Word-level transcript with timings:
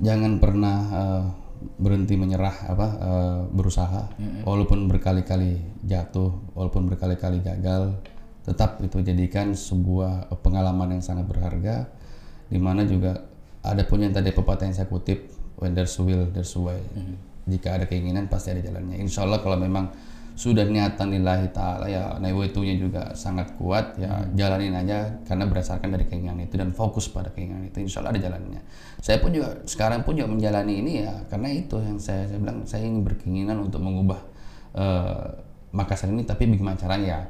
jangan 0.00 0.38
pernah 0.42 0.78
uh, 0.92 1.24
berhenti 1.80 2.14
menyerah 2.16 2.68
apa 2.68 2.88
uh, 3.00 3.40
berusaha. 3.48 4.12
Walaupun 4.44 4.86
berkali-kali 4.88 5.82
jatuh 5.84 6.52
walaupun 6.52 6.88
berkali-kali 6.88 7.40
gagal 7.40 7.96
tetap 8.46 8.78
itu 8.78 9.02
jadikan 9.02 9.56
sebuah 9.58 10.30
pengalaman 10.38 10.98
yang 10.98 11.02
sangat 11.02 11.26
berharga 11.26 11.90
di 12.46 12.62
mana 12.62 12.86
juga 12.86 13.26
ada 13.66 13.82
pun 13.82 13.98
yang 13.98 14.14
tadi 14.14 14.30
pepatah 14.30 14.70
yang 14.70 14.76
saya 14.78 14.86
kutip 14.86 15.34
when 15.58 15.74
there's 15.74 15.98
will 15.98 16.30
there's 16.30 16.54
way. 16.54 16.78
Jika 17.46 17.78
ada 17.78 17.84
keinginan 17.90 18.30
pasti 18.30 18.54
ada 18.54 18.62
jalannya. 18.62 18.98
Insya 19.02 19.26
Allah 19.26 19.42
kalau 19.42 19.58
memang 19.58 19.90
sudah 20.36 20.68
niatan 20.68 21.16
lillahi 21.16 21.48
ta'ala 21.48 21.88
ya 21.88 22.20
nawitunya 22.20 22.76
juga 22.76 23.16
sangat 23.16 23.56
kuat 23.56 23.96
ya 23.96 24.20
jalanin 24.36 24.76
aja 24.76 25.16
karena 25.24 25.48
berdasarkan 25.48 25.88
dari 25.96 26.04
keinginan 26.04 26.44
itu 26.44 26.60
dan 26.60 26.76
fokus 26.76 27.08
pada 27.08 27.32
keinginan 27.32 27.64
itu 27.64 27.80
insya 27.80 28.04
Allah 28.04 28.12
ada 28.12 28.20
jalannya. 28.20 28.60
Saya 29.00 29.16
pun 29.24 29.32
juga 29.32 29.64
sekarang 29.64 30.04
pun 30.04 30.12
juga 30.12 30.28
menjalani 30.28 30.84
ini 30.84 30.92
ya 31.08 31.24
karena 31.32 31.48
itu 31.48 31.80
yang 31.80 31.96
saya, 31.96 32.28
saya 32.28 32.36
bilang 32.36 32.68
saya 32.68 32.84
ingin 32.84 33.00
berkeinginan 33.00 33.56
untuk 33.64 33.80
mengubah 33.80 34.20
eh, 34.76 35.42
Makassar 35.72 36.08
ini 36.08 36.24
tapi 36.24 36.48
bagaimana 36.48 36.76
caranya? 36.76 37.08
Ya 37.08 37.20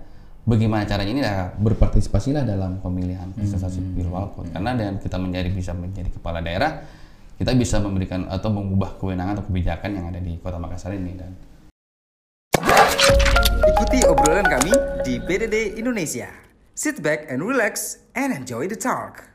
bagaimana 0.47 0.87
caranya 0.87 1.11
ini 1.11 1.23
ya 1.27 1.51
berpartisipasilah 1.59 2.47
dalam 2.47 2.79
pemilihan 2.79 3.35
prestasi 3.35 3.83
sipil 3.83 4.07
walkot 4.15 4.47
karena 4.55 4.79
dengan 4.79 4.95
kita 5.03 5.19
menjadi 5.19 5.51
bisa 5.51 5.75
menjadi 5.75 6.07
kepala 6.15 6.39
daerah 6.39 6.87
kita 7.37 7.53
bisa 7.59 7.83
memberikan 7.83 8.31
atau 8.31 8.49
mengubah 8.55 8.97
kewenangan 8.97 9.43
atau 9.43 9.45
kebijakan 9.51 9.91
yang 9.93 10.07
ada 10.09 10.23
di 10.23 10.39
kota 10.39 10.57
Makassar 10.57 10.95
ini 10.95 11.19
dan 11.19 11.35
Ikuti 13.67 13.99
obrolan 14.07 14.47
kami 14.47 14.71
di 15.03 15.19
BDD 15.19 15.75
Indonesia. 15.75 16.31
Sit 16.79 17.03
back 17.03 17.27
and 17.27 17.43
relax 17.43 17.99
and 18.15 18.31
enjoy 18.31 18.71
the 18.71 18.79
talk. 18.79 19.27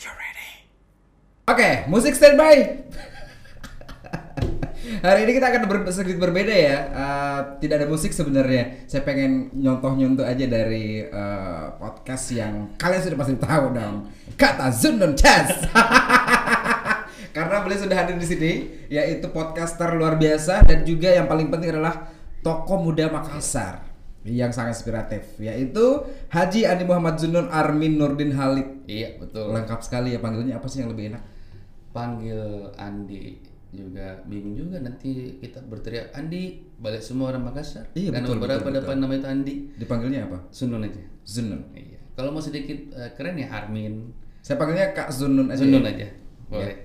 You're 0.00 0.16
ready. 0.16 0.64
Oke, 1.44 1.84
musik 1.92 2.16
standby. 2.16 2.88
Hari 5.04 5.28
ini 5.28 5.32
kita 5.36 5.52
akan 5.52 5.62
ber 5.68 5.84
sedikit 5.92 6.24
berbeda 6.24 6.54
ya. 6.56 6.78
Eh, 6.88 7.40
tidak 7.60 7.84
ada 7.84 7.86
musik 7.92 8.16
sebenarnya. 8.16 8.88
Saya 8.88 9.04
pengen 9.04 9.52
nyontoh-nyontoh 9.52 10.24
aja 10.24 10.48
dari 10.48 11.04
eh, 11.04 11.66
podcast 11.76 12.32
yang 12.32 12.72
kalian 12.80 13.02
sudah 13.04 13.18
pasti 13.20 13.36
tahu 13.36 13.64
dong. 13.76 14.08
Kata 14.40 14.72
Zundon 14.72 15.12
Chess. 15.12 15.68
Karena 17.36 17.66
beliau 17.66 17.82
sudah 17.82 17.96
hadir 17.98 18.14
di 18.14 18.24
sini, 18.30 18.52
yaitu 18.86 19.26
podcaster 19.34 19.90
luar 19.98 20.14
biasa 20.14 20.62
dan 20.62 20.86
juga 20.86 21.10
yang 21.10 21.26
paling 21.26 21.50
penting 21.50 21.74
adalah 21.74 22.13
tokoh 22.44 22.78
muda 22.82 23.08
Makassar 23.08 23.88
yang 24.22 24.48
sangat 24.48 24.76
inspiratif, 24.76 25.36
yaitu 25.36 26.00
Haji 26.28 26.64
Andi 26.64 26.84
Muhammad 26.84 27.16
Zunun 27.16 27.44
Armin 27.48 27.96
Nurdin 27.96 28.32
Halid. 28.32 28.84
iya 28.84 29.16
betul 29.16 29.52
Lengkap 29.52 29.80
sekali 29.80 30.12
ya 30.12 30.20
panggilnya 30.20 30.56
apa 30.56 30.64
sih 30.64 30.80
yang 30.80 30.88
lebih 30.88 31.10
enak? 31.10 31.22
panggil 31.90 32.40
Andi 32.74 33.38
juga 33.70 34.22
bingung 34.24 34.54
juga 34.54 34.78
nanti 34.78 35.38
kita 35.38 35.62
berteriak 35.62 36.10
Andi 36.10 36.62
balik 36.76 37.02
semua 37.02 37.30
orang 37.30 37.42
Makassar 37.44 37.90
Iya, 37.92 38.10
dan 38.10 38.22
betul, 38.22 38.38
beberapa 38.38 38.62
betul, 38.62 38.76
depan 38.80 38.96
nama 38.98 39.12
itu 39.12 39.26
Andi 39.26 39.54
Dipanggilnya 39.74 40.20
apa? 40.24 40.38
Sunun 40.48 40.82
aja 40.82 41.02
Zunun. 41.22 41.60
iya 41.72 41.98
kalau 42.14 42.30
mau 42.30 42.38
sedikit 42.38 42.78
eh, 42.94 43.10
keren 43.12 43.34
ya 43.34 43.50
Armin 43.50 44.14
Saya 44.40 44.56
panggilnya 44.56 44.90
Kak 44.90 45.10
Zunun 45.10 45.50
aja. 45.50 45.58
Sunun 45.58 45.82
ya. 45.82 45.90
aja 45.90 46.06
boleh 46.46 46.76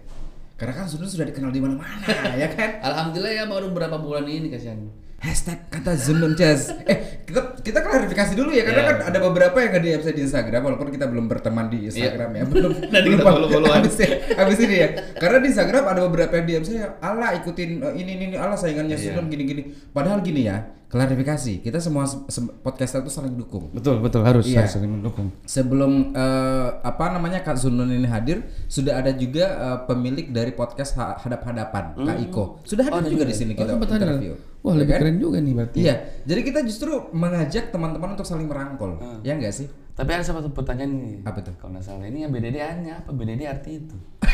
Karena 0.56 0.74
kan 0.76 0.86
Zunun 0.86 1.06
sudah 1.06 1.26
dikenal 1.26 1.50
di 1.50 1.62
mana-mana 1.62 2.06
ya 2.42 2.50
kan? 2.52 2.82
Alhamdulillah 2.84 3.34
ya 3.34 3.46
baru 3.46 3.70
beberapa 3.70 3.98
bulan 3.98 4.26
ini 4.26 4.50
kasihan 4.50 4.82
Hashtag 5.20 5.68
kata 5.68 5.94
Zunun 5.96 6.32
Jazz. 6.34 6.72
Eh 6.84 7.20
kita 7.24 7.60
kita 7.60 7.80
klarifikasi 7.80 8.34
dulu 8.34 8.50
ya 8.50 8.64
karena 8.64 8.82
Iya. 8.82 8.90
kan 8.90 8.98
ada 9.06 9.20
beberapa 9.22 9.58
yang 9.58 9.72
nge 9.72 9.82
DM 9.82 10.02
saya 10.02 10.16
di 10.16 10.24
Instagram 10.24 10.62
walaupun 10.64 10.90
kita 10.90 11.06
belum 11.06 11.28
berteman 11.28 11.68
di 11.68 11.86
Instagram 11.86 12.30
ya 12.34 12.44
belum. 12.50 12.72
Nanti 12.86 13.04
belum 13.06 13.14
kita 13.14 13.28
follow-followan. 13.28 13.78
habis, 13.78 13.96
habis 14.32 14.58
ini 14.60 14.76
ya. 14.78 14.88
Karena 15.14 15.38
di 15.38 15.48
Instagram 15.48 15.84
ada 15.86 16.00
beberapa 16.02 16.34
yang 16.34 16.46
DM 16.48 16.64
saya, 16.64 16.96
Allah 17.00 17.36
ikutin 17.36 17.70
eh, 17.82 17.94
ini 17.96 18.12
ini, 18.16 18.24
ini 18.26 18.36
Allah 18.36 18.56
saingannya 18.56 18.96
Iya. 18.96 19.12
Zunun 19.12 19.28
gini-gini. 19.28 19.62
Padahal 19.92 20.24
gini 20.24 20.48
ya, 20.48 20.58
klarifikasi. 20.88 21.54
Kita 21.60 21.78
semua 21.78 22.08
sem- 22.08 22.56
podcaster 22.56 23.00
itu 23.00 23.12
saling 23.12 23.36
dukung. 23.36 23.70
betul 23.70 24.00
betul 24.00 24.24
harus 24.24 24.48
Iya. 24.48 24.64
harus 24.64 24.72
saling 24.74 24.90
mendukung 24.90 25.36
Sebelum 25.44 26.16
eh, 26.16 26.70
apa 26.80 27.12
namanya 27.12 27.44
Kak 27.44 27.60
Zunun 27.60 27.92
ini 27.92 28.08
hadir, 28.08 28.42
sudah 28.66 28.96
ada 28.96 29.12
juga 29.12 29.46
eh, 29.52 29.78
pemilik 29.84 30.32
dari 30.32 30.50
podcast 30.52 30.96
Ha- 30.96 31.20
Hadap-hadapan, 31.20 32.00
Kak 32.00 32.18
Iko. 32.24 32.64
Sudah 32.64 32.88
hadir 32.88 32.96
Hmm. 32.96 33.04
ada 33.04 33.12
juga 33.12 33.20
juga 33.20 33.26
di 33.28 33.36
sini 33.36 33.52
ya? 33.54 33.68
Oh, 33.68 33.78
kita 33.78 33.94
ada. 33.94 34.08
interview. 34.16 34.34
Wah 34.60 34.74
Ya 34.76 34.80
lebih 34.84 34.94
kan? 34.94 35.00
keren 35.02 35.18
juga 35.18 35.38
nih 35.40 35.54
berarti. 35.56 35.78
Iya, 35.80 35.96
jadi 36.24 36.42
kita 36.44 36.60
justru 36.64 36.92
mengajak 37.12 37.72
teman-teman 37.72 38.14
untuk 38.14 38.28
saling 38.28 38.48
merangkul, 38.48 39.00
ya 39.22 39.36
enggak 39.36 39.54
sih? 39.54 39.68
tapi 39.94 40.16
ada 40.16 40.24
satu 40.24 40.48
pertanyaan 40.56 40.96
nih 40.96 41.16
Apa 41.28 41.44
tuh? 41.44 41.52
kalau 41.60 41.76
nggak 41.76 41.84
salah 41.84 42.08
ini 42.08 42.24
yang 42.24 42.32
BDD 42.32 42.56
hanya 42.64 43.04
apa? 43.04 43.12
BDD 43.12 43.44
arti 43.44 43.84
itu? 43.84 43.98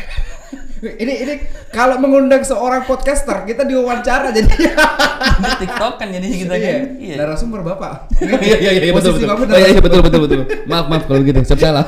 Ini 0.76 1.26
ini 1.26 1.34
kalau 1.74 1.98
mengundang 1.98 2.44
seorang 2.46 2.86
podcaster 2.86 3.42
kita 3.42 3.66
diwawancara 3.66 4.30
jadi. 4.30 4.46
TikTok 5.66 5.94
kan 5.98 6.06
jadi 6.06 6.22
kita 6.22 6.54
kan? 6.54 6.60
Iya. 6.60 6.78
iya. 7.02 7.14
narasumber 7.18 7.66
bapak. 7.66 8.06
iya 8.46 8.56
iya 8.62 8.70
iya 8.78 8.92
betul 8.94 9.18
betul. 9.18 9.26
oh, 9.26 9.58
iya, 9.58 9.74
iya 9.74 9.80
betul 9.82 10.00
betul 10.06 10.20
betul. 10.22 10.38
Maaf 10.70 10.86
maaf 10.86 11.02
kalau 11.10 11.24
gitu. 11.26 11.40
Saya 11.42 11.58
salah 11.58 11.84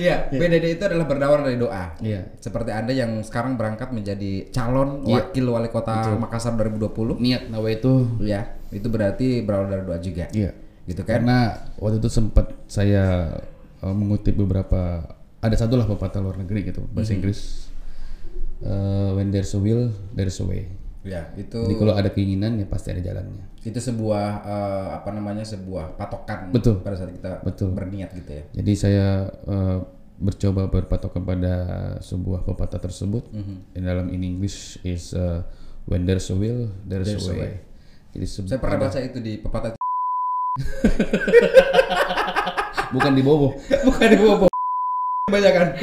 Iya, 0.00 0.16
BDD 0.32 0.80
itu 0.80 0.82
adalah 0.82 1.04
berawal 1.04 1.44
dari 1.44 1.60
doa. 1.60 1.92
Iya. 2.00 2.32
Seperti 2.40 2.72
Anda 2.72 2.96
yang 2.96 3.20
sekarang 3.20 3.60
berangkat 3.60 3.92
menjadi 3.92 4.48
calon 4.48 5.04
Iya. 5.04 5.28
wakil 5.28 5.44
wali 5.46 5.68
kota 5.68 6.16
Makassar 6.16 6.56
2020. 6.56 7.20
niat 7.20 7.52
nawa 7.52 7.68
itu 7.68 8.08
Ya, 8.18 8.56
itu 8.72 8.88
berarti 8.88 9.44
berawal 9.44 9.68
dari 9.68 9.84
doa 9.84 10.00
juga. 10.00 10.26
iya 10.32 10.56
Gitu 10.88 11.04
kan? 11.04 11.20
karena 11.22 11.36
waktu 11.76 12.00
itu 12.00 12.08
sempat 12.08 12.50
saya 12.66 13.36
uh, 13.78 13.94
mengutip 13.94 14.34
beberapa 14.34 15.04
ada 15.38 15.54
satu 15.54 15.76
lah 15.76 15.86
pepatah 15.86 16.18
luar 16.18 16.36
negeri 16.36 16.66
gitu 16.66 16.82
bahasa 16.90 17.14
Inggris 17.14 17.70
uh, 18.60 19.14
when 19.14 19.30
there's 19.30 19.52
a 19.52 19.60
will 19.60 19.88
there's 20.12 20.36
a 20.36 20.46
way 20.46 20.66
Ya, 21.00 21.32
itu 21.32 21.56
jadi 21.56 21.76
kalau 21.80 21.96
ada 21.96 22.12
keinginan 22.12 22.60
ya 22.60 22.68
pasti 22.68 22.92
ada 22.92 23.00
jalannya 23.00 23.40
itu 23.64 23.80
sebuah 23.80 24.44
eh, 24.44 24.88
apa 25.00 25.08
namanya 25.16 25.48
sebuah 25.48 25.96
patokan 25.96 26.52
Betul. 26.52 26.84
pada 26.84 26.92
saat 27.00 27.16
kita 27.16 27.40
Betul. 27.40 27.72
berniat 27.72 28.12
gitu 28.12 28.30
ya. 28.36 28.44
jadi 28.60 28.72
saya 28.76 29.06
uh, 29.48 29.80
bercoba 30.20 30.68
berpatokan 30.68 31.24
pada 31.24 31.54
sebuah 32.04 32.44
pepatah 32.44 32.76
tersebut 32.76 33.24
in 33.72 33.80
dalam 33.80 34.12
in 34.12 34.20
English 34.20 34.76
is 34.84 35.16
uh, 35.16 35.40
when 35.88 36.04
there's 36.04 36.28
a 36.28 36.36
will 36.36 36.68
there's, 36.84 37.08
There's 37.08 37.32
a 37.32 37.32
a 37.32 37.40
way, 37.40 37.54
jadi 38.12 38.26
Saya 38.28 38.60
pernah 38.60 38.84
baca 38.84 38.98
itu 39.00 39.18
di 39.24 39.40
pepatah 39.40 39.80
bukan 42.94 43.12
di 43.16 43.22
bobo 43.24 43.56
bukan 43.88 44.06
di 44.12 44.18
Bobo. 44.20 44.49
Kebanyakan. 45.30 45.66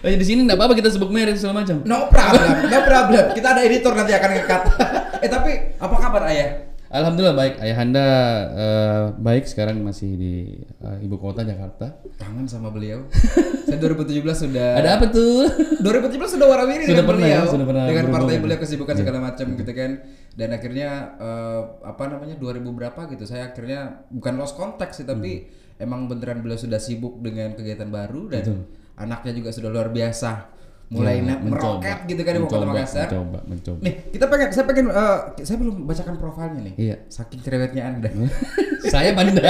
Oh, 0.00 0.08
di 0.08 0.24
sini 0.24 0.44
nggak 0.44 0.56
apa-apa 0.56 0.74
kita 0.74 0.88
sebut 0.88 1.08
merek 1.08 1.36
segala 1.36 1.60
macam 1.60 1.80
No 1.84 2.08
problem, 2.08 2.48
no 2.66 2.78
problem. 2.82 3.24
Kita 3.32 3.52
ada 3.52 3.60
editor 3.62 3.92
nanti 3.92 4.12
akan 4.12 4.30
ngekat. 4.32 4.62
eh 5.24 5.28
tapi 5.28 5.50
apa 5.76 5.96
kabar 5.98 6.22
ayah? 6.28 6.48
Alhamdulillah 6.86 7.34
baik. 7.34 7.54
Ayahanda 7.58 8.06
eh, 8.54 9.02
baik 9.18 9.44
sekarang 9.44 9.80
masih 9.80 10.14
di 10.14 10.34
eh, 10.62 10.98
ibu 11.00 11.16
kota 11.16 11.42
Jakarta. 11.42 12.00
Kangen 12.16 12.46
sama 12.46 12.70
beliau. 12.70 13.04
Saya 13.66 13.80
2017 13.82 14.20
sudah. 14.22 14.68
Ada 14.78 14.90
apa 14.94 15.06
tuh? 15.10 15.48
2017 15.80 16.38
sudah 16.38 16.46
warawiri 16.46 16.84
Sudah 16.84 16.94
dengan 16.94 17.08
pernah 17.08 17.26
beliau. 17.26 17.42
ya, 17.42 17.50
sudah 17.50 17.66
pernah 17.66 17.84
dengan 17.84 18.06
partai 18.10 18.36
beliau 18.38 18.58
kesibukan 18.58 18.94
Iya. 18.94 19.00
segala 19.00 19.18
macam 19.20 19.46
gitu 19.52 19.72
kan. 19.74 19.90
Dan 20.32 20.48
akhirnya 20.50 20.88
eh, 21.18 21.60
apa 21.82 22.02
namanya 22.06 22.36
2000 22.36 22.62
berapa 22.70 23.00
gitu. 23.10 23.24
Saya 23.24 23.50
akhirnya 23.50 23.80
bukan 24.08 24.32
lost 24.36 24.54
contact 24.54 24.94
sih 24.94 25.04
tapi 25.04 25.32
Hmm. 25.44 25.62
Emang 25.78 26.06
beneran 26.06 26.40
beliau 26.40 26.58
sudah 26.58 26.78
sibuk 26.78 27.18
dengan 27.20 27.54
kegiatan 27.58 27.88
baru 27.90 28.30
dan 28.30 28.66
anaknya 28.98 29.32
juga 29.34 29.50
sudah 29.50 29.70
luar 29.70 29.90
biasa. 29.90 30.54
Mulai 30.92 31.24
Ya, 31.24 31.40
meroket 31.40 31.98
gitu 32.06 32.22
kan 32.22 32.32
di 32.36 32.40
Kota 32.44 32.60
mencoba, 32.60 32.76
Makassar. 32.76 33.08
Mencoba, 33.08 33.38
mencoba. 33.48 33.80
Nih, 33.82 33.94
kita 34.12 34.24
pengen 34.28 34.48
saya 34.52 34.64
pengen 34.68 34.86
eh, 34.92 35.18
saya 35.42 35.56
belum 35.58 35.76
bacakan 35.88 36.14
profilnya 36.20 36.60
nih. 36.60 36.74
Iya. 36.76 36.96
Saking 37.08 37.40
cerewetnya 37.40 37.82
Anda. 37.88 38.10
Saya 38.92 39.16
Banda. 39.16 39.48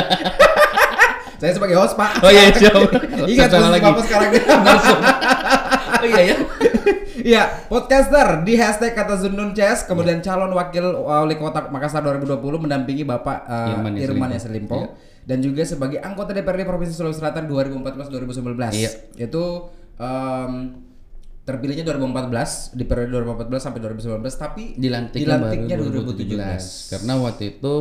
saya 1.42 1.50
sebagai 1.50 1.74
host, 1.74 1.98
Pak. 1.98 2.22
Oh 2.22 2.30
iya, 2.30 2.54
siap. 2.54 2.78
Ingat 3.34 3.50
lagi. 3.50 3.82
Bapak 3.82 4.04
sekarang 4.06 4.30
oh 6.04 6.06
iya 6.06 6.20
ya. 6.22 6.36
Iya, 7.24 7.42
podcaster 7.72 8.44
di 8.46 8.54
hashtag 8.54 8.92
kata 8.92 9.16
Zunun 9.16 9.56
CS, 9.56 9.88
kemudian 9.88 10.20
calon 10.20 10.52
wakil 10.52 11.02
wali 11.02 11.34
kota 11.40 11.72
Makassar 11.72 12.04
2020 12.04 12.40
mendampingi 12.68 13.02
Bapak 13.02 13.48
uh, 13.48 13.80
Irman. 13.80 14.30
Yasselimpo 14.30 14.76
Iya. 14.76 14.88
Dan 15.24 15.40
juga 15.40 15.64
sebagai 15.64 15.98
anggota 16.04 16.36
DPRD 16.36 16.68
Provinsi 16.68 16.92
Sulawesi 16.92 17.20
Selatan 17.24 17.48
2014-2019. 17.48 18.76
Iya. 18.76 18.90
Itu 19.16 19.72
um, 19.96 20.52
terpilihnya 21.44 21.84
2014 21.84 22.76
di 22.76 22.84
periode 22.88 23.20
2014 23.20 23.64
sampai 23.68 23.80
2019 23.84 24.20
tapi 24.40 24.64
Dilantiknya, 24.80 25.36
dilantiknya 25.40 25.76
baru 25.76 26.00
2017. 26.08 26.92
Karena 26.92 27.12
waktu 27.20 27.42
itu 27.56 27.74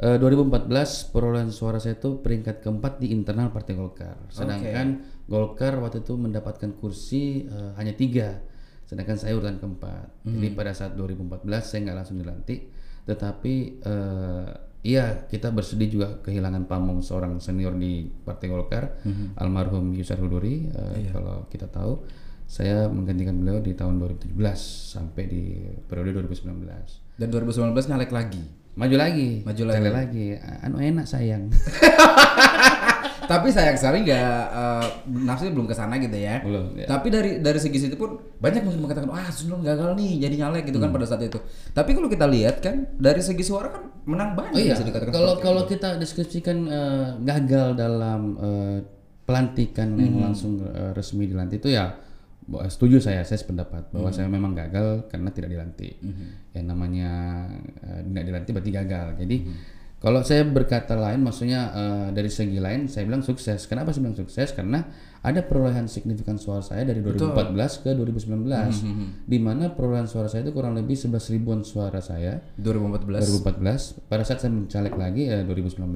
eh, 0.00 0.16
2014 0.16 1.12
perolehan 1.12 1.50
suara 1.52 1.76
saya 1.80 2.00
itu 2.00 2.20
peringkat 2.24 2.64
keempat 2.64 3.00
di 3.00 3.12
internal 3.12 3.52
Partai 3.52 3.76
Golkar. 3.76 4.16
Sedangkan 4.32 5.04
Golkar 5.28 5.76
waktu 5.84 6.00
itu 6.00 6.16
mendapatkan 6.16 6.72
kursi 6.80 7.44
eh, 7.44 7.72
hanya 7.76 7.92
tiga, 7.92 8.40
sedangkan 8.88 9.20
saya 9.20 9.36
urutan 9.36 9.60
keempat. 9.60 10.24
Jadi 10.24 10.48
pada 10.56 10.72
saat 10.72 10.96
2014 10.96 11.44
saya 11.60 11.80
nggak 11.84 11.96
langsung 11.96 12.16
dilantik, 12.16 12.72
tetapi 13.04 13.84
eh, 13.84 14.67
iya 14.80 15.26
kita 15.26 15.50
bersedih 15.50 15.88
juga 15.90 16.08
kehilangan 16.22 16.64
pamong 16.64 17.02
seorang 17.02 17.36
senior 17.38 17.74
di 17.74 18.06
Partai 18.06 18.46
Golkar, 18.46 19.02
almarhum 19.36 19.90
Yusar 19.92 20.18
Huduri 20.18 20.70
eh, 20.70 21.10
kalau 21.10 21.46
kita 21.48 21.66
tahu. 21.66 22.04
saya 22.48 22.88
menggantikan 22.88 23.36
beliau 23.36 23.60
di 23.60 23.76
tahun 23.76 24.00
2017 24.00 24.32
sampai 24.88 25.24
di 25.28 25.42
periode 25.84 26.16
2019 26.16 26.64
Dan 27.20 27.28
2019 27.28 27.76
nyalek 27.92 28.08
lagi. 28.08 28.40
maju 28.72 28.96
lagi 28.96 29.44
Maju 29.44 29.62
sekali 29.68 29.92
lagi. 29.92 30.26
Anu 30.64 30.80
enak 30.80 31.04
sayang 31.04 31.52
Tapi 33.20 33.48
sayang 33.48 33.74
sekali 33.74 34.04
nggak 34.04 34.40
uh, 34.48 34.86
nafsunya 35.26 35.50
belum 35.50 35.66
ke 35.66 35.74
sana 35.74 35.96
gitu 35.96 36.14
ya. 36.14 36.38
Belum, 36.40 36.70
ya. 36.74 36.86
Tapi 36.86 37.08
dari 37.08 37.30
dari 37.38 37.56
segi 37.56 37.78
situ 37.80 37.94
pun 37.94 38.14
banyak 38.38 38.62
yang 38.62 38.78
mengatakan 38.78 39.08
wah 39.08 39.26
Sundong 39.28 39.60
gagal 39.60 39.92
nih 39.94 40.22
jadi 40.22 40.34
nyalek 40.38 40.64
gitu 40.64 40.76
Hmm. 40.76 40.86
kan 40.86 40.94
pada 40.94 41.06
saat 41.06 41.22
itu. 41.22 41.38
Tapi 41.68 41.90
kalau 41.92 42.06
kita 42.06 42.24
lihat 42.24 42.60
kan 42.60 42.86
dari 42.94 43.18
segi 43.18 43.42
suara 43.42 43.68
kan 43.68 43.82
menang 44.04 44.32
banyak 44.32 44.54
Oh 44.54 44.60
iya, 44.60 44.72
bisa 44.72 44.84
dikatakan. 44.84 45.10
kalau 45.10 45.34
kalau 45.38 45.62
kita 45.64 45.96
deskripsikan 45.96 46.58
eh, 46.64 47.06
gagal 47.22 47.74
dalam 47.74 48.20
eh, 48.36 48.76
pelantikan 49.24 49.92
yang 49.94 50.14
Hmm. 50.14 50.24
langsung 50.24 50.52
eh, 50.60 50.92
resmi 50.92 51.26
dilantik 51.26 51.58
itu 51.58 51.70
ya 51.70 51.98
setuju 52.48 52.96
saya, 52.98 53.20
saya 53.22 53.36
sependapat 53.36 53.88
Hmm. 53.88 53.92
bahwa 53.92 54.08
saya 54.08 54.24
memang 54.26 54.52
gagal 54.52 55.04
karena 55.06 55.28
tidak 55.28 55.50
dilantik. 55.50 56.00
Yang 56.50 56.64
namanya 56.64 57.10
eh, 57.78 58.00
tidak 58.02 58.24
dilantik 58.24 58.52
berarti 58.52 58.72
gagal. 58.72 59.06
Jadi 59.18 59.36
Hmm. 59.42 59.56
Kalau 59.98 60.22
saya 60.22 60.46
berkata 60.46 60.94
lain, 60.94 61.20
maksudnya 61.20 61.60
eh, 61.70 62.06
dari 62.14 62.30
segi 62.30 62.56
lain 62.56 62.86
saya 62.86 63.02
bilang 63.02 63.20
sukses. 63.20 63.66
Kenapa 63.66 63.90
saya 63.90 64.06
bilang 64.06 64.14
sukses? 64.14 64.54
Karena 64.54 64.86
ada 65.18 65.42
perolehan 65.42 65.90
signifikan 65.90 66.38
suara 66.38 66.62
saya 66.62 66.86
dari 66.86 67.02
2014 67.02 67.82
ke 67.82 67.90
2019, 67.90 68.46
Hmm, 68.78 69.26
di 69.26 69.42
mana 69.42 69.74
perolehan 69.74 70.06
suara 70.06 70.30
saya 70.30 70.46
itu 70.46 70.54
kurang 70.54 70.78
lebih 70.78 70.94
11 70.94 71.34
ribuan 71.34 71.66
suara 71.66 71.98
saya 71.98 72.38
2014. 72.54 73.26
2014 73.42 73.98
pada 74.06 74.22
saat 74.22 74.38
saya 74.38 74.54
mencalek 74.54 74.94
lagi 74.94 75.26
ya 75.26 75.42
2019 75.42 75.90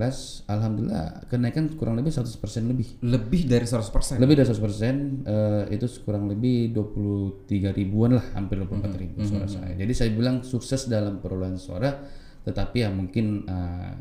alhamdulillah 0.44 1.22
kenaikan 1.30 1.70
kurang 1.78 1.94
lebih 1.94 2.10
100% 2.10 2.34
lebih 2.66 2.98
Lebih 2.98 3.46
dari 3.46 3.62
100%. 3.62 4.18
lebih 4.18 4.34
dari 4.34 4.48
100% 4.50 5.22
eh, 5.22 5.64
itu 5.70 5.86
kurang 6.02 6.26
lebih 6.26 6.74
23 6.74 7.46
ribuan 7.70 8.18
lah 8.18 8.26
hampir 8.34 8.58
24 8.58 8.90
ribu 8.98 9.22
suara 9.22 9.46
saya 9.46 9.78
jadi 9.78 9.92
saya 9.94 10.10
bilang 10.10 10.42
sukses 10.42 10.90
dalam 10.90 11.22
perolehan 11.22 11.56
suara 11.56 11.94
tetapi 12.42 12.76
ya 12.82 12.90
mungkin 12.90 13.46
eh, 13.46 13.92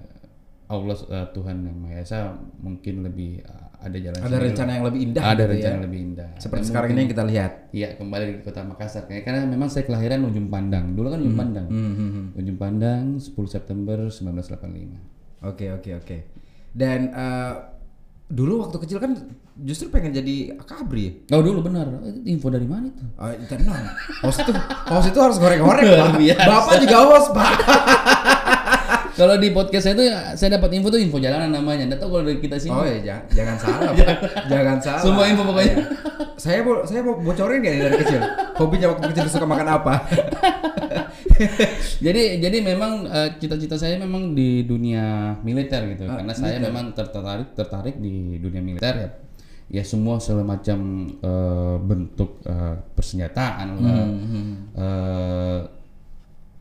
Allah 0.68 0.98
eh, 0.98 1.28
Tuhan 1.36 1.58
yang 1.68 1.78
Maha 1.78 2.00
Esa 2.00 2.32
mungkin 2.58 3.04
lebih 3.04 3.44
eh, 3.44 3.68
ada 3.82 3.98
jalan 3.98 4.20
Ada 4.22 4.26
sendiri 4.30 4.46
rencana 4.54 4.72
yang 4.78 4.86
lebih 4.86 5.02
indah. 5.02 5.22
ada 5.26 5.34
gitu 5.34 5.52
rencana 5.58 5.66
ya. 5.66 5.74
yang 5.74 5.86
lebih 5.90 6.00
indah 6.06 6.30
Seperti 6.38 6.62
Dan 6.62 6.68
sekarang 6.70 6.90
ini 6.94 7.00
yang 7.02 7.12
kita 7.12 7.24
lihat. 7.26 7.52
Iya 7.74 7.88
kembali 7.98 8.24
ke 8.30 8.42
kota 8.46 8.62
Makassar 8.62 9.04
karena 9.10 9.42
memang 9.50 9.68
saya 9.74 9.84
kelahiran 9.90 10.22
ujung 10.22 10.48
pandang 10.48 10.94
dulu 10.94 11.08
kan 11.10 11.20
ujung 11.20 11.38
pandang 11.38 11.68
ujung 12.38 12.58
pandang 12.62 13.06
10 13.18 13.34
September 13.50 13.98
1985 14.06 15.50
Oke 15.50 15.74
oke 15.74 15.92
oke. 15.98 16.18
Dan 16.72 17.10
eh, 17.10 17.54
dulu 18.32 18.64
waktu 18.64 18.78
kecil 18.80 18.98
kan 18.98 19.12
justru 19.58 19.92
pengen 19.92 20.16
jadi 20.16 20.56
akabri 20.56 21.28
ya. 21.28 21.36
oh 21.36 21.44
dulu 21.44 21.68
benar 21.68 21.84
Itu 22.02 22.20
info 22.26 22.48
dari 22.48 22.64
mana 22.64 22.88
itu 22.88 23.04
Oh, 23.14 23.28
tenang. 23.46 23.84
Host 24.24 24.42
itu, 24.42 24.52
host 24.88 25.08
itu 25.08 25.20
harus 25.20 25.38
goreng-goreng. 25.38 26.16
Bapak 26.40 26.80
juga 26.80 26.98
host, 27.06 27.30
Pak. 27.30 27.52
kalau 29.20 29.36
di 29.36 29.52
podcast 29.52 29.84
saya 29.86 29.94
itu 29.94 30.04
ya, 30.08 30.18
saya 30.34 30.56
dapat 30.56 30.72
info 30.74 30.88
tuh 30.88 30.98
info 30.98 31.20
jalanan 31.20 31.52
namanya 31.52 31.84
nggak 31.86 32.00
tahu 32.00 32.16
kalau 32.16 32.24
dari 32.26 32.40
kita 32.40 32.56
sini 32.56 32.72
Oh 32.72 32.82
ya, 32.82 32.98
jangan, 33.04 33.24
jangan 33.30 33.56
salah, 33.60 33.90
Pak. 33.92 34.18
jangan 34.48 34.78
salah. 34.80 35.02
Semua 35.04 35.24
info 35.28 35.44
pokoknya. 35.46 35.74
Iya. 35.76 35.86
Saya 36.40 36.60
mau 36.66 36.76
saya 36.82 37.02
mau 37.06 37.14
bocorin 37.20 37.60
nih 37.62 37.74
dari 37.78 37.96
kecil? 38.02 38.22
Hobinya 38.58 38.88
waktu 38.96 39.06
kecil 39.14 39.26
suka 39.30 39.46
makan 39.46 39.68
apa? 39.70 39.94
jadi 42.06 42.38
jadi 42.40 42.58
memang 42.62 43.08
eh, 43.08 43.30
cita-cita 43.42 43.76
saya 43.78 43.98
memang 43.98 44.34
di 44.38 44.64
dunia 44.66 45.36
militer 45.42 45.82
gitu. 45.96 46.08
Karena 46.08 46.34
saya 46.34 46.58
memang 46.62 46.94
tertarik 46.94 47.54
tertarik 47.58 47.96
di 47.98 48.38
dunia 48.38 48.62
militer 48.62 48.96
ya. 48.96 49.10
Ya 49.72 49.84
semua 49.88 50.20
segala 50.20 50.58
macam 50.58 50.80
eh, 51.16 51.78
bentuk 51.80 52.44
eh, 52.44 52.76
persenjataan 52.94 53.68
lah. 53.80 54.08
Eh, 54.76 55.62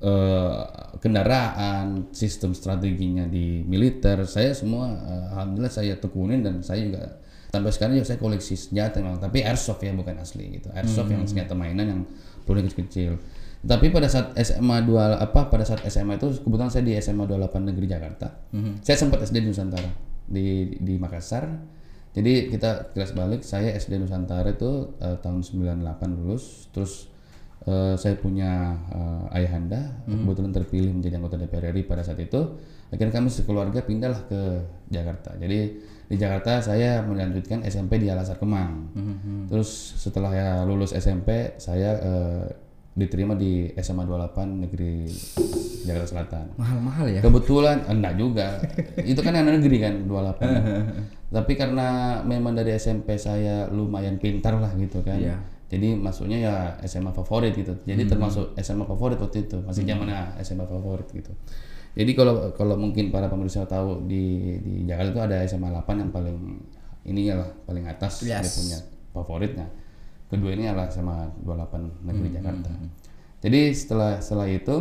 eh, 0.00 0.58
kendaraan 1.00 2.12
sistem 2.14 2.54
strateginya 2.54 3.26
di 3.26 3.66
militer. 3.66 4.22
Saya 4.30 4.54
semua 4.54 4.94
eh, 4.94 5.24
alhamdulillah 5.34 5.74
saya 5.74 5.94
tekunin 5.98 6.40
dan 6.46 6.62
saya 6.62 6.86
juga 6.86 7.02
sampai 7.50 7.74
sekarang 7.74 7.98
juga 7.98 8.06
saya 8.14 8.18
koleksi 8.22 8.54
senjata 8.54 9.02
memang. 9.02 9.18
Tapi 9.18 9.42
airsoft 9.42 9.82
ya 9.82 9.90
bukan 9.90 10.14
asli 10.22 10.62
gitu. 10.62 10.70
Airsoft 10.70 11.10
yang 11.10 11.26
senjata 11.26 11.58
mainan 11.58 11.86
yang 11.90 12.00
peluru 12.46 12.66
kecil-kecil 12.66 13.39
tapi 13.60 13.92
pada 13.92 14.08
saat 14.08 14.32
SMA 14.40 14.88
2 14.88 15.20
apa 15.20 15.52
pada 15.52 15.68
saat 15.68 15.84
SMA 15.92 16.16
itu 16.16 16.32
kebetulan 16.40 16.72
saya 16.72 16.80
di 16.80 16.96
SMA 16.96 17.28
28 17.28 17.68
Negeri 17.68 17.86
Jakarta. 17.92 18.32
Saya 18.80 18.96
sempat 18.96 19.20
SD 19.20 19.44
di 19.44 19.48
Nusantara 19.52 19.90
di 20.24 20.76
di 20.80 20.94
Makassar. 20.96 21.44
Jadi 22.10 22.50
kita 22.50 22.90
kelas 22.96 23.12
balik 23.12 23.44
saya 23.44 23.76
SD 23.76 24.00
Nusantara 24.00 24.48
itu 24.48 24.96
eh, 24.98 25.16
tahun 25.20 25.44
98 25.44 26.16
lulus. 26.16 26.72
Terus 26.72 27.12
eh, 27.68 27.94
saya 28.00 28.16
punya 28.16 28.80
eh, 28.96 29.36
ayahanda 29.36 30.02
kebetulan 30.08 30.52
terpilih 30.56 30.96
menjadi 30.96 31.20
anggota 31.20 31.36
DPR 31.36 31.76
RI 31.76 31.84
pada 31.84 32.00
saat 32.00 32.16
itu. 32.16 32.40
Akhirnya 32.90 33.12
kami 33.12 33.28
sekeluarga 33.28 33.84
pindahlah 33.84 34.24
ke 34.24 34.40
Jakarta. 34.88 35.36
Jadi 35.36 35.60
di 36.10 36.16
Jakarta 36.18 36.58
saya 36.58 37.04
melanjutkan 37.06 37.62
SMP 37.62 38.00
di 38.00 38.08
Al 38.08 38.24
Azhar 38.24 38.40
Kemang. 38.40 38.88
Terus 39.52 39.68
setelah 40.00 40.32
ya 40.32 40.50
lulus 40.64 40.96
SMP 40.96 41.54
saya 41.60 41.94
eh, 42.00 42.69
diterima 42.92 43.32
di 43.32 43.70
SMA 43.76 44.02
28 44.02 44.66
Negeri 44.66 45.06
Jakarta 45.80 46.06
Selatan 46.06 46.44
Mahal-mahal 46.54 47.06
ya. 47.08 47.20
Kebetulan 47.20 47.86
enggak 47.86 48.14
juga. 48.18 48.48
itu 49.00 49.16
kan 49.18 49.32
anak 49.32 49.58
negeri 49.58 49.76
kan 49.78 49.94
28. 50.04 50.42
Tapi 51.36 51.52
karena 51.54 51.88
memang 52.20 52.52
dari 52.52 52.74
SMP 52.74 53.14
saya 53.14 53.64
lumayan 53.66 54.18
pintar 54.18 54.58
lah 54.58 54.74
gitu 54.74 55.00
kan. 55.00 55.16
Iya. 55.16 55.38
Jadi 55.70 55.94
masuknya 55.94 56.38
ya 56.40 56.54
SMA 56.82 57.14
favorit 57.14 57.54
gitu. 57.54 57.78
Jadi 57.84 58.02
Hmm. 58.04 58.10
termasuk 58.10 58.58
SMA 58.58 58.82
favorit 58.84 59.16
waktu 59.16 59.46
itu. 59.46 59.62
Masih 59.62 59.86
zamannya 59.86 60.34
SMA 60.42 60.66
favorit 60.66 61.06
gitu. 61.08 61.30
Jadi 61.90 62.10
kalau 62.12 62.50
kalau 62.52 62.74
mungkin 62.74 63.10
para 63.10 63.26
pemirsa 63.26 63.62
tahu 63.64 64.02
di 64.04 64.22
di 64.58 64.82
Jakarta 64.84 65.10
itu 65.10 65.20
ada 65.22 65.36
SMA 65.44 65.70
8 65.70 65.86
yang 65.96 66.10
paling 66.10 66.36
ininya 67.02 67.46
lah 67.46 67.50
paling 67.64 67.86
atas 67.86 68.22
dia 68.22 68.42
Yes. 68.42 68.58
punya 68.58 68.78
favoritnya. 69.12 69.66
Kedua 70.30 70.50
ini 70.54 70.70
adalah 70.70 70.86
SMA 70.88 71.42
28 71.42 72.06
Negeri 72.06 72.28
Hmm, 72.30 72.36
Jakarta. 72.38 72.70
Jadi 73.42 73.60
setelah 73.74 74.22
setelah 74.22 74.46
itu 74.46 74.76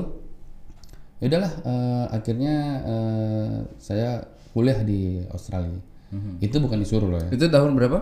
ya 1.20 1.26
udahlah 1.28 1.54
eh, 1.66 2.06
akhirnya 2.14 2.56
eh, 2.86 3.56
saya 3.82 4.24
kuliah 4.54 4.80
di 4.86 5.26
Australia. 5.34 5.82
Itu 6.42 6.62
bukan 6.62 6.82
disuruh 6.82 7.10
loh 7.10 7.20
ya. 7.22 7.30
Itu 7.34 7.50
tahun 7.50 7.74
berapa? 7.74 8.00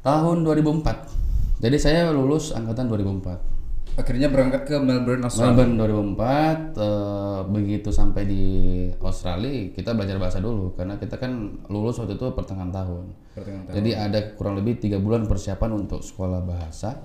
tahun 0.00 0.48
2004 0.48 1.60
jadi 1.60 1.76
saya 1.76 2.00
lulus 2.08 2.56
angkatan 2.56 2.88
2004 2.88 3.36
Akhirnya 4.00 4.28
berangkat 4.28 4.62
ke 4.64 4.76
Melbourne, 4.76 5.20
Australia. 5.22 5.60
Melbourne 5.60 6.16
2004 6.16 6.72
eh, 6.74 7.40
begitu 7.46 7.88
sampai 7.90 8.22
di 8.24 8.44
Australia 8.98 9.68
kita 9.70 9.92
belajar 9.92 10.16
bahasa 10.16 10.38
dulu 10.38 10.72
karena 10.72 10.96
kita 10.96 11.14
kan 11.14 11.32
lulus 11.66 11.96
waktu 11.96 12.14
itu 12.14 12.26
pertengahan 12.30 12.70
tahun 12.70 13.04
Pertengahan 13.30 13.64
tahun. 13.66 13.74
jadi 13.76 13.90
ada 14.00 14.18
kurang 14.34 14.56
lebih 14.56 14.78
tiga 14.78 14.96
bulan 14.96 15.24
persiapan 15.24 15.70
untuk 15.76 16.00
sekolah 16.00 16.40
bahasa 16.40 16.96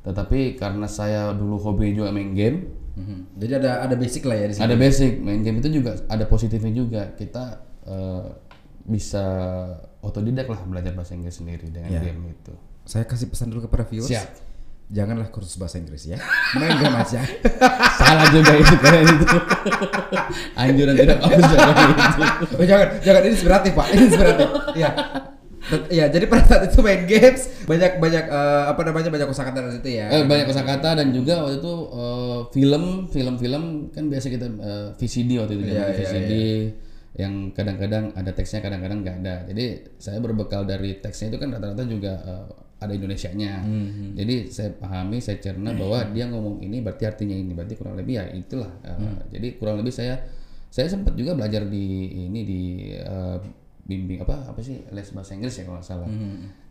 tetapi 0.00 0.54
karena 0.54 0.86
saya 0.86 1.32
dulu 1.32 1.56
hobi 1.58 1.90
juga 1.92 2.10
main 2.10 2.32
game 2.32 2.84
Mhm. 2.94 3.36
Jadi 3.36 3.52
ada 3.54 3.84
ada 3.84 3.92
basic 3.92 4.24
lah 4.24 4.32
ya 4.34 4.46
di 4.46 4.54
sini. 4.54 4.64
ada 4.64 4.72
basic 4.74 5.20
main 5.20 5.40
game 5.40 5.60
itu 5.60 5.68
juga 5.70 6.00
ada 6.06 6.24
positifnya 6.24 6.72
juga 6.72 7.12
kita 7.12 7.44
eh, 7.84 8.24
bisa 8.82 9.24
otodidak 10.00 10.46
lah 10.46 10.64
belajar 10.64 10.92
bahasa 10.92 11.12
Inggris 11.12 11.36
sendiri 11.36 11.68
dengan 11.68 11.90
Ya. 11.90 12.00
game 12.02 12.30
itu 12.30 12.56
Saya 12.84 13.02
kasih 13.02 13.26
pesan 13.26 13.50
dulu 13.50 13.66
kepada 13.66 13.84
viewers. 13.84 14.08
siap 14.08 14.30
Janganlah 14.86 15.34
kursus 15.34 15.58
bahasa 15.58 15.82
Inggris 15.82 16.06
ya. 16.06 16.14
Main 16.54 16.78
game 16.78 16.94
aja. 16.94 17.18
salah 17.98 18.30
juga 18.30 18.54
itu 18.54 18.74
karena 18.78 19.02
itu 19.02 19.26
anjuran 20.62 20.94
tidak 20.94 21.18
bagus 21.18 21.46
itu 21.50 21.56
Oh, 22.62 22.64
jangan, 22.64 22.88
jangan 23.02 23.20
ini 23.26 23.32
inspiratif 23.34 23.72
pak, 23.74 23.86
ini 23.90 24.02
inspiratif. 24.06 24.48
Iya. 24.78 24.90
Iya, 25.66 26.06
jadi 26.14 26.30
pada 26.30 26.46
saat 26.46 26.62
itu 26.70 26.78
main 26.78 27.02
games 27.10 27.66
banyak 27.66 27.98
banyak 27.98 28.24
eh, 28.30 28.64
apa 28.70 28.80
namanya 28.86 29.10
banyak 29.10 29.26
kosakata 29.26 29.58
dari 29.58 29.74
situ 29.82 29.90
ya. 29.98 30.06
Eh, 30.14 30.22
banyak 30.22 30.46
kosakata 30.46 30.94
dan 30.94 31.10
juga 31.10 31.42
waktu 31.42 31.58
itu 31.58 31.74
eh, 31.90 32.38
film 32.54 32.84
film-film 33.10 33.64
kan 33.90 34.04
biasa 34.06 34.26
kita 34.30 34.46
eh, 34.46 34.88
VCD 34.94 35.42
waktu 35.42 35.58
itu 35.58 35.62
zaman 35.66 35.82
iya, 35.82 35.86
VCD 35.98 36.32
yang 37.16 37.50
kadang-kadang 37.56 38.12
ada 38.12 38.30
teksnya 38.30 38.60
kadang-kadang 38.60 39.00
nggak 39.00 39.16
ada 39.24 39.34
jadi 39.48 39.88
saya 39.96 40.20
berbekal 40.20 40.68
dari 40.68 41.00
teksnya 41.00 41.32
itu 41.32 41.38
kan 41.40 41.48
rata-rata 41.50 41.82
juga 41.88 42.12
eh, 42.22 42.46
ada 42.76 42.92
Indonesianya. 42.92 43.64
Hmm, 43.64 44.12
jadi 44.12 44.52
saya 44.52 44.70
pahami 44.76 45.16
saya 45.18 45.40
cerna 45.40 45.72
bahwa 45.72 46.04
dia 46.12 46.28
ngomong 46.28 46.60
ini 46.60 46.84
berarti 46.84 47.08
artinya 47.08 47.32
ini 47.32 47.56
berarti 47.56 47.74
kurang 47.74 47.96
lebih 47.96 48.20
ya 48.20 48.24
itulah. 48.30 48.68
Hmm. 48.84 49.16
jadi 49.32 49.56
kurang 49.56 49.80
lebih 49.80 49.90
saya 49.90 50.20
saya 50.68 50.86
sempat 50.86 51.16
juga 51.16 51.32
belajar 51.32 51.64
di 51.64 51.84
ini 52.28 52.40
di 52.44 52.60
eh, 52.92 53.38
bimbing 53.86 54.18
apa 54.20 54.50
apa 54.50 54.60
sih 54.60 54.82
les 54.90 55.08
bahasa 55.14 55.32
Inggris 55.32 55.56
ya 55.56 55.64
kalau 55.64 55.78
nggak 55.78 55.88
salah. 55.88 56.08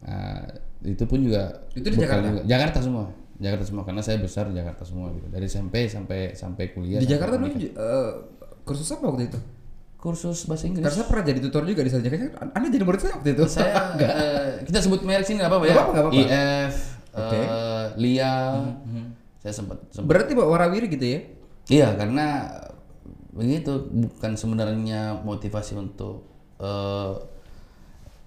Nah, 0.05 0.45
itu 0.83 1.03
pun 1.07 1.19
juga 1.23 1.63
Hmm, 1.73 1.79
Itu 1.81 1.87
di 1.89 1.97
Jakarta? 1.97 2.27
juga. 2.29 2.41
Jakarta 2.45 2.79
semua. 2.83 3.05
Jakarta 3.35 3.63
semua 3.67 3.83
karena 3.83 4.01
saya 4.03 4.17
besar 4.21 4.47
di 4.47 4.55
Jakarta 4.55 4.83
semua 4.85 5.09
gitu. 5.11 5.25
Dari 5.27 5.45
SMP 5.47 5.89
sampai 5.89 6.35
sampai 6.35 6.71
kuliah 6.71 6.99
Di 7.01 7.09
Jakarta 7.09 7.35
dulu 7.35 7.49
eh, 7.55 8.11
kursus 8.61 8.87
apa 8.93 9.09
waktu 9.09 9.27
itu? 9.27 9.39
Kursus 10.05 10.45
bahasa 10.45 10.69
Inggris 10.69 10.85
Karena 10.85 10.93
saya 10.93 11.07
pernah 11.09 11.25
jadi 11.25 11.39
tutor 11.41 11.65
juga 11.65 11.81
di 11.81 11.89
sana. 11.89 12.05
Anda 12.53 12.67
jadi 12.69 12.83
murid 12.85 12.99
saya 13.01 13.13
waktu 13.17 13.29
itu. 13.33 13.43
saya 13.49 13.73
eh, 13.97 14.49
kita 14.61 14.79
sebut 14.79 15.01
merek 15.01 15.25
sini 15.25 15.41
apa-apa 15.41 15.65
ya 15.65 15.73
Nggak 15.73 16.03
apa-apa. 16.05 16.13
IF 16.13 16.75
Oke. 17.09 17.39
eh, 17.41 17.85
Lia 17.97 18.33
saya 19.41 19.53
sempat 19.53 19.77
sempat 19.89 20.05
Berarti 20.05 20.31
Pak 20.31 20.45
Warawiri 20.45 20.87
gitu 20.87 21.05
ya? 21.05 21.19
iya 21.65 21.97
karena 21.97 22.45
begitu 23.33 23.89
bukan 23.89 24.37
sebenarnya 24.37 25.17
motivasi 25.19 25.73
untuk 25.75 26.29
eh, 26.61 27.11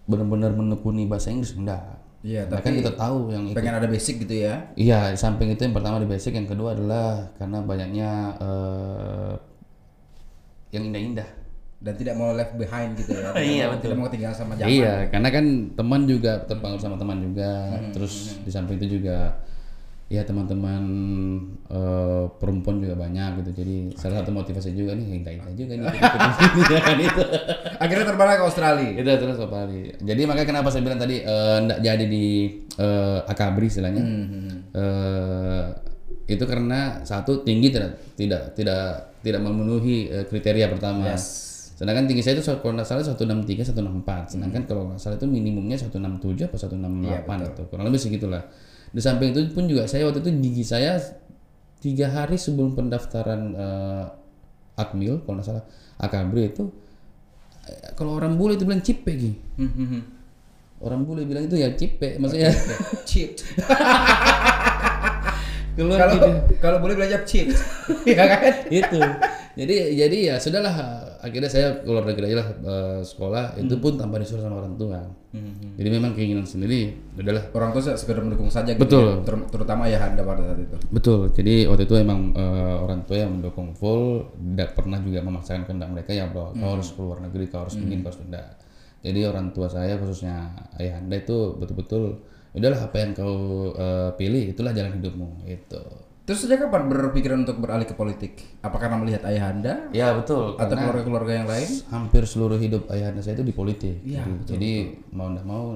benar-benar 0.05 0.51
menekuni 0.53 1.07
bahasa 1.07 1.31
Inggris 1.31 1.55
enggak 1.55 2.03
Iya, 2.19 2.51
Nah, 2.51 2.59
kan 2.59 2.75
kita 2.75 2.99
tahu 2.99 3.31
yang 3.31 3.47
ikut 3.47 3.55
Pengen 3.55 3.79
ada 3.79 3.87
basic 3.87 4.27
gitu 4.27 4.43
ya? 4.43 4.75
Iya, 4.75 5.15
di 5.15 5.19
samping 5.23 5.55
itu 5.55 5.63
yang 5.63 5.71
pertama 5.71 6.03
di 6.03 6.09
basic, 6.11 6.35
yang 6.35 6.51
kedua 6.51 6.75
adalah 6.75 7.31
karena 7.39 7.63
banyaknya 7.63 8.11
eh, 8.43 9.35
yang 10.75 10.91
indah-indah. 10.91 11.29
Dan 11.79 11.95
tidak 11.95 12.15
mau 12.15 12.35
left 12.35 12.55
behind 12.55 12.95
gitu 12.95 13.15
ya? 13.15 13.31
Iya, 13.39 13.65
Tidak 13.65 13.69
mau- 13.69 13.79
Tidak 13.79 13.97
mau 13.97 14.07
ketinggalan 14.07 14.35
sama 14.35 14.53
zaman. 14.55 14.67
Iya, 14.69 14.95
karena 15.09 15.29
kan 15.29 15.45
teman 15.73 16.01
juga 16.05 16.33
terpengaruh 16.43 16.81
sama 16.81 16.97
teman 16.97 17.23
juga. 17.23 17.51
Terus 17.91 18.15
di 18.41 18.51
samping 18.51 18.77
itu 18.77 18.99
juga 18.99 19.39
ya 20.09 20.25
teman-teman 20.25 20.83
eh, 21.69 22.25
perempuan 22.35 22.81
juga 22.81 22.97
banyak 22.97 23.31
gitu. 23.39 23.63
Jadi 23.63 23.75
salah 23.95 24.19
satu 24.19 24.33
motivasi 24.33 24.73
juga 24.73 24.97
nih 24.97 25.21
indah-indah 25.21 25.55
juga 25.55 25.73
nih 25.77 25.85
ya 26.73 26.81
kan 26.81 26.99
itu. 26.99 27.23
Akhirnya 27.79 28.05
terbang 28.07 28.29
ke 28.33 28.43
Australia. 28.43 28.91
itu 28.91 29.05
terus 29.07 29.37
ke 29.37 29.47
Bali. 29.47 29.81
Jadi 30.01 30.21
makanya 30.25 30.49
kenapa 30.49 30.69
saya 30.73 30.83
bilang 30.83 30.99
tadi 30.99 31.21
eh, 31.21 31.57
nggak 31.61 31.79
jadi 31.79 32.05
di 32.05 32.27
eh, 32.75 33.19
Akabri 33.25 33.69
istilahnya. 33.69 34.03
Eh, 34.75 35.65
itu 36.29 36.45
karena 36.45 37.01
satu 37.03 37.41
tinggi 37.41 37.71
tidak 37.71 37.97
tidak 38.13 38.53
tidak 38.53 38.83
tidak 39.21 39.41
memenuhi 39.41 40.09
eh, 40.09 40.25
kriteria 40.25 40.69
pertama. 40.69 41.07
Sedangkan 41.79 42.11
tinggi 42.11 42.27
saya 42.27 42.35
itu 42.35 42.43
kalau 42.43 42.75
nggak 42.75 42.91
salah 42.91 43.07
163 43.07 43.71
164. 43.71 44.35
Sedangkan 44.35 44.67
kalau 44.67 44.91
nggak 44.91 44.99
salah 44.99 45.15
itu 45.15 45.31
minimumnya 45.31 45.79
167 45.79 46.51
apa 46.51 46.59
168 46.59 47.55
gitu. 47.55 47.63
Kurang 47.71 47.87
lebih 47.87 48.03
segitulah. 48.03 48.43
Di 48.91 48.99
samping 48.99 49.31
itu 49.31 49.47
pun 49.55 49.71
juga 49.71 49.87
saya 49.87 50.11
waktu 50.11 50.27
itu 50.27 50.31
gigi 50.43 50.67
saya 50.67 50.99
tiga 51.79 52.11
hari 52.11 52.35
sebelum 52.35 52.75
pendaftaran 52.75 53.55
eh, 53.55 54.05
Akmil 54.75 55.23
kalau 55.23 55.39
nggak 55.39 55.47
salah 55.47 55.63
Akabri 56.03 56.51
itu 56.51 56.67
eh, 57.71 57.95
kalau 57.95 58.19
orang 58.19 58.35
bule 58.35 58.59
itu 58.59 58.67
bilang 58.67 58.83
cipe 58.83 59.15
Gi. 59.15 59.39
Orang 60.83 61.07
bule 61.07 61.31
bilang 61.31 61.47
itu 61.47 61.63
ya 61.63 61.71
cipe 61.79 62.19
maksudnya 62.19 62.51
keluar 65.79 66.11
Kalau 66.11 66.43
kalau 66.59 66.79
boleh 66.83 66.99
belajar 66.99 67.23
cheat. 67.23 67.55
Iya 68.09 68.25
kan? 68.27 68.67
itu 68.67 68.99
jadi 69.55 69.77
jadi 69.95 70.17
ya 70.33 70.35
sudahlah 70.43 70.75
akhirnya 71.19 71.51
saya 71.51 71.83
keluar 71.83 72.07
negeri 72.07 72.31
aja 72.31 72.37
lah 72.39 72.49
eh, 72.55 73.01
sekolah 73.03 73.59
itu 73.59 73.75
pun 73.77 73.95
tanpa 73.95 74.19
disuruh 74.19 74.41
sama 74.41 74.63
orang 74.63 74.75
tua 74.75 75.03
jadi 75.75 75.89
memang 75.91 76.15
keinginan 76.15 76.43
sendiri 76.43 76.95
udahlah 77.15 77.45
Orang 77.53 77.71
tua 77.71 77.93
sekedar 77.93 78.25
mendukung 78.25 78.49
saja 78.49 78.73
gitu. 78.73 78.81
Betul. 78.81 79.05
ya. 79.05 79.27
Ter- 79.29 79.47
terutama 79.51 79.85
ya 79.85 80.01
Anda 80.01 80.23
pada 80.23 80.41
saat 80.41 80.59
itu. 80.59 80.77
betul 80.89 81.29
jadi 81.31 81.67
waktu 81.67 81.85
itu 81.85 81.95
emang 81.97 82.33
eh, 82.33 82.77
orang 82.81 83.03
tua 83.05 83.17
yang 83.19 83.35
mendukung 83.35 83.75
full 83.75 84.25
tidak 84.39 84.73
pernah 84.73 84.99
juga 84.99 85.21
memaksakan 85.21 85.67
kehendak 85.67 85.91
mereka 85.91 86.11
ya 86.15 86.31
bahwa 86.31 86.55
kau 86.55 86.71
harus 86.75 86.89
keluar 86.95 87.19
negeri 87.21 87.45
kau 87.47 87.61
harus 87.63 87.75
begini 87.75 88.01
kau 88.01 88.09
harus 88.09 88.23
tidak 88.23 88.47
jadi 88.99 89.21
orang 89.27 89.47
tua 89.51 89.67
saya 89.67 89.95
khususnya 89.95 90.49
ayah 90.79 90.99
anda 90.99 91.15
itu 91.15 91.55
betul-betul 91.55 92.19
udahlah 92.55 92.81
apa 92.81 92.97
yang 92.97 93.11
kau 93.13 93.37
eh, 93.75 94.11
pilih 94.17 94.51
itulah 94.51 94.73
jalan 94.73 94.97
hidupmu 94.97 95.45
itu 95.45 95.83
Terus 96.29 96.45
sejak 96.45 96.69
kapan 96.69 96.93
berpikiran 96.93 97.41
untuk 97.49 97.57
beralih 97.57 97.89
ke 97.89 97.97
politik? 97.97 98.61
Apa 98.61 98.77
karena 98.77 99.01
melihat 99.01 99.25
ayah 99.33 99.49
Anda 99.49 99.89
ya 99.97 100.13
betul 100.13 100.61
atau 100.61 100.77
keluarga-keluarga 100.77 101.33
yang 101.41 101.49
lain? 101.49 101.71
hampir 101.89 102.29
seluruh 102.29 102.61
hidup 102.61 102.85
ayahanda 102.93 103.25
saya 103.25 103.41
itu 103.41 103.49
di 103.49 103.57
politik. 103.57 103.97
jadi, 104.05 104.45
jadi 104.45 104.73
mau 105.17 105.33
tidak 105.33 105.49
mau 105.49 105.73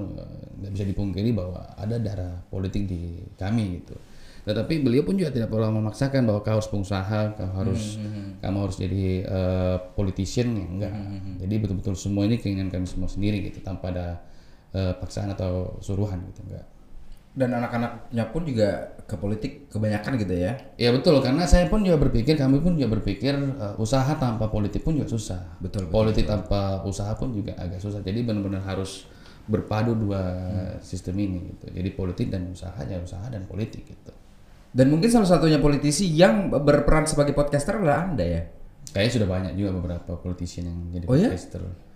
nggak 0.61 0.71
bisa 0.77 0.85
dipungkiri 0.85 1.33
bahwa 1.33 1.73
ada 1.73 1.97
darah 1.97 2.37
politik 2.53 2.85
di 2.85 3.25
kami 3.33 3.81
gitu. 3.81 3.97
Tetapi 4.45 4.85
beliau 4.85 5.01
pun 5.01 5.17
juga 5.17 5.33
tidak 5.33 5.49
pernah 5.49 5.73
memaksakan 5.73 6.21
bahwa 6.29 6.45
kau 6.45 6.53
harus 6.61 6.69
pengusaha, 6.69 7.33
kau 7.33 7.49
harus 7.57 7.97
kamu 8.37 8.57
harus 8.61 8.77
jadi 8.77 9.05
eh, 9.25 9.77
politician 9.97 10.53
ya 10.53 10.65
enggak. 10.69 10.93
Jadi 11.41 11.55
betul-betul 11.65 11.97
semua 11.97 12.29
ini 12.29 12.37
keinginan 12.37 12.69
kami 12.69 12.85
semua 12.85 13.09
sendiri 13.09 13.41
gitu 13.49 13.57
tanpa 13.65 13.89
ada 13.89 14.21
eh, 14.69 14.93
paksaan 15.01 15.33
atau 15.33 15.81
suruhan 15.81 16.21
gitu 16.29 16.45
enggak. 16.45 16.69
Dan 17.33 17.49
anak-anaknya 17.49 18.29
pun 18.29 18.45
juga 18.45 18.93
ke 19.09 19.17
politik 19.17 19.51
kebanyakan 19.73 20.21
gitu 20.21 20.37
ya? 20.37 20.53
Ya 20.77 20.93
betul 20.93 21.17
karena 21.17 21.49
saya 21.49 21.65
pun 21.65 21.81
juga 21.81 21.97
berpikir 21.97 22.37
kami 22.37 22.61
pun 22.61 22.77
juga 22.77 22.93
berpikir 22.93 23.33
eh, 23.33 23.75
usaha 23.81 24.13
tanpa 24.21 24.53
politik 24.53 24.85
pun 24.85 24.93
juga 24.93 25.09
susah. 25.09 25.57
Betul, 25.57 25.89
Politik 25.89 26.29
tanpa 26.29 26.85
usaha 26.85 27.09
pun 27.17 27.33
juga 27.33 27.57
agak 27.57 27.81
susah. 27.81 28.05
Jadi 28.05 28.21
benar-benar 28.21 28.61
harus 28.61 29.09
berpadu 29.43 29.97
dua 29.97 30.21
sistem 30.79 31.19
ini 31.19 31.51
gitu. 31.51 31.73
Jadi 31.73 31.89
politik 31.91 32.27
dan 32.31 32.53
usaha 32.53 32.79
ya 32.85 33.01
usaha 33.01 33.25
dan 33.27 33.43
politik 33.49 33.83
gitu. 33.83 34.13
Dan 34.73 34.89
mungkin 34.89 35.09
salah 35.09 35.29
satunya 35.29 35.61
politisi 35.61 36.09
yang 36.09 36.49
berperan 36.49 37.05
sebagai 37.05 37.37
podcaster 37.37 37.77
adalah 37.77 38.09
Anda 38.09 38.25
ya? 38.25 38.41
Kayaknya 38.93 39.11
sudah 39.13 39.27
banyak 39.29 39.53
juga 39.57 39.69
beberapa 39.77 40.11
politician 40.17 40.69
yang 40.69 40.79
jadi 41.01 41.05
Oh 41.09 41.17
ya? 41.17 41.29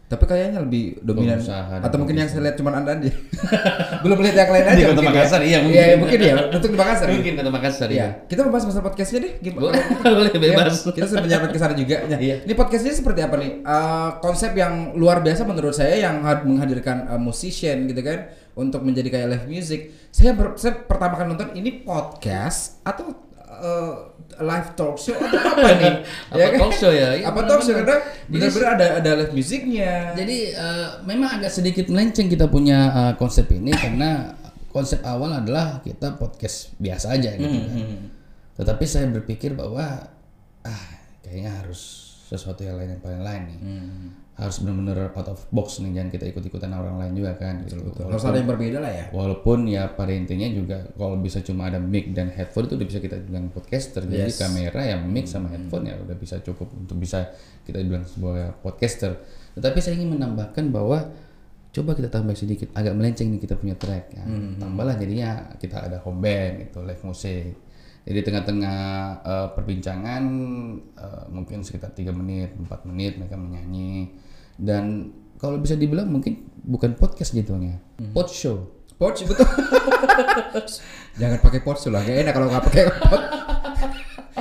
Tapi 0.08 0.24
kayaknya 0.24 0.64
lebih 0.64 1.04
dominan 1.04 1.36
Pengusaha 1.36 1.84
atau 1.84 1.98
mungkin 2.00 2.16
yang 2.16 2.32
saya 2.32 2.48
lihat 2.48 2.56
cuma 2.56 2.72
Anda 2.72 2.96
aja. 2.96 3.12
Belum 4.08 4.24
lihat 4.24 4.40
yang 4.40 4.52
lain 4.56 4.66
aja. 4.66 4.80
Di 4.80 4.84
Kota 4.88 5.04
ya. 5.04 5.10
Makassar, 5.12 5.42
iya, 5.44 5.58
mungkin. 5.60 5.76
Iya, 5.76 5.84
iya, 5.84 5.96
mungkin 6.00 6.20
ya. 6.24 6.34
Untuk 6.48 6.70
di 6.72 6.78
Makassar. 6.80 7.08
Mungkin 7.12 7.34
kata 7.36 7.52
Makassar 7.52 7.90
Iya. 7.92 8.00
ya. 8.00 8.08
Kita 8.24 8.40
membahas 8.48 8.66
masalah 8.72 8.86
podcastnya 8.88 9.20
deh. 9.28 9.34
Gimana? 9.44 9.76
Boleh 10.00 10.32
bebas. 10.48 10.74
Iya, 10.80 10.92
kita 10.96 11.06
sudah 11.12 11.22
menyiapkan 11.22 11.52
ke 11.52 11.60
sana 11.60 11.74
juga. 11.76 11.96
Nah, 12.08 12.20
Iya. 12.32 12.36
Ini 12.48 12.54
podcastnya 12.56 12.94
seperti 12.96 13.20
apa 13.20 13.36
nih? 13.36 13.52
Eh, 13.60 14.10
konsep 14.24 14.52
yang 14.56 14.96
luar 14.96 15.20
biasa 15.20 15.44
menurut 15.44 15.76
saya 15.76 16.00
yang 16.00 16.24
had- 16.24 16.48
menghadirkan 16.48 17.12
eh, 17.12 17.20
musician 17.20 17.84
gitu 17.86 18.00
kan 18.00 18.32
untuk 18.56 18.88
menjadi 18.88 19.12
kayak 19.12 19.28
live 19.28 19.48
music. 19.52 19.92
Saya, 20.10 20.32
saya 20.56 20.88
pertama 20.88 21.20
kali 21.20 21.36
nonton 21.36 21.52
ini 21.52 21.84
podcast 21.84 22.80
atau 22.82 23.27
eh, 23.58 23.94
live 24.38 24.70
talk 24.78 24.96
show 24.98 25.18
atau 25.18 25.42
apa 25.58 25.70
nih? 25.78 25.96
Apa 26.30 26.48
talk 26.62 26.74
show 26.74 26.92
ya? 26.94 27.10
Iya, 27.18 27.26
apa 27.30 27.40
talk 27.46 27.62
show 27.66 27.74
karena 27.74 27.98
benar-benar 28.30 28.70
ada 28.78 28.88
ada 29.02 29.12
live 29.24 29.34
musiknya. 29.34 30.14
Jadi 30.14 30.38
eh, 30.54 30.88
memang 31.04 31.42
agak 31.42 31.52
sedikit 31.52 31.90
melenceng 31.90 32.30
kita 32.30 32.46
punya 32.48 32.80
eh, 32.94 33.14
konsep 33.18 33.50
ini 33.52 33.74
karena 33.84 34.38
konsep 34.70 35.02
awal 35.04 35.34
adalah 35.34 35.82
kita 35.82 36.16
podcast 36.22 36.78
biasa 36.78 37.18
aja 37.18 37.34
gitu 37.34 37.58
kan. 37.58 37.78
Tetapi 38.58 38.86
saya 38.86 39.06
berpikir 39.10 39.58
bahwa 39.58 40.06
ah 40.66 40.84
kayaknya 41.26 41.52
harus 41.64 42.14
sesuatu 42.28 42.62
yang 42.62 42.76
lain 42.78 42.98
yang 42.98 43.02
paling 43.02 43.24
lain 43.24 43.42
nih. 43.48 43.60
Harus 44.38 44.62
benar-benar 44.62 45.18
out 45.18 45.30
of 45.34 45.42
box 45.50 45.82
nih 45.82 45.98
jangan 45.98 46.14
kita 46.14 46.30
ikut-ikutan 46.30 46.70
orang 46.70 47.02
lain 47.02 47.18
juga 47.18 47.34
kan 47.42 47.66
gitu. 47.66 47.82
Harus 48.06 48.22
ada 48.22 48.38
yang 48.38 48.46
berbeda 48.46 48.78
lah 48.78 48.94
ya. 48.94 49.06
Walaupun 49.10 49.66
ya 49.66 49.90
pada 49.90 50.14
intinya 50.14 50.46
juga 50.46 50.86
kalau 50.94 51.18
bisa 51.18 51.42
cuma 51.42 51.66
ada 51.66 51.82
mic 51.82 52.14
dan 52.14 52.30
headphone 52.30 52.70
itu 52.70 52.78
udah 52.78 52.88
bisa 52.88 53.00
kita 53.02 53.18
bilang 53.26 53.50
podcaster. 53.50 54.06
Jadi 54.06 54.30
Yes. 54.30 54.38
kamera 54.38 54.82
ya 54.86 55.02
mic 55.02 55.26
sama 55.26 55.50
headphone 55.50 55.90
ya 55.90 55.98
udah 55.98 56.14
bisa 56.14 56.38
cukup 56.46 56.70
untuk 56.70 57.02
bisa 57.02 57.34
kita 57.66 57.82
bilang 57.82 58.06
sebuah 58.06 58.62
podcaster. 58.62 59.18
Tetapi 59.58 59.78
saya 59.82 59.98
ingin 59.98 60.14
menambahkan 60.22 60.70
bahwa 60.70 61.10
coba 61.74 61.98
kita 61.98 62.10
tambah 62.10 62.38
sedikit 62.38 62.70
agak 62.78 62.94
melenceng 62.94 63.34
nih 63.34 63.42
kita 63.42 63.58
punya 63.58 63.74
track 63.74 64.14
ya. 64.14 64.24
Tambahlah 64.62 65.02
jadinya 65.02 65.50
kita 65.58 65.82
ada 65.82 65.98
home 66.06 66.22
band 66.22 66.54
gitu, 66.70 66.86
live 66.86 67.02
musik. 67.02 67.58
Jadi 68.08 68.24
tengah-tengah 68.24 68.80
eh, 69.20 69.48
perbincangan 69.52 70.24
eh, 70.94 71.24
mungkin 71.28 71.66
sekitar 71.66 71.92
tiga 71.92 72.14
menit, 72.14 72.54
4 72.56 72.86
menit 72.88 73.18
mereka 73.18 73.36
menyanyi 73.36 74.14
dan 74.58 75.14
kalau 75.38 75.62
bisa 75.62 75.78
dibilang 75.78 76.10
mungkin 76.10 76.50
bukan 76.66 76.98
podcast 76.98 77.32
jatuhnya, 77.32 77.78
pod 78.12 78.28
show. 78.28 78.78
Pouch 78.98 79.22
betul. 79.22 79.46
Jangan 81.22 81.38
pakai 81.38 81.62
pouch 81.62 81.86
lah, 81.94 82.02
gak 82.02 82.18
enak 82.26 82.34
kalau 82.34 82.50
nggak 82.50 82.66
pakai 82.66 82.84
pot. 82.90 83.24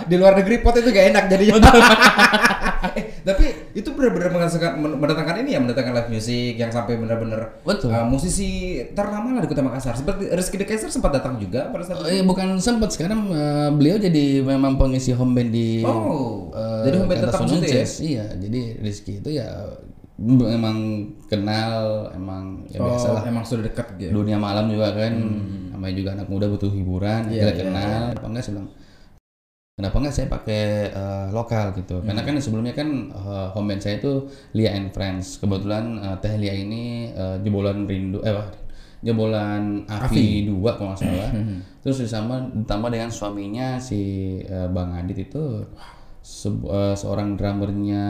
Di 0.09 0.17
luar 0.17 0.33
negeri 0.37 0.65
pot 0.65 0.73
itu 0.81 0.89
gak 0.89 1.13
enak 1.13 1.25
jadinya. 1.29 1.61
eh, 2.97 3.21
tapi 3.21 3.73
itu 3.77 3.89
benar-benar 3.93 4.33
menghasilkan 4.33 4.81
men- 4.81 4.97
mendatangkan 4.97 5.45
ini 5.45 5.57
ya, 5.57 5.61
mendatangkan 5.61 5.93
live 5.93 6.11
music 6.13 6.57
yang 6.57 6.73
sampai 6.73 6.97
benar-benar 6.97 7.61
uh, 7.65 8.05
musisi 8.09 8.81
ternama 8.97 9.37
lah 9.37 9.45
di 9.45 9.49
Kota 9.53 9.61
Makassar. 9.61 9.93
Seperti 9.97 10.33
Rizky 10.33 10.57
The 10.57 10.65
Kaiser 10.69 10.89
sempat 10.89 11.13
datang 11.13 11.37
juga 11.37 11.69
pada 11.69 11.85
saat 11.85 12.01
Oh, 12.01 12.09
iya, 12.09 12.25
bukan 12.25 12.57
sempat 12.57 12.97
sekarang 12.97 13.29
eh, 13.33 13.69
beliau 13.77 14.01
jadi 14.01 14.41
memang 14.41 14.81
pengisi 14.81 15.13
home 15.13 15.37
band 15.37 15.53
di 15.53 15.85
Oh, 15.85 16.49
eh, 16.57 16.89
jadi 16.89 16.97
home 16.97 17.09
band 17.13 17.21
tetap 17.29 17.41
gitu 17.45 17.67
ya? 17.69 17.85
Iya, 17.85 18.25
jadi 18.41 18.61
Rizky 18.81 19.21
itu 19.21 19.37
ya 19.37 19.49
memang 20.19 20.77
kenal, 21.27 22.09
emang 22.11 22.65
ya 22.67 22.81
Oh, 22.81 22.89
biasalah. 22.89 23.23
emang 23.25 23.45
sudah 23.45 23.69
dekat 23.69 23.87
gitu. 23.97 24.17
dunia 24.17 24.41
malam 24.41 24.67
juga 24.67 24.97
kan, 24.97 25.13
namanya 25.71 25.95
juga 25.95 26.11
anak 26.17 26.29
muda 26.29 26.49
butuh 26.49 26.73
hiburan, 26.73 27.29
Iya, 27.29 27.47
kita 27.47 27.53
iya, 27.53 27.61
kenal, 27.61 28.01
apa 28.17 28.27
enggak 28.27 28.43
saya 28.43 28.55
bilang 28.57 28.71
Kenapa 29.77 29.97
enggak 30.01 30.15
saya 30.17 30.29
pakai 30.33 30.65
eh, 30.89 31.27
lokal 31.37 31.77
gitu? 31.77 32.01
Karena 32.01 32.25
kan 32.25 32.33
sebelumnya 32.41 32.73
kan 32.73 32.89
eh, 33.13 33.49
home 33.53 33.69
band 33.69 33.85
saya 33.85 34.01
itu 34.01 34.25
Lia 34.57 34.73
and 34.73 34.89
Friends. 34.89 35.37
Kebetulan 35.37 36.01
eh, 36.01 36.17
Teh 36.17 36.33
Lia 36.41 36.57
ini 36.57 37.13
eh, 37.13 37.37
jebolan 37.45 37.85
rindu 37.85 38.25
eh 38.25 38.33
wah, 38.33 38.49
jebolan 39.05 39.85
Avi 39.85 40.49
2 40.49 40.65
kalau 40.73 40.97
nggak 40.97 41.03
salah. 41.05 41.29
Terus 41.85 42.01
ditambah 42.01 42.39
ditambah 42.65 42.89
dengan 42.89 43.13
suaminya 43.13 43.77
si 43.77 44.01
eh, 44.41 44.65
Bang 44.73 44.97
Adit 44.97 45.29
itu 45.29 45.61
sebu- 46.25 46.73
eh, 46.73 46.97
seorang 46.97 47.37
drummernya 47.37 48.05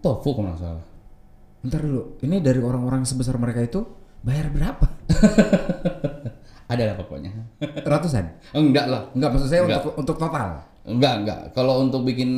Tofu 0.00 0.32
kalau 0.32 0.56
nggak 0.56 0.64
salah. 0.64 0.84
Bentar 1.60 1.80
dulu, 1.84 2.16
ini 2.24 2.40
dari 2.40 2.60
orang-orang 2.60 3.04
sebesar 3.04 3.36
mereka 3.36 3.60
itu 3.60 3.84
bayar 4.24 4.48
berapa? 4.48 4.86
Ada 6.72 6.82
lah 6.88 6.96
pokoknya. 6.96 7.30
Ratusan? 7.84 8.54
enggak 8.56 8.86
lah. 8.88 9.02
Enggak 9.12 9.30
maksud 9.36 9.48
saya 9.50 9.66
Enggak. 9.66 9.82
untuk 9.84 9.92
untuk 10.00 10.16
total 10.16 10.70
Enggak, 10.80 11.14
enggak. 11.20 11.40
Kalau 11.52 11.84
untuk 11.84 12.08
bikin 12.08 12.30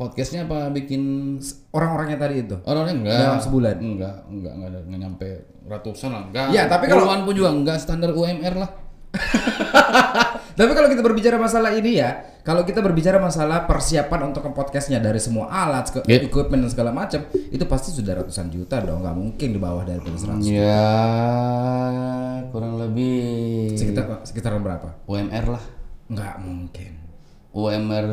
podcastnya 0.00 0.48
apa 0.48 0.72
bikin 0.72 1.36
orang-orangnya 1.76 2.16
tadi 2.16 2.40
itu. 2.40 2.56
Orang-orangnya 2.64 2.96
enggak. 3.04 3.18
Dalam 3.20 3.40
sebulan? 3.44 3.76
Enggak, 3.76 4.16
enggak, 4.32 4.52
enggak, 4.56 4.68
ada, 4.72 4.78
enggak 4.88 5.00
nyampe 5.04 5.28
ratusan 5.68 6.10
lah. 6.16 6.22
Enggak. 6.32 6.46
Iya, 6.56 6.62
tapi 6.64 6.84
kalau- 6.88 7.04
pun 7.28 7.34
juga 7.36 7.50
enggak 7.52 7.76
standar 7.82 8.16
UMR 8.16 8.54
lah. 8.56 8.70
Tapi 10.54 10.70
kalau 10.70 10.86
kita 10.86 11.02
berbicara 11.02 11.34
masalah 11.34 11.74
ini 11.74 11.98
ya, 11.98 12.14
kalau 12.40 12.62
kita 12.62 12.78
berbicara 12.78 13.18
masalah 13.18 13.66
persiapan 13.66 14.30
untuk 14.30 14.46
podcastnya 14.54 15.02
dari 15.02 15.18
semua 15.18 15.50
alat, 15.50 15.90
ke 15.90 15.98
Yeah. 16.06 16.22
equipment 16.22 16.62
dan 16.62 16.70
segala 16.70 16.90
macam, 16.94 17.26
itu 17.32 17.64
pasti 17.66 17.90
sudah 17.90 18.22
ratusan 18.22 18.54
juta 18.54 18.78
dong, 18.78 19.02
nggak 19.02 19.16
mungkin 19.16 19.48
di 19.50 19.58
bawah 19.58 19.82
dari 19.82 19.98
100. 19.98 20.46
Ya, 20.46 20.86
kurang 22.48 22.78
lebih 22.78 23.74
Sekitar 23.74 24.22
sekitaran 24.22 24.62
berapa? 24.62 24.94
UMR 25.04 25.58
lah. 25.58 25.64
Nggak 26.06 26.34
mungkin. 26.38 26.92
UMR 27.50 28.06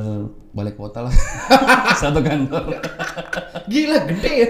balik 0.51 0.77
kota 0.77 1.05
lah. 1.05 1.13
Satu 2.01 2.21
kantor. 2.21 2.77
Gila 3.65 4.05
gede 4.07 4.31
ya. 4.33 4.49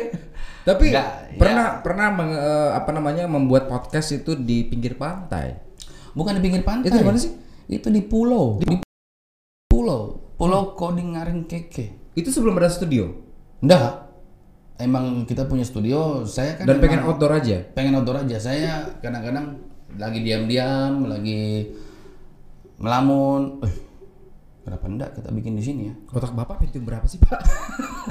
Tapi 0.62 0.94
Nggak, 0.94 1.08
pernah 1.36 1.66
pernah 1.82 2.08
meng- 2.08 2.38
eh, 2.38 2.72
apa 2.72 2.92
namanya 2.92 3.26
membuat 3.26 3.66
podcast 3.66 4.14
itu 4.14 4.38
di 4.38 4.64
pinggir 4.64 4.96
pantai. 4.96 5.60
Bukan 6.14 6.38
di 6.38 6.42
pinggir 6.42 6.64
pantai. 6.64 6.88
Itu 6.88 7.00
di 7.00 7.08
mana 7.08 7.20
sih? 7.20 7.32
Itu 7.68 7.90
di 7.90 8.02
pulau. 8.02 8.58
Di 8.60 8.80
pulau. 9.68 10.34
Pulau 10.38 10.74
Koding 10.74 11.14
Ngaring 11.14 11.46
Keke. 11.46 12.14
Itu 12.14 12.30
sebelum 12.30 12.58
ada 12.58 12.68
studio 12.68 13.08
Enggak. 13.60 14.10
Emang 14.76 15.30
kita 15.30 15.46
punya 15.46 15.62
studio, 15.62 16.26
saya 16.26 16.58
kan 16.58 16.66
dan 16.66 16.82
pengen 16.82 17.06
outdoor 17.06 17.38
aja. 17.38 17.62
pengen 17.78 17.94
outdoor 17.94 18.26
aja 18.26 18.42
saya 18.42 18.90
kadang-kadang 18.98 19.62
lagi 19.94 20.26
diam-diam 20.26 21.06
lagi 21.06 21.70
melamun 22.82 23.62
eh 23.62 23.76
kenapa 24.62 24.86
enggak 24.88 25.10
kita 25.14 25.30
bikin 25.30 25.54
di 25.54 25.62
sini 25.62 25.82
ya 25.86 25.96
Kotak 26.10 26.34
bapak 26.34 26.66
pintu 26.66 26.82
berapa 26.82 27.06
sih 27.06 27.22
pak? 27.22 27.46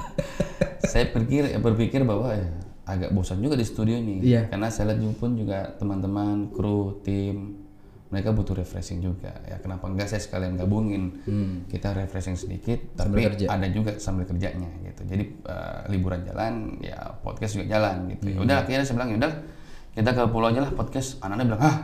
saya 0.91 1.11
berpikir 1.11 1.51
berpikir 1.59 2.07
bahwa 2.07 2.31
ya 2.31 2.47
agak 2.87 3.11
bosan 3.11 3.39
juga 3.39 3.55
di 3.55 3.67
studio 3.67 3.95
ini 3.95 4.23
Iya. 4.23 4.47
karena 4.47 4.71
saya 4.71 4.95
lihat 4.95 5.19
pun 5.19 5.35
juga 5.35 5.75
teman-teman 5.75 6.51
kru 6.51 7.03
tim 7.03 7.60
mereka 8.11 8.31
butuh 8.31 8.55
refreshing 8.55 8.99
juga 8.99 9.31
ya 9.45 9.57
kenapa 9.57 9.87
enggak 9.87 10.07
saya 10.07 10.19
sekalian 10.19 10.55
gabungin 10.55 11.23
kita 11.67 11.95
refreshing 11.95 12.35
sedikit 12.35 12.79
Hmm. 12.91 12.99
Sambil 13.01 13.17
tapi 13.17 13.27
kerja. 13.31 13.47
ada 13.49 13.67
juga 13.69 13.91
sambil 13.97 14.25
kerjanya 14.25 14.67
gitu 14.83 15.01
jadi 15.05 15.25
eh, 15.25 15.81
liburan 15.89 16.21
jalan 16.23 16.55
ya 16.81 16.99
podcast 17.19 17.55
juga 17.55 17.67
jalan 17.69 18.07
gitu 18.09 18.27
Hmm. 18.27 18.35
ya 18.35 18.39
udah 18.41 18.57
akhirnya 18.61 18.83
saya 18.83 18.97
bilang 18.97 19.11
ya 19.11 19.19
udah 19.19 19.33
kita 19.91 20.11
ke 20.13 20.23
pulau 20.27 20.49
aja 20.49 20.61
lah 20.61 20.71
podcast 20.71 21.19
anak-anak 21.19 21.47
bilang 21.47 21.63
ah 21.63 21.77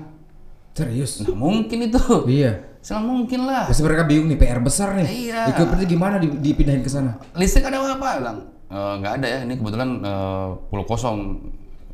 Serius? 0.73 1.23
nah 1.23 1.33
mungkin 1.33 1.79
itu 1.85 1.97
Iya. 2.29 2.53
bilang, 2.83 3.01
mungkin 3.01 3.41
lah 3.43 3.67
Pasti 3.67 3.83
mereka 3.83 4.05
bingung 4.05 4.29
nih 4.29 4.37
PR 4.37 4.61
besar 4.61 4.95
nih. 4.95 5.09
Iya. 5.25 5.51
Equipmentnya 5.51 5.89
gimana 5.89 6.17
di- 6.17 6.37
dipindahin 6.37 6.81
ke 6.81 6.91
sana? 6.93 7.17
listrik 7.33 7.65
ada 7.65 7.81
apa 7.81 8.21
bilang 8.21 8.39
"Eh, 8.67 8.93
nggak 8.97 9.13
ada 9.17 9.27
ya 9.27 9.39
ini 9.43 9.55
kebetulan 9.55 9.91
eh, 10.01 10.49
pulau 10.69 10.85
kosong 10.85 11.19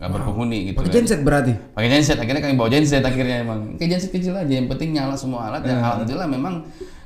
nggak 0.02 0.18
berpenghuni 0.18 0.58
gitu 0.66 0.82
Pakai 0.82 0.90
kan. 0.90 0.96
genset 0.98 1.20
berarti. 1.22 1.52
pakai 1.78 1.88
genset 1.94 2.18
akhirnya 2.18 2.42
kami 2.42 2.54
bawa 2.58 2.70
genset 2.74 3.04
akhirnya 3.06 3.36
emang. 3.46 3.78
Kayak 3.78 3.90
genset 3.94 4.10
kecil 4.10 4.34
aja 4.34 4.50
yang 4.50 4.66
penting 4.66 4.98
nyala 4.98 5.14
semua 5.14 5.46
alat 5.46 5.62
dan 5.62 5.78
alhamdulillah 5.78 6.26
memang 6.26 6.54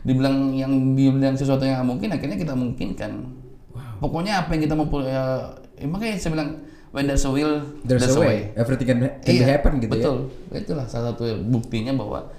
dibilang 0.00 0.56
yang 0.56 0.72
dibilang 0.96 1.36
sesuatu 1.36 1.68
yang 1.68 1.84
mungkin 1.84 2.08
akhirnya 2.08 2.40
kita 2.40 2.56
mungkinkan. 2.56 3.12
Pokoknya 4.00 4.40
apa 4.40 4.56
yang 4.56 4.62
kita 4.64 4.74
mau 4.80 4.88
ya, 5.04 5.44
ya 5.76 5.84
makanya 5.84 6.16
saya 6.16 6.32
bilang 6.40 6.48
when 6.96 7.04
there's 7.04 7.28
a 7.28 7.32
will 7.32 7.60
There's, 7.84 8.08
a 8.08 8.16
way. 8.16 8.48
Everything 8.56 8.88
can, 8.88 8.98
can 9.20 9.28
Iya, 9.28 9.44
happen 9.60 9.76
gitu 9.84 9.92
betul. 9.92 10.16
Itulah 10.48 10.88
salah 10.88 11.12
satu 11.12 11.36
buktinya 11.44 11.92
bahwa 11.92 12.32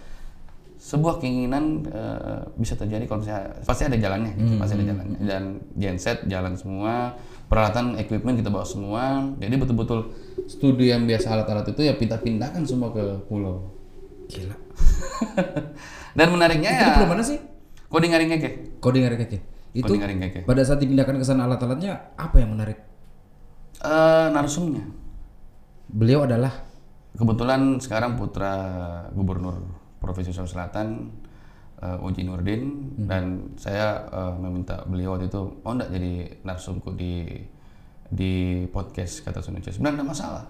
sebuah 0.82 1.22
keinginan 1.22 1.86
eh, 1.86 2.42
bisa 2.58 2.74
terjadi 2.74 3.06
kalau 3.06 3.22
misalnya 3.22 3.62
pasti 3.62 3.86
ada 3.86 3.98
jalannya 3.98 4.34
gitu, 4.42 4.58
pasti 4.58 4.74
ada 4.74 4.86
jalannya. 4.90 5.18
Dan 5.22 5.44
genset 5.78 6.26
jalan 6.26 6.58
semua 6.58 7.14
peralatan 7.48 7.96
equipment 8.00 8.36
kita 8.40 8.52
bawa 8.52 8.68
semua 8.68 9.32
jadi 9.40 9.56
betul-betul 9.56 10.12
studio 10.48 10.84
yang 10.84 11.08
biasa 11.08 11.32
alat-alat 11.32 11.72
itu 11.72 11.82
ya 11.88 11.96
kita 11.96 12.20
pindahkan 12.20 12.64
semua 12.68 12.92
ke 12.92 13.04
pulau. 13.28 13.72
Gila. 14.28 14.56
dan 16.18 16.28
menariknya 16.30 16.70
Itu 16.76 16.84
ya 16.84 16.88
pulau 17.00 17.10
mana 17.10 17.24
sih? 17.24 17.40
coding 17.88 18.12
ngaring 18.12 18.30
keke 18.36 18.50
Coding 18.84 19.02
Ngaring 19.08 19.20
Keke. 19.24 19.40
Itu 19.72 19.94
keke 19.96 20.40
pada 20.44 20.62
saat 20.68 20.84
dipindahkan 20.84 21.16
ke 21.22 21.26
sana 21.26 21.48
alat-alatnya 21.48 22.20
apa 22.20 22.36
yang 22.44 22.52
menarik? 22.52 22.84
Eh, 23.78 24.28
narsumnya 24.34 24.84
Beliau 25.88 26.28
adalah 26.28 26.52
kebetulan 27.16 27.80
sekarang 27.80 28.20
putra 28.20 28.54
gubernur 29.16 29.64
provinsi 30.04 30.36
Sulawesi 30.36 30.54
Selatan 30.54 30.88
eh, 31.82 32.06
Uji 32.06 32.22
Nurdin 32.26 32.96
dan 33.06 33.54
saya 33.60 34.06
eh, 34.10 34.34
meminta 34.38 34.84
beliau 34.86 35.16
waktu 35.18 35.30
itu 35.30 35.62
mau 35.62 35.74
enggak 35.78 35.92
jadi 35.94 36.14
narsumku 36.44 36.94
di 36.98 37.26
di 38.08 38.64
podcast 38.72 39.20
kata 39.22 39.44
Sunucia 39.44 39.74
sebenarnya 39.76 40.02
enggak 40.02 40.12
masalah. 40.16 40.46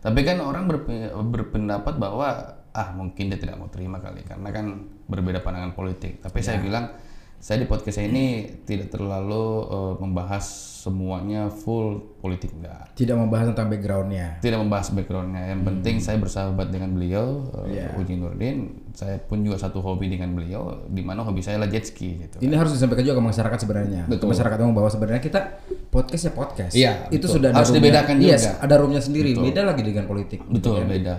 Tapi 0.00 0.20
kan 0.22 0.38
orang 0.38 0.70
berpe- 0.70 1.12
berpendapat 1.12 1.94
bahwa 1.98 2.28
ah 2.76 2.88
mungkin 2.92 3.32
dia 3.32 3.40
tidak 3.40 3.56
mau 3.56 3.72
terima 3.72 3.98
kali 3.98 4.20
karena 4.22 4.48
kan 4.52 4.66
berbeda 5.08 5.40
pandangan 5.40 5.72
politik. 5.72 6.20
Tapi 6.20 6.38
saya 6.44 6.60
bilang 6.60 6.92
saya 7.38 7.56
di 7.58 7.66
podcast 7.66 7.98
ini 7.98 8.24
tidak 8.62 8.88
terlalu 8.88 9.44
eh, 9.64 9.94
membahas 9.98 10.44
semuanya 10.78 11.46
full 11.46 11.98
politik 12.16 12.54
enggak 12.54 12.94
tidak 12.94 13.14
membahas 13.14 13.50
tentang 13.50 13.66
backgroundnya. 13.68 14.38
tidak 14.38 14.62
membahas 14.62 14.86
backgroundnya 14.88 15.42
yang 15.48 15.62
penting 15.62 15.98
saya 15.98 16.14
bersahabat 16.16 16.70
dengan 16.70 16.94
beliau 16.94 17.42
uh, 17.50 17.66
Iya. 17.66 17.90
Uji 17.96 18.14
Nurdin 18.14 18.58
saya 18.92 19.18
pun 19.18 19.42
juga 19.42 19.58
satu 19.58 19.82
hobi 19.82 20.06
dengan 20.06 20.30
beliau 20.30 20.86
di 20.86 21.02
mana 21.02 21.20
hobi 21.20 21.42
saya 21.42 21.58
adalah 21.58 21.68
jet 21.68 21.84
ski 21.84 22.22
gitu 22.22 22.38
Ini 22.38 22.54
harus 22.54 22.70
disampaikan 22.70 23.02
juga 23.02 23.18
ke 23.18 23.24
masyarakat 23.26 23.58
sebenarnya. 23.58 24.02
Ke 24.04 24.10
Betul. 24.14 24.26
masyarakat 24.30 24.56
umum 24.62 24.74
bahwa 24.74 24.88
sebenarnya 24.88 25.18
kita 25.20 25.40
podcast 25.88 26.22
ya 26.22 26.32
podcast. 26.32 26.72
Iya, 26.72 26.92
Itu 27.08 27.26
betul. 27.26 27.34
sudah 27.34 27.48
ada 27.50 27.56
Harus 27.58 27.68
roomnya. 27.68 27.82
dibedakan 27.82 28.14
Yes, 28.16 28.42
juga. 28.46 28.54
ada 28.62 28.74
roomnya 28.78 29.02
sendiri. 29.02 29.30
Beda 29.34 29.62
lagi 29.66 29.82
dengan 29.82 30.04
politik. 30.06 30.38
betul 30.46 30.86
beda 30.86 31.14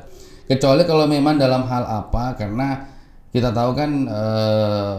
kecuali 0.47 0.81
kalau 0.81 1.05
memang 1.05 1.35
dalam 1.35 1.67
hal 1.67 1.83
apa 1.83 2.31
karena 2.33 2.87
kita 3.27 3.51
tahu 3.51 3.75
kan 3.75 3.91
eh, 4.07 4.95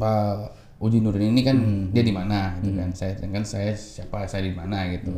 Pak 0.00 0.56
Uji 0.80 1.04
Nurdin 1.04 1.36
ini 1.36 1.44
kan 1.44 1.56
dia 1.92 2.00
di 2.00 2.12
mana 2.16 2.56
gitu 2.56 2.72
kan. 2.72 2.90
Saya 2.96 3.20
kan 3.20 3.44
saya 3.44 3.76
siapa 3.76 4.24
saya 4.24 4.48
di 4.48 4.56
mana 4.56 4.88
gitu. 4.88 5.12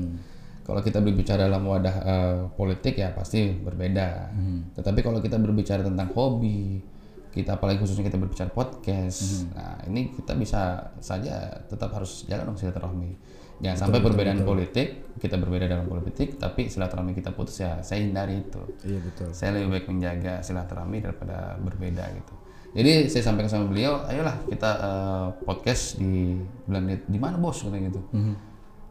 Kalau 0.63 0.83
kita 0.83 0.99
berbicara 0.99 1.47
dalam 1.47 1.63
wadah 1.67 1.97
eh, 2.03 2.39
politik 2.59 2.99
ya 2.99 3.15
pasti 3.15 3.55
berbeda. 3.55 4.35
Tetapi 4.75 4.99
kalau 5.07 5.23
kita 5.23 5.39
berbicara 5.39 5.87
tentang 5.87 6.11
hobi 6.11 6.83
kita 7.33 7.57
apalagi 7.57 7.81
khususnya 7.81 8.05
kita 8.13 8.21
berbicara 8.21 8.53
podcast 8.53 9.49
nah 9.57 9.81
ini 9.89 10.13
kita 10.13 10.37
bisa 10.37 10.93
saja 11.01 11.65
tetap 11.65 11.89
harus 11.97 12.29
jalan 12.29 12.53
dong 12.53 12.61
silaturahmi. 12.61 13.17
Jangan 13.63 13.89
sampai 13.89 14.01
perbedaan 14.05 14.43
politik 14.45 15.17
kita 15.17 15.41
berbeda 15.41 15.71
dalam 15.71 15.89
politik 15.89 16.37
tapi 16.37 16.69
silaturahmi 16.69 17.17
kita 17.17 17.33
putus 17.33 17.65
ya 17.65 17.81
saya 17.81 18.05
hindari 18.05 18.45
itu. 18.45 18.63
Iya 18.85 19.01
betul. 19.01 19.29
saya 19.33 19.57
lebih 19.57 19.81
baik 19.81 19.87
menjaga 19.89 20.45
silaturahmi 20.45 20.99
daripada 21.01 21.57
berbeda 21.57 22.05
gitu. 22.13 22.35
Jadi 22.73 23.13
saya 23.13 23.23
sampaikan 23.29 23.53
sama 23.53 23.67
beliau, 23.69 24.01
ayolah 24.09 24.37
kita 24.49 24.71
eh, 24.81 25.27
podcast 25.45 26.01
di 26.01 26.41
bulan 26.65 26.89
di, 26.89 27.19
mana 27.21 27.37
bos 27.37 27.61
katanya 27.61 27.93
gitu. 27.93 28.01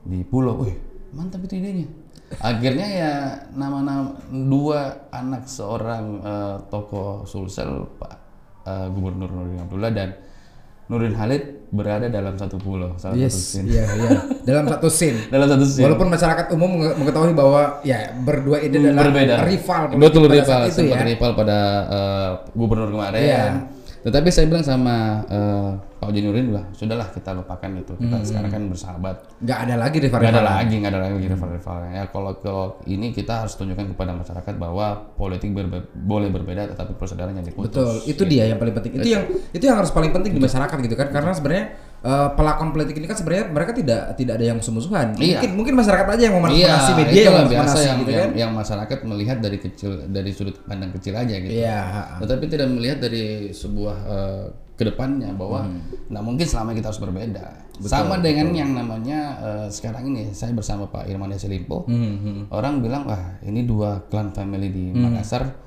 Di 0.06 0.20
pulau, 0.26 0.62
wih 0.62 0.78
mantap 1.12 1.44
itu 1.44 1.60
idenya. 1.60 1.88
Akhirnya 2.40 2.88
ya 2.88 3.14
nama-nama 3.52 4.16
dua 4.32 5.12
anak 5.12 5.50
seorang 5.50 6.06
eh, 6.24 6.58
tokoh 6.72 7.28
Sulsel 7.28 7.90
Pak 8.00 8.14
eh, 8.64 8.88
Gubernur 8.94 9.28
Nurdin 9.28 9.60
Abdullah 9.66 9.92
dan 9.92 10.10
Nurdin 10.92 11.16
Halid 11.16 11.44
berada 11.72 12.04
dalam 12.06 12.36
satu 12.36 12.60
pulau, 12.60 13.00
salah 13.00 13.16
satu 13.16 13.24
Yes, 13.24 13.32
scene. 13.32 13.64
iya 13.66 13.88
iya. 13.88 14.10
Dalam 14.44 14.68
satu 14.68 14.92
scene. 14.92 15.24
Dalam 15.34 15.48
satu 15.48 15.64
scene. 15.64 15.88
Walaupun 15.88 16.12
masyarakat 16.12 16.46
umum 16.52 16.68
menge- 16.70 16.96
mengetahui 17.00 17.32
bahwa 17.32 17.80
ya 17.82 18.12
berdua 18.14 18.60
ini 18.60 18.76
adalah 18.78 19.08
berbeda. 19.08 19.36
rival 19.48 19.82
Betul 19.96 20.28
rival, 20.28 20.60
itu 20.68 20.76
sempat 20.78 21.00
ya. 21.00 21.08
rival 21.08 21.32
pada 21.34 21.58
eh, 21.88 22.30
gubernur 22.52 22.92
kemarin. 22.92 23.20
Iya. 23.24 23.44
Tetapi 24.02 24.30
saya 24.34 24.50
bilang 24.50 24.66
sama 24.66 25.22
eh, 25.30 25.72
Pak 26.02 26.10
Uji 26.10 26.26
Nurdin 26.26 26.50
lah, 26.50 26.66
sudahlah 26.74 27.14
kita 27.14 27.38
lupakan 27.38 27.70
itu. 27.78 27.94
Kita 27.94 28.18
sekarang 28.26 28.50
kan 28.50 28.64
bersahabat. 28.74 29.16
Nggak 29.38 29.60
ada 29.70 29.76
lagi 29.78 29.98
rival. 30.02 30.18
Nggak 30.18 30.34
ada 30.34 30.44
lagi, 30.44 30.76
nggak 30.82 30.92
ada 30.92 31.02
lagi 31.06 31.16
rival-rivalnya. 31.30 31.90
Ya 31.94 32.04
kalau 32.10 32.32
kalau 32.42 32.66
ini 32.90 33.14
kita 33.14 33.46
harus 33.46 33.54
tunjukkan 33.54 33.94
kepada 33.94 34.18
masyarakat 34.18 34.54
bahwa 34.58 35.14
politik 35.14 35.54
berbe- 35.54 35.94
boleh 35.94 36.34
berbeda, 36.34 36.74
tetapi 36.74 36.98
persaudaraan 36.98 37.38
yang 37.38 37.46
diputus. 37.46 37.70
Betul, 37.70 37.94
itu 38.10 38.24
dia 38.26 38.50
yang 38.50 38.58
paling 38.58 38.74
penting. 38.74 38.98
Itu 38.98 39.10
yang 39.14 39.24
itu 39.54 39.62
yang 39.62 39.78
harus 39.78 39.94
paling 39.94 40.10
penting 40.10 40.34
di 40.34 40.42
masyarakat 40.42 40.78
gitu 40.82 40.96
kan. 40.98 41.14
Karena 41.14 41.32
sebenarnya 41.38 41.66
eh, 42.02 42.30
pelakon 42.34 42.70
politik 42.74 42.98
ini 42.98 43.06
kan 43.06 43.18
sebenarnya 43.18 43.46
mereka 43.54 43.72
tidak 43.78 44.02
tidak 44.18 44.34
ada 44.42 44.46
yang 44.50 44.58
musuh-musuhan. 44.58 45.08
Iya. 45.18 45.38
Mungkin 45.38 45.52
mungkin 45.54 45.74
masyarakat 45.78 46.08
aja 46.10 46.24
yang 46.30 46.36
memanipulasi 46.42 46.92
Iya, 46.92 46.98
media 46.98 47.22
yang 47.22 47.50
biasa 47.50 47.78
yang, 47.78 47.98
gitu 48.02 48.12
yang, 48.12 48.22
kan. 48.22 48.32
yang 48.38 48.52
masyarakat 48.58 49.00
melihat 49.06 49.38
dari 49.38 49.58
kecil 49.62 49.92
dari 50.10 50.32
sudut 50.34 50.58
pandang 50.66 50.92
kecil 50.98 51.14
aja 51.14 51.36
gitu. 51.38 51.54
Iya. 51.54 51.80
Tetapi 52.22 52.44
tidak 52.50 52.68
melihat 52.74 52.98
dari 53.00 53.54
sebuah 53.54 53.98
eh, 54.10 54.46
ke 54.82 54.84
depannya 54.90 55.30
bahwa 55.38 55.70
nggak 56.10 56.24
mungkin 56.26 56.46
selama 56.50 56.74
kita 56.74 56.90
harus 56.90 56.98
berbeda. 56.98 57.70
Sama 57.86 58.18
dengan 58.18 58.50
yang 58.50 58.74
namanya 58.74 59.20
eh, 59.38 59.68
sekarang 59.70 60.10
ini 60.10 60.34
saya 60.34 60.58
bersama 60.58 60.90
Pak 60.90 61.06
Irman 61.06 61.30
Desi 61.30 61.46
Limpo, 61.46 61.86
orang 62.50 62.82
bilang 62.82 63.06
wah 63.06 63.38
ini 63.46 63.62
dua 63.62 64.10
klan 64.10 64.34
family 64.34 64.74
di 64.74 64.90
Makassar 64.90 65.61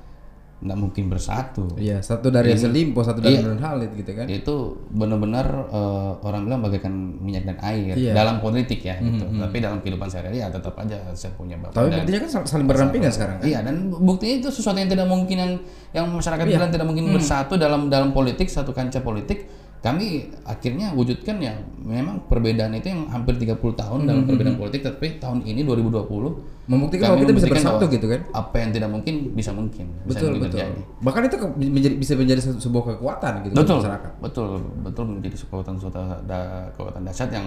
nggak 0.65 0.75
mungkin 0.75 1.05
bersatu 1.07 1.69
Iya, 1.75 2.01
satu 2.01 2.27
dari 2.27 2.49
hasil 2.49 2.67
limpo, 2.67 2.99
satu 2.99 3.19
dari 3.19 3.37
Iya. 3.37 3.53
Halid 3.55 3.93
gitu 3.93 4.11
kan. 4.11 4.25
itu 4.25 4.55
benar-benar 4.89 5.45
eh, 5.67 6.11
orang 6.19 6.41
bilang 6.43 6.59
bagaikan 6.59 6.89
minyak 7.15 7.45
dan 7.45 7.57
air 7.61 7.93
Iya. 7.93 8.11
dalam 8.11 8.37
politik 8.39 8.81
ya 8.81 8.97
gitu 8.97 9.21
tapi 9.29 9.57
dalam 9.59 9.77
kehidupan 9.77 10.07
sehari-hari 10.07 10.37
ya 10.37 10.49
tetap 10.49 10.73
aja 10.75 10.97
saya 11.11 11.31
punya 11.31 11.55
bapak 11.55 11.75
Tapi 11.75 11.87
buktinya 11.95 12.19
kan 12.19 12.29
sal- 12.31 12.49
saling 12.49 12.65
berdampingan 12.65 13.09
sekarang 13.09 13.35
kan. 13.37 13.45
Iya 13.45 13.59
dan 13.61 13.75
buktinya 13.89 14.35
itu 14.35 14.49
sesuatu 14.49 14.75
yang 14.75 14.89
tidak 14.89 15.05
mungkin 15.05 15.37
yang 15.37 15.51
yang 15.91 16.05
masyarakat 16.07 16.43
Iya. 16.43 16.53
bilang 16.55 16.69
tidak 16.69 16.81
Hmm. 16.81 16.91
mungkin 16.91 17.05
bersatu 17.11 17.53
dalam 17.55 17.87
dalam 17.87 18.09
politik 18.09 18.47
satu 18.47 18.71
kancah 18.71 18.99
politik 18.99 19.45
kami 19.85 20.05
akhirnya 20.43 20.89
wujudkan 20.91 21.37
ya 21.37 21.53
memang 21.77 22.25
perbedaan 22.25 22.73
itu 22.73 22.89
yang 22.89 23.05
hampir 23.05 23.37
30 23.37 23.53
tahun 23.75 23.99
Hmm, 24.01 24.09
dalam 24.09 24.23
perbedaan 24.25 24.57
politik 24.57 24.81
tapi 24.81 25.15
tahun 25.15 25.45
ini 25.45 25.61
2020 25.61 26.65
Membuktikan 26.65 27.13
bahwa 27.13 27.21
kita 27.21 27.33
bisa 27.35 27.45
bersatu 27.47 27.85
gitu 27.85 28.09
kan. 28.09 28.25
apa 28.33 28.55
yang 28.57 28.73
tidak 28.73 28.89
mungkin 28.89 29.13
bisa 29.31 29.53
mungkin 29.53 29.85
bisa 30.01 30.17
Betul, 30.17 30.29
mungkin 30.33 30.41
betul. 30.43 30.57
terjadi. 30.57 30.81
Bahkan 30.99 31.21
itu 31.23 31.35
ke- 31.37 31.53
menjadi 31.69 31.95
bisa 31.95 32.13
menjadi 32.15 32.41
se- 32.41 32.57
sebuah 32.59 32.83
kekuatan 32.91 33.31
gitu 33.43 33.53
betul 33.53 33.77
masyarakat. 33.77 34.11
betul 34.17 34.47
betul 34.81 35.05
menjadi 35.07 35.35
kekuatan 35.39 35.73
suatu 35.77 36.01
da- 36.25 36.73
kekuatan 36.73 37.01
dahsyat 37.05 37.29
yang 37.29 37.45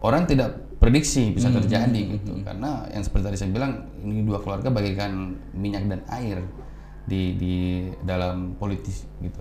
orang 0.00 0.22
tidak 0.24 0.48
prediksi 0.76 1.32
bisa 1.32 1.48
Hmm, 1.48 1.56
terjadi 1.56 2.00
gitu 2.14 2.32
karena 2.42 2.84
yang 2.86 3.00
seperti 3.00 3.24
tadi 3.26 3.36
saya 3.38 3.50
bilang 3.50 3.72
ini 3.98 4.20
dua 4.22 4.36
keluarga 4.38 4.68
bagaikan 4.68 5.12
minyak 5.50 5.84
dan 5.86 6.04
air 6.10 6.44
di 7.02 7.32
di 7.34 7.54
dalam 8.02 8.52
politis 8.54 9.08
gitu 9.18 9.40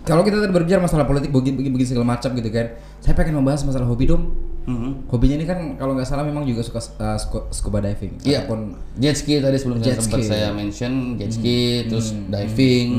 Kalau 0.00 0.22
kita 0.22 0.36
tadi 0.38 0.50
berbicara 0.50 0.80
masalah 0.80 1.04
politik 1.04 1.28
begini 1.28 1.54
begini, 1.54 1.72
begini 1.72 1.88
segala 1.88 2.06
macam 2.08 2.30
gitu 2.32 2.48
kan. 2.48 2.66
Saya 2.98 3.12
pengen 3.12 3.36
membahas 3.36 3.62
masalah 3.62 3.84
hobi 3.84 4.06
dong. 4.06 4.32
Mhm. 4.60 5.08
Hobinya 5.08 5.36
ini 5.36 5.44
kan 5.44 5.58
kalau 5.74 5.92
nggak 5.92 6.04
salah 6.04 6.22
memang 6.22 6.44
juga 6.44 6.60
suka 6.60 6.78
uh, 6.98 7.16
scu- 7.16 7.48
scuba 7.50 7.80
diving 7.80 8.20
Iya. 8.20 8.44
ataupun 8.44 8.76
jet 8.94 9.16
ski 9.16 9.40
tadi 9.40 9.56
sebelum 9.56 9.80
Jet 9.80 9.96
sempat 9.98 10.20
ski. 10.20 10.28
Saya 10.28 10.52
mention 10.52 10.92
jet 11.16 11.32
ski 11.32 11.58
terus 11.86 12.12
diving 12.12 12.90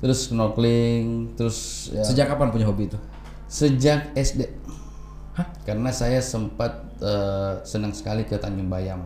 terus 0.00 0.32
snorkeling 0.32 1.34
terus 1.34 1.90
ya, 1.90 2.00
sejak 2.00 2.26
kapan 2.26 2.48
punya 2.48 2.64
hobi 2.64 2.88
itu? 2.88 2.96
sejak 3.44 4.14
SD 4.14 4.46
Hah? 5.34 5.44
karena 5.62 5.90
saya 5.90 6.22
sempat 6.22 6.70
eh, 6.96 7.52
senang 7.62 7.90
sekali 7.90 8.22
ke 8.22 8.38
Tanjung 8.38 8.70
Bayam 8.70 9.04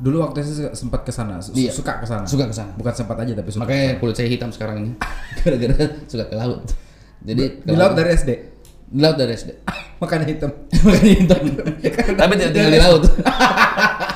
Dulu 0.00 0.16
waktu 0.22 0.40
itu 0.40 0.64
sempat 0.72 1.04
ke 1.04 1.12
sana, 1.12 1.36
su- 1.38 1.52
Iya. 1.52 1.68
suka 1.70 2.00
ke 2.00 2.06
sana. 2.08 2.24
suka 2.24 2.48
ke 2.48 2.54
sana 2.54 2.72
Bukan 2.72 2.88
sempat 2.90 3.16
aja 3.18 3.32
tapi 3.34 3.48
suka. 3.48 3.60
makanya 3.62 3.96
kulit 3.96 4.16
saya 4.16 4.26
hitam 4.26 4.48
sekarang 4.48 4.76
ini 4.80 4.90
gara-gara 5.38 5.76
suka 6.04 6.24
ke 6.24 6.34
laut 6.34 6.64
jadi 7.20 7.60
Di 7.60 7.72
laut 7.74 7.92
dari 7.92 8.10
SD. 8.10 8.30
di 8.88 8.98
laut 8.98 9.14
dari 9.14 9.32
SD 9.34 9.50
Makanya 10.00 10.24
hitam. 10.24 10.48
makanya 10.88 11.12
hitam 11.14 11.40
tapi 12.16 12.32
tidak 12.34 12.52
tinggal 12.54 12.72
di 12.72 12.80
laut 12.80 13.02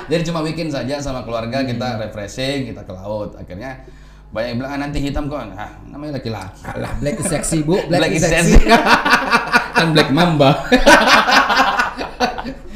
jadi 0.04 0.22
cuma 0.22 0.40
weekend 0.40 0.68
saja 0.68 0.96
sama 0.98 1.20
keluarga 1.20 1.60
kita 1.60 2.00
refreshing 2.00 2.64
kita 2.66 2.80
ke 2.80 2.92
laut 2.92 3.36
akhirnya 3.36 3.84
banyak 4.32 4.48
yang 4.50 4.58
bilang 4.58 4.72
ah, 4.72 4.80
nanti 4.80 4.98
hitam 4.98 5.28
kok 5.28 5.36
ah 5.52 5.78
namanya 5.86 6.16
laki-laki 6.16 6.64
Alah, 6.66 6.92
black 6.98 7.16
is 7.16 7.28
sexy, 7.28 7.60
Bu. 7.60 7.76
Black, 7.84 8.02
Black 8.02 8.10
is 8.10 8.18
is 8.18 8.26
sexy. 8.26 8.56
kan 9.70 9.92
black 9.92 10.08
mamba 10.10 10.64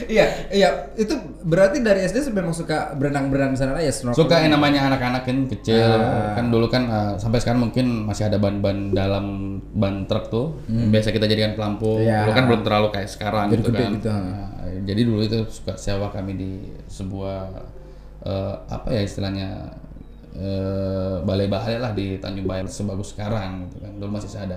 iya, 0.09 0.27
iya. 0.49 0.69
Itu 0.95 1.15
berarti 1.41 1.79
dari 1.79 2.03
SD 2.03 2.33
memang 2.33 2.51
suka 2.51 2.93
berenang-berenang 2.93 3.53
di 3.53 3.59
sana 3.61 3.79
ya 3.79 3.89
snorkeling. 3.89 4.19
suka 4.19 4.35
yang 4.41 4.53
namanya 4.53 4.81
anak-anak 4.89 5.23
kan 5.23 5.39
kecil 5.47 5.79
Ah. 5.79 6.35
kan 6.35 6.49
dulu 6.49 6.67
kan 6.67 6.83
uh, 6.85 7.13
sampai 7.15 7.39
sekarang 7.39 7.63
mungkin 7.63 8.05
masih 8.05 8.27
ada 8.27 8.37
ban-ban 8.37 8.91
dalam 8.91 9.27
ban 9.73 10.05
truk 10.05 10.29
tuh 10.29 10.47
biasa 10.67 11.13
kita 11.13 11.25
jadikan 11.25 11.55
pelampung 11.55 12.01
Hmm. 12.01 12.09
Iya. 12.09 12.19
dulu 12.25 12.33
kan 12.35 12.45
belum 12.49 12.63
terlalu 12.63 12.89
kayak 12.91 13.09
sekarang 13.09 13.47
Jadi 13.49 13.61
gitu 13.61 13.71
kan 13.71 13.91
gitu. 13.95 14.09
Nah, 14.09 14.49
jadi 14.83 15.01
dulu 15.05 15.21
itu 15.23 15.39
suka 15.49 15.73
sewa 15.77 16.09
kami 16.09 16.33
di 16.35 16.53
sebuah 16.89 17.41
uh, 18.25 18.55
apa 18.67 18.89
ya 18.91 19.03
istilahnya 19.05 19.49
uh, 20.35 21.23
balai-balai 21.23 21.79
lah 21.79 21.93
di 21.93 22.17
Tanjung 22.19 22.47
Bayar 22.47 22.67
sebagus 22.67 23.13
sekarang 23.13 23.69
gitu 23.69 23.77
kan 23.83 23.93
dulu 23.97 24.11
masih 24.17 24.31
ada 24.37 24.57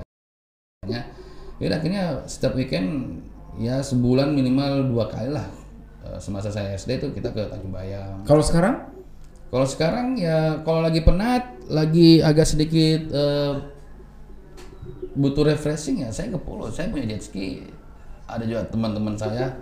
ya 0.88 1.02
akhirnya 1.62 2.26
setiap 2.26 2.58
weekend 2.58 3.22
ya 3.60 3.84
sebulan 3.84 4.32
minimal 4.32 4.88
dua 4.92 5.12
kali 5.12 5.34
lah 5.34 5.62
Eh, 6.02 6.18
semasa 6.18 6.50
saya 6.50 6.74
SD 6.74 6.98
itu 6.98 7.08
kita 7.14 7.30
ke 7.30 7.46
Tanjung 7.46 7.70
Bayam 7.70 8.26
Kalau 8.26 8.42
sekarang 8.42 8.90
kalau 9.52 9.68
sekarang 9.68 10.16
ya 10.16 10.64
kalau 10.64 10.80
lagi 10.80 11.04
penat, 11.04 11.60
lagi 11.68 12.24
agak 12.24 12.48
sedikit 12.48 13.04
eh, 13.12 13.54
butuh 15.12 15.44
refreshing 15.44 16.02
ya 16.02 16.10
saya 16.10 16.32
ke 16.32 16.40
pulau. 16.40 16.72
Saya 16.72 16.88
punya 16.88 17.12
jet 17.16 17.20
ski. 17.20 17.68
Ada 18.32 18.48
juga 18.48 18.64
teman-teman 18.72 19.20
saya. 19.20 19.60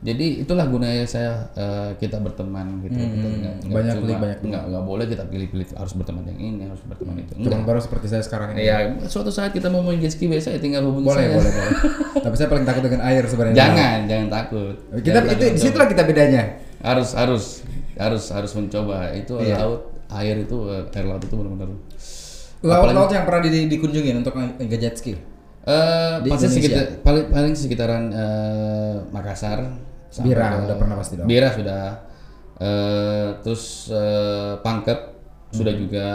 Jadi 0.00 0.40
itulah 0.40 0.64
gunanya 0.64 1.04
saya 1.04 1.44
eh, 1.52 1.92
kita 1.94 2.16
berteman 2.18 2.80
gitu. 2.80 2.96
Kita 2.96 3.04
nggak- 3.28 3.56
nggak 3.60 3.68
banyak 3.70 3.94
pilih, 3.98 4.16
banyak 4.16 4.38
pilih. 4.38 4.50
nggak 4.50 4.64
nggak 4.66 4.84
boleh 4.86 5.04
kita 5.06 5.24
pilih-pilih 5.26 5.66
harus 5.72 5.92
berteman 5.92 6.22
yang 6.24 6.40
ini, 6.40 6.62
harus 6.64 6.80
berteman 6.82 7.14
itu. 7.18 7.32
Enggak. 7.36 7.60
baru 7.62 7.78
seperti 7.78 8.06
saya 8.08 8.22
sekarang 8.22 8.48
ini. 8.52 8.64
Ya 8.64 8.76
suatu 9.04 9.28
saat 9.28 9.50
kita 9.50 9.68
mau 9.68 9.80
main 9.80 9.98
jet 9.98 10.10
ski 10.10 10.24
biasa 10.26 10.50
ya 10.50 10.58
tinggal 10.58 10.82
hubungi 10.82 11.04
Boleh, 11.06 11.20
saya. 11.22 11.36
boleh, 11.36 11.50
boleh. 11.52 11.72
Tapi 12.18 12.34
saya 12.34 12.48
paling 12.48 12.64
takut 12.64 12.82
dengan 12.82 13.00
air 13.02 13.22
sebenarnya. 13.22 13.56
Jangan, 13.58 13.98
jangan 14.06 14.28
takut. 14.30 14.74
Kita 14.96 15.04
Jangan 15.18 15.24
itu 15.30 15.44
di 15.46 15.60
situlah 15.60 15.86
kita 15.86 16.02
bedanya. 16.02 16.42
harus 16.80 17.12
harus 17.12 17.44
harus 17.94 18.24
harus 18.26 18.52
mencoba 18.54 19.12
itu 19.12 19.36
Iya. 19.36 19.60
laut 19.60 19.82
air 20.10 20.36
itu 20.38 20.56
eh, 20.66 20.88
air 20.90 21.06
laut 21.06 21.20
itu 21.20 21.34
benar-benar 21.34 21.76
Laut-laut 22.60 23.08
yang 23.08 23.24
pernah 23.24 23.40
di- 23.42 23.68
dikunjungin 23.68 24.16
untuk 24.16 24.32
nge- 24.32 24.56
nge-jet 24.62 24.94
ski. 24.94 25.12
Eh, 25.60 26.14
Di 26.18 26.28
pasti 26.30 26.48
sekitar 26.50 27.00
paling 27.00 27.28
paling 27.28 27.52
sekitaran 27.52 28.08
eh, 28.08 28.96
Makassar 29.10 29.60
sampai 30.10 30.28
Bira, 30.28 30.46
ke- 30.50 30.62
udah 30.66 30.76
pernah 30.76 30.96
pasti 30.96 31.14
dong. 31.16 31.26
Bira 31.26 31.48
sudah 31.50 31.82
Eh, 32.60 33.28
terus 33.40 33.88
eh, 33.88 34.52
Pangkep 34.60 34.98
sudah 35.50 35.72
Mhm. 35.72 35.80
juga 35.80 36.06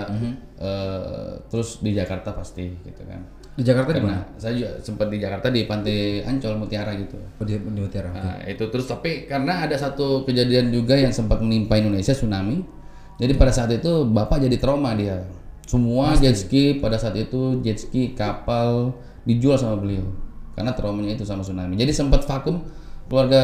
Eh, 0.55 1.31
terus 1.45 1.81
di 1.81 1.91
Jakarta 1.91 2.31
pasti 2.31 2.63
gitu 2.79 3.03
kan 3.03 3.19
Di 3.51 3.59
Jakarta 3.61 3.91
di 3.91 3.99
mana? 3.99 4.23
saya 4.35 4.53
juga 4.53 4.71
sempat 4.79 5.09
di 5.09 5.17
Jakarta 5.17 5.49
di 5.49 5.65
Pantai 5.65 6.21
Ancol 6.21 6.55
Mutiara 6.55 6.93
gitu 6.93 7.19
Oh, 7.35 7.43
di, 7.43 7.55
di 7.55 7.75
Mutiara. 7.75 8.07
Nah, 8.07 8.37
itu 8.41 8.63
terus 8.65 8.85
tapi 8.85 9.25
karena 9.25 9.63
ada 9.63 9.75
satu 9.75 10.23
kejadian 10.23 10.69
juga 10.69 10.93
yang 10.93 11.09
sempat 11.09 11.39
menimpa 11.39 11.75
Indonesia 11.75 12.11
tsunami. 12.11 12.63
Jadi 13.15 13.33
pada 13.33 13.49
saat 13.49 13.67
itu 13.69 14.05
Bapak 14.05 14.39
jadi 14.39 14.55
trauma 14.55 14.93
dia. 14.93 15.27
Semua 15.65 16.13
jet 16.15 16.35
ski 16.35 16.77
pada 16.77 16.95
saat 16.95 17.15
itu 17.15 17.59
jet 17.59 17.75
ski, 17.75 18.11
kapal 18.11 18.95
dijual 19.23 19.55
sama 19.55 19.75
beliau 19.75 20.07
karena 20.53 20.71
traumanya 20.71 21.15
itu 21.15 21.23
sama 21.23 21.41
tsunami. 21.41 21.75
Jadi 21.75 21.91
sempat 21.91 22.23
vakum 22.23 22.63
keluarga 23.05 23.41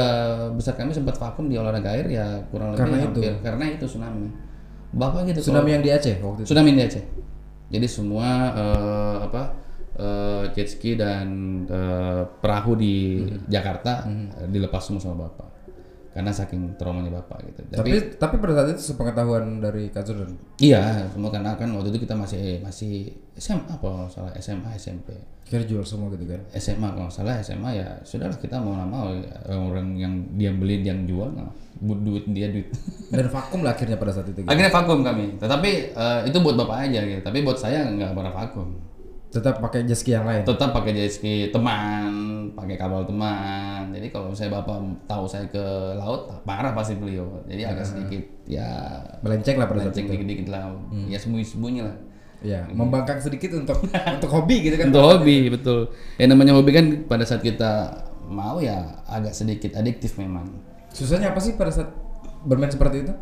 besar 0.52 0.74
kami 0.74 0.90
sempat 0.90 1.16
vakum 1.16 1.46
di 1.46 1.56
olahraga 1.56 1.92
air 1.92 2.08
ya 2.08 2.26
kurang 2.50 2.74
lebih 2.74 2.80
Karena 2.82 2.96
itu? 2.98 3.06
hampir 3.20 3.34
karena 3.40 3.66
itu 3.70 3.86
tsunami. 3.86 4.28
Bapak 4.92 5.24
gitu 5.26 5.40
Tsunami 5.42 5.70
yang 5.72 5.82
di 5.82 5.90
Aceh 5.90 6.16
waktu 6.18 6.40
itu. 6.42 6.48
tsunami 6.48 6.70
di 6.74 6.82
Aceh. 6.82 7.04
Jadi 7.70 7.88
semua 7.88 8.28
eh, 8.52 9.18
apa 9.22 9.44
eh, 9.96 10.44
jet 10.52 10.68
ski 10.68 10.96
dan 10.96 11.28
eh, 11.66 12.22
perahu 12.38 12.74
di 12.74 13.22
Hmm. 13.22 13.48
Jakarta 13.48 14.04
eh, 14.08 14.48
dilepas 14.48 14.82
semua 14.82 15.00
sama 15.00 15.26
bapak 15.26 15.48
karena 16.12 16.32
saking 16.32 16.76
traumanya 16.76 17.24
bapak 17.24 17.40
gitu. 17.48 17.60
Tapi, 17.72 17.78
Tapi 17.78 17.92
tapi 18.20 18.36
pada 18.40 18.54
saat 18.60 18.70
itu 18.76 18.84
sepengetahuan 18.92 19.64
dari 19.64 19.88
Kak 19.88 20.04
Jordan. 20.04 20.36
iya 20.60 21.08
semua 21.08 21.32
karena 21.32 21.56
kan 21.56 21.72
waktu 21.72 21.96
itu 21.96 22.04
kita 22.04 22.16
masih 22.20 22.60
masih 22.60 23.16
SMA 23.40 23.80
apa 23.80 24.12
salah 24.12 24.32
SMA 24.36 24.76
SMP 24.76 25.16
Kira 25.42 25.68
jual 25.68 25.84
semua 25.84 26.08
gitu 26.16 26.24
kan. 26.32 26.40
SMA 26.56 26.96
kalau 26.96 27.12
salah 27.12 27.36
SMA 27.44 27.76
ya 27.76 27.88
sudahlah 28.08 28.40
kita 28.40 28.56
mau 28.56 28.72
nggak 28.72 28.88
mau 28.88 29.12
ya, 29.12 29.36
orang 29.52 30.00
yang 30.00 30.14
dia 30.40 30.48
beli 30.56 30.80
dia 30.80 30.96
yang 30.96 31.04
jual 31.04 31.28
nah, 31.28 31.52
bu- 31.76 32.00
duit 32.00 32.24
dia 32.32 32.48
duit. 32.48 32.72
Dan 33.12 33.28
vakum 33.28 33.60
lah 33.60 33.76
akhirnya 33.76 34.00
pada 34.00 34.16
saat 34.16 34.32
itu. 34.32 34.44
Gitu. 34.44 34.48
Akhirnya 34.48 34.72
vakum 34.72 35.04
kami. 35.04 35.36
Tetapi 35.36 35.72
eh, 35.92 36.20
itu 36.32 36.38
buat 36.40 36.56
bapak 36.56 36.88
aja 36.88 37.04
gitu. 37.04 37.20
Tapi 37.20 37.44
buat 37.44 37.60
saya 37.60 37.84
nggak 37.84 38.16
pernah 38.16 38.32
vakum. 38.32 38.80
Tetap 39.32 39.60
pakai 39.60 39.84
jet 39.84 39.96
ski 40.00 40.12
yang 40.16 40.24
lain. 40.28 40.44
tetap 40.44 40.72
pakai 40.72 40.92
jet 40.92 41.12
ski 41.12 41.52
teman, 41.52 42.12
pakai 42.56 42.76
kapal 42.80 43.04
teman. 43.04 43.71
Jadi 44.02 44.10
kalau 44.10 44.34
misalnya 44.34 44.58
bapak 44.58 44.82
tahu 45.06 45.30
saya 45.30 45.46
ke 45.46 45.62
laut, 45.94 46.34
parah 46.42 46.74
pasti 46.74 46.98
beliau. 46.98 47.46
Jadi 47.46 47.62
agak 47.62 47.86
sedikit 47.86 48.24
ya 48.50 48.98
Melenceng 49.22 49.62
lah 49.62 49.70
melenceng 49.70 50.10
dikit-dikit 50.10 50.50
lah, 50.50 50.74
ya 51.06 51.22
sembunyi-sembunyi 51.22 51.86
lah. 51.86 51.96
Ya, 52.42 52.66
membangkang 52.74 53.22
sedikit 53.22 53.54
untuk 53.54 53.86
untuk 54.18 54.30
hobi 54.34 54.66
gitu 54.66 54.74
kan. 54.82 54.90
Untuk 54.90 55.06
hobi 55.06 55.54
betul. 55.54 55.94
Yang 56.18 56.30
namanya 56.34 56.58
hobi 56.58 56.72
kan 56.74 56.86
pada 57.06 57.22
saat 57.22 57.46
kita 57.46 58.02
mau 58.26 58.58
ya 58.58 59.06
agak 59.06 59.38
sedikit 59.38 59.78
adiktif 59.78 60.18
memang. 60.18 60.50
Susahnya 60.90 61.30
apa 61.30 61.38
sih 61.38 61.54
pada 61.54 61.70
saat 61.70 61.94
bermain 62.42 62.74
seperti 62.74 63.06
itu? 63.06 63.14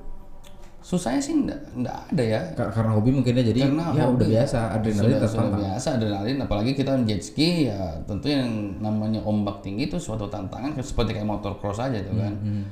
Susahnya 0.89 1.21
sih 1.21 1.37
enggak, 1.37 1.61
enggak 1.71 1.93
ada 2.09 2.23
ya. 2.25 2.41
Ka- 2.51 2.73
Karena 2.73 2.97
hobi 2.97 3.13
mungkinnya 3.13 3.45
jadi 3.45 3.61
Karena 3.61 3.93
ya 3.93 4.09
udah 4.09 4.25
hobi. 4.25 4.33
biasa, 4.33 4.57
adrenalin 4.73 5.05
sudah, 5.13 5.29
sudah 5.29 5.51
biasa 5.53 5.87
adrenalin 5.93 6.37
apalagi 6.39 6.71
kita 6.73 6.91
jet 7.05 7.21
ski 7.21 7.69
ya 7.69 7.77
tentu 8.03 8.25
yang 8.25 8.49
namanya 8.79 9.21
ombak 9.21 9.61
tinggi 9.61 9.85
itu 9.85 9.95
suatu 9.95 10.25
tantangan 10.25 10.73
seperti 10.75 11.13
kayak 11.13 11.29
motor 11.29 11.53
cross 11.55 11.77
aja 11.77 12.01
tuh 12.01 12.17
kan 12.17 12.33
Hmm, 12.33 12.65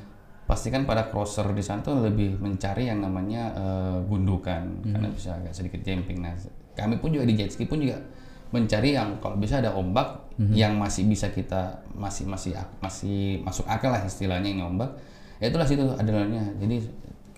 pasti 0.43 0.67
kan 0.67 0.81
pada 0.83 1.05
crosser 1.05 1.45
di 1.51 1.61
sana 1.61 1.79
tuh 1.79 2.01
lebih 2.01 2.39
mencari 2.39 2.87
yang 2.87 2.99
namanya 2.99 3.53
eh, 3.53 3.97
gundukan 4.03 4.65
Hmm. 4.81 4.91
karena 4.91 5.07
bisa 5.09 5.29
agak 5.33 5.53
sedikit 5.53 5.79
jumping 5.79 6.17
nah 6.17 6.33
kami 6.73 6.97
pun 6.97 7.11
juga 7.11 7.21
di 7.23 7.35
jet 7.35 7.49
ski 7.49 7.63
pun 7.63 7.77
juga 7.77 8.01
mencari 8.47 8.93
yang 8.93 9.19
kalau 9.19 9.35
bisa 9.35 9.59
ada 9.59 9.69
ombak 9.71 10.25
Hmm. 10.33 10.53
yang 10.53 10.73
masih 10.73 11.05
bisa 11.05 11.29
kita 11.29 11.69
masih 11.91 12.25
masih 12.25 12.53
masih 12.79 13.17
masuk 13.41 13.65
akal 13.65 13.89
lah 13.89 14.01
istilahnya 14.01 14.47
ini 14.47 14.61
ombak 14.61 14.89
ya 15.37 15.49
itulah 15.49 15.65
situ 15.65 15.85
adrenalinnya 15.91 16.57
jadi 16.57 16.81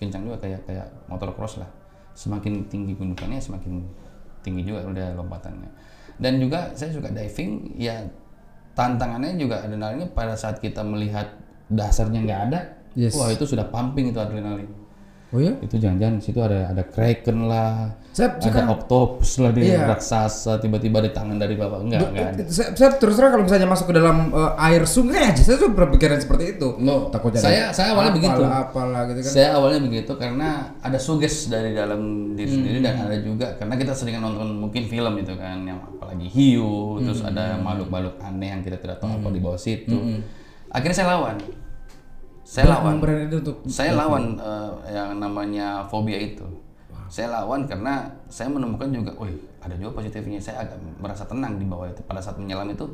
kencang 0.00 0.24
juga 0.24 0.40
kayak 0.40 0.64
kayak 0.64 0.88
motor 1.06 1.36
cross 1.36 1.60
lah. 1.60 1.68
Semakin 2.16 2.66
tinggi 2.72 2.96
gundukannya 2.96 3.38
semakin 3.38 3.84
tinggi 4.40 4.64
juga 4.64 4.88
udah 4.88 5.14
lompatannya. 5.20 5.70
Dan 6.16 6.40
juga 6.40 6.72
saya 6.72 6.90
suka 6.90 7.12
diving 7.12 7.76
ya 7.76 8.00
tantangannya 8.72 9.36
juga 9.36 9.60
adrenalinnya 9.60 10.08
pada 10.16 10.32
saat 10.32 10.58
kita 10.58 10.80
melihat 10.80 11.28
dasarnya 11.68 12.20
nggak 12.24 12.42
ada 12.50 12.60
Yes. 12.98 13.14
wah 13.14 13.30
itu 13.30 13.46
sudah 13.46 13.70
pumping 13.70 14.10
itu 14.10 14.18
adrenalin 14.18 14.66
Oh 15.30 15.38
ya? 15.38 15.54
itu 15.58 15.78
jangan-jangan 15.78 16.18
di 16.18 16.24
situ 16.24 16.38
ada 16.38 16.66
ada 16.66 16.82
kraken 16.82 17.46
lah 17.46 17.94
Saya 18.10 18.34
ada 18.34 18.42
sekarang 18.42 18.70
octopus 18.74 19.38
lah 19.38 19.54
di 19.54 19.62
Iya. 19.62 19.86
raksasa 19.86 20.58
tiba-tiba 20.58 20.98
di 20.98 21.14
tangan 21.14 21.38
dari 21.38 21.54
bawah 21.54 21.78
enggak 21.78 22.02
enggak 22.04 22.50
saya, 22.50 22.74
saya 22.74 22.90
terus 22.92 23.14
terang 23.14 23.30
kalau 23.30 23.46
misalnya 23.46 23.64
masuk 23.64 23.86
ke 23.86 23.94
dalam 23.94 24.28
eh, 24.28 24.66
air 24.66 24.82
sungai 24.82 25.30
aja 25.30 25.38
saya 25.38 25.56
tuh 25.56 25.70
berpikiran 25.70 26.18
seperti 26.18 26.58
itu. 26.58 26.74
Loh, 26.78 27.06
Takutnya 27.08 27.38
saya- 27.38 27.70
saya 27.70 27.94
awalnya 27.94 28.10
apalah, 28.10 28.18
begitu. 28.18 28.42
Apalah 28.42 29.00
gitu 29.06 29.20
kan. 29.20 29.30
Saya 29.30 29.48
awalnya 29.54 29.80
begitu 29.80 30.12
karena 30.16 30.48
ada 30.76 30.98
suges 30.98 31.46
dari 31.46 31.70
dalam 31.72 32.00
diri 32.34 32.44
Hmm. 32.44 32.56
sendiri 32.58 32.78
dan 32.80 32.94
ada 33.00 33.16
juga 33.16 33.46
karena 33.54 33.74
kita 33.76 33.92
sering 33.94 34.18
nonton 34.18 34.50
mungkin 34.58 34.82
film 34.84 35.14
itu 35.16 35.30
kan 35.36 35.62
yang 35.62 35.78
apalagi 35.80 36.26
hiu, 36.26 36.98
terus 36.98 37.22
Hmm. 37.22 37.30
ada 37.30 37.54
makhluk-makhluk 37.56 38.18
aneh 38.20 38.50
yang 38.50 38.60
kita 38.60 38.74
tidak 38.76 38.98
tahu 38.98 39.14
apa 39.14 39.28
di 39.28 39.38
bawah 39.38 39.54
situ. 39.56 39.94
Akhirnya 40.68 40.96
saya 40.96 41.08
lawan. 41.12 41.38
Saya 42.50 42.66
lawan. 42.66 42.98
Berani 42.98 43.30
itu 43.30 43.36
untuk 43.38 43.56
Saya 43.70 43.94
lawan 43.94 44.34
eh, 44.34 44.70
yang 44.90 45.22
namanya 45.22 45.86
fobia 45.86 46.18
itu. 46.18 46.42
Saya 47.06 47.30
lawan 47.30 47.66
karena 47.66 48.06
saya 48.26 48.50
menemukan 48.50 48.90
juga, 48.90 49.14
wih 49.22 49.34
ada 49.62 49.74
juga 49.78 50.02
positifnya. 50.02 50.42
Saya 50.42 50.66
agak 50.66 50.78
merasa 50.98 51.22
tenang 51.30 51.62
di 51.62 51.66
bawah 51.66 51.86
itu. 51.86 52.02
Pada 52.02 52.18
saat 52.18 52.38
menyelam 52.42 52.70
itu 52.74 52.86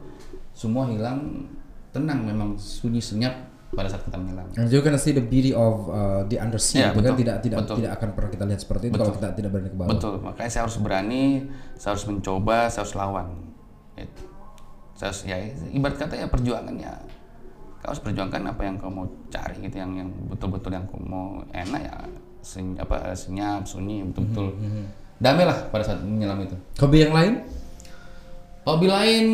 semua 0.53 0.85
hilang, 0.89 1.49
tenang 1.93 2.25
memang 2.25 2.57
sunyi 2.61 3.01
senyap 3.01 3.33
pada 3.73 3.89
saat 3.89 4.05
kita 4.05 4.17
menyelam. 4.21 4.45
And 4.57 4.69
you 4.69 4.81
can 4.85 4.97
see 5.01 5.17
the 5.17 5.25
beauty 5.25 5.57
of 5.57 5.89
uh, 5.89 6.25
the 6.29 6.37
undersea 6.37 6.93
itu 6.93 7.01
kan 7.01 7.13
betul. 7.13 7.21
tidak 7.25 7.37
tidak 7.45 7.59
Betul. 7.65 7.77
tidak 7.81 7.93
akan 7.97 8.09
pernah 8.13 8.31
kita 8.33 8.45
lihat 8.49 8.61
seperti 8.61 8.85
itu 8.89 8.97
kalau 8.97 9.15
kita 9.17 9.29
tidak 9.37 9.51
berani 9.53 9.69
ke 9.73 9.77
bawah. 9.77 9.91
Betul, 9.97 10.15
makanya 10.21 10.51
saya 10.53 10.63
harus 10.69 10.79
berani, 10.81 11.25
saya 11.77 11.91
harus 11.97 12.05
mencoba, 12.09 12.59
saya 12.69 12.81
harus 12.85 12.95
lawan. 12.97 13.27
Itu. 13.97 14.25
Saya 14.97 15.09
harus, 15.13 15.21
ya 15.29 15.37
ibarat 15.73 15.97
kata 15.97 16.15
ya 16.17 16.27
perjuangannya. 16.29 16.93
Kau 17.87 17.95
harus 17.95 18.03
perjuangkan 18.03 18.51
apa 18.51 18.67
yang 18.67 18.83
kau 18.83 18.91
mau 18.91 19.07
cari 19.31 19.63
gitu, 19.63 19.79
yang 19.79 19.95
yang 19.95 20.11
betul-betul 20.27 20.75
yang 20.75 20.83
kau 20.91 20.99
mau 21.07 21.39
enak 21.55 21.87
ya 21.87 21.95
sen, 22.43 22.75
apa 22.83 23.15
senyap, 23.15 23.63
sunyi, 23.63 24.03
betul-betul 24.11 24.59
damai 25.23 25.47
lah 25.47 25.71
pada 25.71 25.87
saat 25.87 26.03
menyelam 26.03 26.43
itu. 26.43 26.59
Hobi 26.83 27.07
yang 27.07 27.15
lain? 27.15 27.47
Hobi 28.67 28.91
lain 28.91 29.27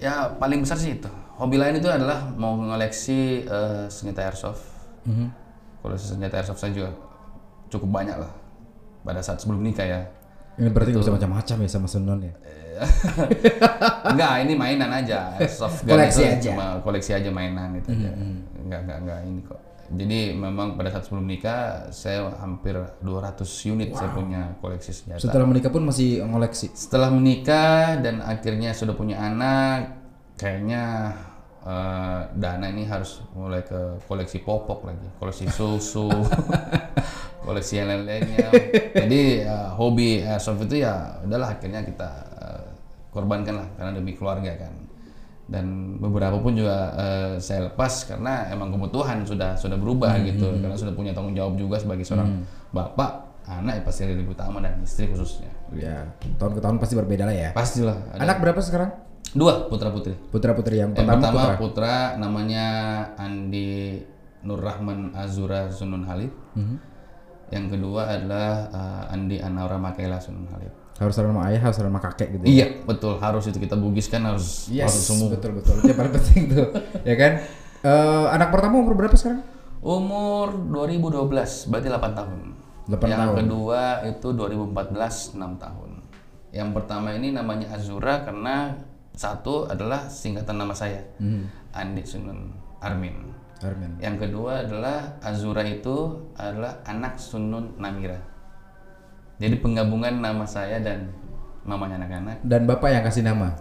ya 0.00 0.32
paling 0.40 0.64
besar 0.64 0.80
sih 0.80 0.96
itu. 0.96 1.12
Hobi 1.36 1.60
lain 1.60 1.76
itu 1.76 1.86
adalah 1.92 2.32
mau 2.32 2.56
mengoleksi 2.56 3.44
eh, 3.44 3.84
senjata 3.92 4.32
airsoft. 4.32 4.64
Koleksi 5.84 6.16
senjata 6.16 6.40
airsoft 6.40 6.64
saya 6.64 6.72
juga 6.72 6.96
cukup 7.68 7.92
banyak 7.92 8.16
lah 8.16 8.32
pada 9.04 9.20
saat 9.20 9.44
sebelum 9.44 9.60
nikah 9.60 9.84
ya. 9.84 10.00
Ini 10.58 10.68
berarti 10.74 10.90
nggak 10.90 11.04
bisa 11.06 11.14
macam-macam 11.14 11.56
ya 11.62 11.68
sama 11.70 11.88
Sunon 11.88 12.20
ya. 12.22 12.34
Enggak, 14.14 14.32
ini 14.46 14.52
mainan 14.54 14.90
aja. 14.90 15.34
Soft 15.46 15.82
gun 15.82 15.98
Koleksi 15.98 16.22
itu 16.22 16.30
aja. 16.30 16.50
Cuma 16.54 16.66
koleksi 16.82 17.10
aja 17.14 17.30
mainan 17.30 17.78
itu 17.78 17.90
aja. 17.90 18.10
Enggak, 18.62 18.80
enggak, 18.86 18.98
enggak 19.02 19.18
ini 19.26 19.40
kok. 19.42 19.60
Jadi 19.88 20.36
memang 20.36 20.76
pada 20.76 20.92
saat 20.92 21.08
sebelum 21.08 21.24
nikah 21.24 21.88
saya 21.96 22.28
hampir 22.44 22.76
200 23.00 23.40
unit 23.72 23.96
saya 23.96 24.12
punya 24.12 24.52
koleksi 24.60 24.92
senjata. 24.92 25.24
Setelah 25.24 25.48
menikah 25.48 25.72
pun 25.72 25.88
masih 25.88 26.20
ngoleksi. 26.28 26.68
Setelah 26.76 27.08
menikah 27.08 27.96
dan 27.96 28.20
akhirnya 28.20 28.76
sudah 28.76 28.92
punya 28.92 29.16
anak, 29.16 29.96
kayaknya 30.36 31.16
eh, 31.64 32.20
dana 32.36 32.66
ini 32.68 32.84
harus 32.84 33.24
mulai 33.32 33.64
ke 33.64 33.96
koleksi 34.04 34.44
popok 34.44 34.92
lagi, 34.92 35.08
koleksi 35.16 35.48
susu, 35.48 36.12
koleksi 37.48 37.80
yang 37.80 37.88
lain-lainnya. 37.88 38.48
Jadi 38.92 39.22
eh, 39.40 39.68
hobi 39.72 40.20
airsoft 40.20 40.68
itu 40.68 40.84
ya 40.84 41.16
udahlah 41.24 41.56
akhirnya 41.56 41.80
kita 41.80 42.08
eh, 42.36 42.64
korbankan 43.08 43.64
lah 43.64 43.68
karena 43.80 43.96
demi 43.96 44.12
keluarga 44.12 44.52
kan. 44.60 44.74
Dan 45.48 45.96
beberapa 45.96 46.36
pun 46.44 46.52
juga 46.52 46.92
eh, 46.92 47.32
saya 47.40 47.72
lepas 47.72 48.04
karena 48.04 48.52
emang 48.52 48.68
kebutuhan 48.68 49.24
sudah 49.24 49.56
sudah 49.56 49.80
berubah 49.80 50.20
gitu, 50.20 50.60
karena 50.60 50.76
sudah 50.76 50.92
punya 50.92 51.16
tanggung 51.16 51.32
jawab 51.32 51.56
juga 51.56 51.80
sebagai 51.80 52.04
seorang 52.04 52.44
bapak, 52.68 53.40
anak 53.48 53.80
ya 53.80 53.82
pasti 53.88 54.04
lebih 54.04 54.36
utama 54.36 54.60
dan 54.60 54.76
istri 54.84 55.08
khususnya. 55.08 55.48
Ya, 55.72 56.04
tahun 56.36 56.52
ke 56.52 56.60
tahun 56.60 56.76
pasti 56.76 57.00
berbeda 57.00 57.24
lah 57.24 57.32
ya. 57.32 57.50
Pastilah. 57.56 57.96
Ada 58.12 58.28
Anak 58.28 58.36
berapa 58.44 58.60
sekarang? 58.60 58.92
dua 59.32 59.68
putra 59.68 59.88
putri. 59.92 60.16
Putra 60.32 60.52
putri 60.56 60.80
yang 60.80 60.92
Yang 60.92 61.04
pertama, 61.04 61.20
pertama 61.20 61.40
putra. 61.40 61.56
putra. 61.60 61.94
namanya 62.20 62.66
Andi 63.16 64.00
Nur 64.44 64.60
Rahman 64.60 65.12
Azura 65.12 65.68
Sunun 65.72 66.04
Halid. 66.04 66.32
Mhm. 66.56 66.76
Yang 67.48 67.64
kedua 67.74 68.02
adalah 68.10 68.48
uh, 68.68 69.12
Andi 69.12 69.40
Anaura 69.40 69.76
Makaila 69.76 70.18
Sunun 70.18 70.48
Halid. 70.48 70.72
Harus 70.98 71.14
nama 71.14 71.46
ayah, 71.46 71.62
harus 71.62 71.78
nama 71.78 71.96
kakek 71.98 72.28
gitu. 72.34 72.42
Iya 72.44 72.82
betul 72.82 73.16
harus 73.16 73.46
itu 73.46 73.56
kita 73.56 73.74
bugiskan 73.74 74.26
harus 74.26 74.66
Yes, 74.66 74.90
harus 74.90 75.04
semua. 75.06 75.28
betul 75.30 75.54
betul. 75.54 75.78
Itu 75.78 75.86
yang 75.86 75.96
paling 75.96 76.12
penting 76.12 76.42
tuh, 76.50 76.66
ya 77.08 77.14
kan? 77.14 77.32
Eh, 77.78 78.26
anak 78.28 78.50
pertama 78.50 78.82
umur 78.82 78.98
berapa 78.98 79.14
sekarang? 79.14 79.46
Umur 79.78 80.58
2012 80.66 81.70
berarti 81.70 81.88
8 81.88 82.18
tahun. 82.18 82.38
8 82.90 82.98
yang 83.06 83.20
tahun. 83.22 83.36
kedua 83.38 83.82
itu 84.04 84.28
2014 84.34 85.38
6 85.38 85.38
tahun. 85.56 85.90
Yang 86.50 86.70
pertama 86.74 87.08
ini 87.14 87.30
namanya 87.30 87.70
Azura 87.72 88.26
karena 88.26 88.74
satu 89.14 89.66
adalah 89.66 90.06
singkatan 90.06 90.56
nama 90.56 90.74
saya 90.74 91.06
Hmm. 91.16 91.46
Andi 91.70 92.02
Sunun 92.02 92.50
Armin. 92.78 93.30
Armin. 93.62 93.98
Yang 93.98 94.16
kedua 94.26 94.62
adalah 94.62 95.18
Azura 95.18 95.66
itu 95.66 96.26
adalah 96.38 96.78
anak 96.86 97.18
Sunun 97.18 97.74
Namira. 97.78 98.18
Jadi 99.38 99.54
penggabungan 99.62 100.18
nama 100.18 100.42
saya 100.46 100.82
dan 100.82 101.10
mamanya 101.62 102.02
anak-anak. 102.02 102.42
Dan 102.42 102.66
bapak 102.66 102.90
yang 102.90 103.04
kasih 103.06 103.22
nama. 103.26 103.54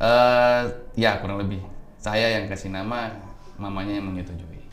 eh 0.00 0.64
ya 0.96 1.20
kurang 1.20 1.44
lebih. 1.44 1.60
Saya 2.00 2.40
yang 2.40 2.48
kasih 2.48 2.72
nama, 2.72 3.12
mamanya 3.60 4.00
yang 4.00 4.08
menyetujui. 4.08 4.64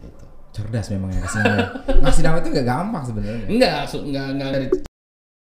Gitu. 0.00 0.26
Cerdas 0.56 0.88
memang 0.88 1.12
yang 1.12 1.22
kasih 1.28 1.40
nama. 1.44 1.64
Ngasih 2.08 2.22
nama 2.24 2.36
itu 2.40 2.48
gak 2.56 2.68
gampang 2.68 3.04
sebenarnya. 3.04 3.46
Enggak, 3.52 3.84
enggak 3.92 4.26
enggak 4.32 4.50
dari 4.56 4.66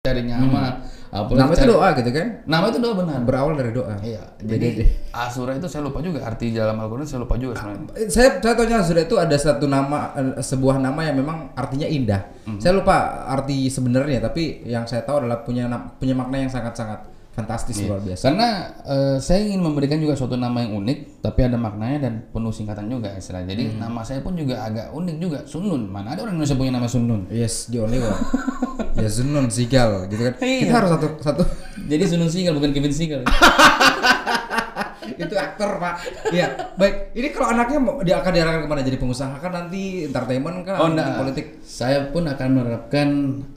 cari 0.05 0.21
nama. 0.23 0.63
apalagi 1.07 1.31
Hmm. 1.31 1.39
Nama 1.39 1.47
itu 1.47 1.57
cari- 1.57 1.71
doa 1.71 1.87
gitu 1.95 2.09
kan? 2.11 2.27
Nama 2.43 2.65
itu 2.67 2.77
doa 2.77 2.93
benar. 2.93 3.19
Berawal 3.23 3.53
dari 3.55 3.71
doa. 3.71 3.95
Iya. 3.97 4.23
Jadi 4.37 4.67
Asura 5.09 5.51
itu 5.53 5.63
saya 5.65 5.81
lupa 5.81 5.99
juga 5.99 6.19
arti 6.21 6.51
dalam 6.51 6.75
Al-Qur'an 6.75 7.07
saya 7.07 7.23
lupa 7.23 7.35
juga 7.35 7.55
sebenarnya. 7.55 7.87
Eh, 7.95 8.07
Saya 8.07 8.29
saya 8.35 8.53
tahunya 8.53 8.77
sudah 8.83 9.01
itu 9.01 9.15
ada 9.15 9.35
satu 9.35 9.65
nama 9.65 10.11
eh, 10.13 10.43
sebuah 10.43 10.75
nama 10.77 11.01
yang 11.01 11.15
memang 11.15 11.55
artinya 11.55 11.87
indah. 11.87 12.19
Mhm. 12.43 12.59
Saya 12.59 12.75
lupa 12.75 12.95
arti 13.25 13.67
sebenarnya 13.67 14.19
tapi 14.19 14.59
yang 14.63 14.83
saya 14.83 15.01
tahu 15.01 15.23
adalah 15.23 15.39
punya 15.41 15.71
punya 15.95 16.11
makna 16.13 16.35
yang 16.37 16.51
sangat-sangat 16.51 17.14
fantastis 17.35 17.75
Iya. 17.77 17.91
luar 17.91 18.01
biasa. 18.01 18.23
Karena 18.25 18.49
eh, 18.81 19.17
saya 19.19 19.43
ingin 19.43 19.59
memberikan 19.59 19.99
juga 19.99 20.15
suatu 20.15 20.33
nama 20.33 20.63
yang 20.63 20.79
unik, 20.79 21.19
tapi 21.19 21.39
ada 21.43 21.59
maknanya 21.59 22.07
dan 22.07 22.13
penuh 22.31 22.49
singkatan 22.49 22.87
juga 22.87 23.11
istilah. 23.11 23.43
Jadi 23.43 23.75
nama 23.75 24.01
saya 24.01 24.23
pun 24.23 24.33
juga 24.33 24.63
agak 24.63 24.95
unik 24.95 25.15
juga, 25.19 25.39
Sunun. 25.43 25.91
Mana 25.91 26.15
ada 26.15 26.23
orang 26.23 26.39
Indonesia 26.39 26.55
punya 26.55 26.71
nama 26.71 26.87
Sunun? 26.87 27.27
Yes, 27.27 27.67
the 27.67 27.83
only 27.83 27.99
one. 27.99 28.15
ya 28.95 29.11
Zunun 29.11 29.51
Sigal 29.51 30.07
gitu 30.07 30.31
kan. 30.31 30.35
Iya. 30.39 30.59
Kita 30.63 30.71
harus 30.73 30.89
satu 30.95 31.07
satu 31.19 31.43
Jadi 31.85 32.03
Sunun 32.07 32.31
Sigal 32.31 32.55
bukan 32.55 32.71
Kevin 32.71 32.95
Sigal. 32.95 33.21
itu 35.13 35.35
aktor 35.37 35.77
pak. 35.77 35.95
Iya, 36.33 36.47
baik. 36.75 37.13
Ini 37.13 37.27
kalau 37.29 37.47
anaknya 37.53 37.77
dia 38.01 38.15
akan 38.19 38.31
diarahkan 38.33 38.61
ke 38.65 38.69
mana? 38.69 38.81
Jadi 38.81 38.97
pengusaha 38.97 39.35
kan 39.37 39.51
nanti 39.53 40.09
entertainment 40.09 40.65
kan? 40.65 40.75
Oh 40.81 40.89
enggak. 40.89 41.21
politik. 41.21 41.45
Saya 41.61 42.09
pun 42.09 42.25
akan 42.25 42.47
menerapkan 42.49 43.07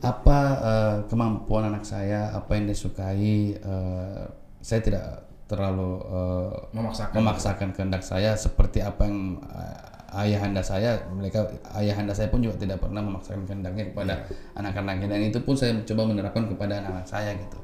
apa 0.04 0.38
eh, 0.60 0.96
kemampuan 1.08 1.72
anak 1.72 1.84
saya, 1.84 2.30
apa 2.32 2.50
yang 2.56 2.68
disukai. 2.68 3.56
eh, 3.56 4.24
saya 4.58 4.80
tidak 4.82 5.04
terlalu 5.48 6.02
eh, 6.12 6.50
Memaksakan. 6.76 7.14
memaksakan 7.16 7.68
kehendak 7.72 8.02
saya 8.04 8.36
seperti 8.36 8.84
apa 8.84 9.06
yang 9.08 9.40
eh, 9.48 9.78
ayahanda 10.24 10.60
saya. 10.60 10.98
Mereka 11.08 11.72
ayahanda 11.76 12.12
saya 12.12 12.28
pun 12.28 12.40
juga 12.44 12.56
tidak 12.60 12.80
pernah 12.80 13.00
memaksakan 13.00 13.44
kehendaknya 13.44 13.92
kepada 13.92 14.14
anak-anaknya 14.56 15.06
dan 15.08 15.20
itu 15.24 15.38
pun 15.44 15.56
saya 15.56 15.76
coba 15.84 16.08
menerapkan 16.08 16.48
kepada 16.48 16.80
anak-anak 16.84 17.08
saya 17.08 17.32
gitu. 17.36 17.56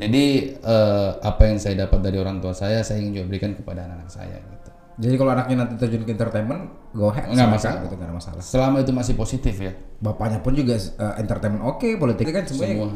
Jadi 0.00 0.24
eh, 0.56 1.10
apa 1.20 1.42
yang 1.44 1.56
saya 1.56 1.74
dapat 1.78 2.00
dari 2.00 2.16
orang 2.16 2.40
tua 2.40 2.50
saya, 2.52 2.80
saya 2.80 2.98
ingin 2.98 3.12
juga 3.14 3.26
berikan 3.28 3.52
kepada 3.52 3.84
anak-anak 3.84 4.08
saya 4.08 4.36
gitu. 4.40 4.70
Jadi 5.00 5.14
kalau 5.14 5.30
anaknya 5.30 5.56
nanti 5.58 5.74
terjun 5.76 6.02
ke 6.02 6.12
entertainment, 6.12 6.62
go 6.90 7.08
ahead. 7.08 7.24
Nggak 7.24 7.36
silakan, 7.36 7.54
masalah. 7.54 7.80
Gitu, 7.80 7.94
nggak 7.94 8.04
ada 8.04 8.16
masalah. 8.16 8.40
Selama 8.42 8.76
itu 8.78 8.92
masih 8.92 9.14
positif 9.14 9.54
ya. 9.56 9.72
Bapaknya 9.98 10.38
pun 10.38 10.52
juga 10.52 10.74
eh, 10.76 11.14
entertainment 11.18 11.62
oke, 11.62 11.88
politik 11.96 12.24
kan 12.26 12.44
semuanya 12.44 12.74
Semua. 12.74 12.90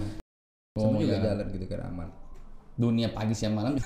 semua 0.74 0.98
juga 0.98 1.14
ya. 1.14 1.22
jalan 1.22 1.46
gitu 1.50 1.66
kan 1.66 1.80
aman. 1.84 2.08
dunia 2.74 3.06
pagi 3.08 3.30
siang 3.30 3.54
malam 3.54 3.78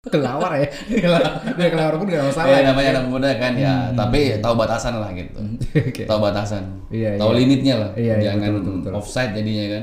Kelawar 0.00 0.56
ya. 0.56 0.66
Dia 1.60 1.68
kelawar 1.68 1.94
pun 1.94 2.08
gak 2.08 2.24
masalah. 2.26 2.48
ya 2.50 2.66
namanya 2.66 2.88
anak 2.96 3.06
muda 3.06 3.30
kan 3.36 3.52
ya 3.54 3.92
tapi 3.92 4.40
tahu 4.40 4.54
batasan 4.56 4.96
lah 4.96 5.12
gitu 5.12 5.38
Oke. 5.92 6.08
tahu 6.08 6.18
batasan 6.18 6.64
Iya, 6.88 7.14
tahu 7.14 7.30
iya. 7.30 7.38
limitnya 7.38 7.74
lah 7.76 7.90
Iya, 7.94 8.14
iya, 8.16 8.24
jangan 8.26 8.48
betul, 8.48 8.56
betul, 8.58 8.74
betul. 8.80 8.92
offside 8.96 9.32
jadinya 9.36 9.64
kan 9.70 9.82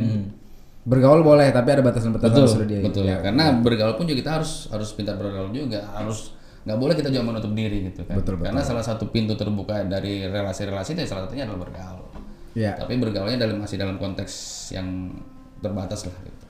Bergaul 0.87 1.19
boleh, 1.19 1.51
tapi 1.51 1.67
ada 1.75 1.83
batasan-batasan 1.83 2.31
betul 2.31 2.47
sudah 2.47 2.67
dia. 2.67 2.79
betul 2.79 3.03
ya. 3.03 3.19
karena 3.19 3.59
bergaul 3.59 3.99
pun 3.99 4.07
juga 4.07 4.23
kita 4.23 4.31
harus 4.39 4.71
harus 4.71 4.89
pintar 4.95 5.19
bergaul 5.19 5.51
juga 5.51 5.83
harus 5.91 6.31
nggak 6.63 6.79
boleh 6.79 6.95
kita 6.95 7.11
juga 7.11 7.23
menutup 7.27 7.51
diri 7.51 7.91
gitu 7.91 8.03
kan 8.03 8.15
Betul, 8.15 8.39
betul. 8.39 8.51
karena 8.51 8.61
salah 8.63 8.83
satu 8.83 9.07
pintu 9.07 9.35
terbuka 9.35 9.83
dari 9.83 10.27
relasi-relasi 10.27 10.95
itu 10.95 11.03
salah 11.03 11.27
satunya 11.27 11.43
adalah 11.43 11.63
bergaul 11.63 12.07
Iya. 12.51 12.75
tapi 12.75 12.95
bergaulnya 12.97 13.37
dalam 13.37 13.59
masih 13.59 13.75
dalam 13.75 13.95
konteks 13.95 14.31
yang 14.71 15.11
terbatas 15.59 16.07
lah 16.07 16.15
gitu. 16.23 16.43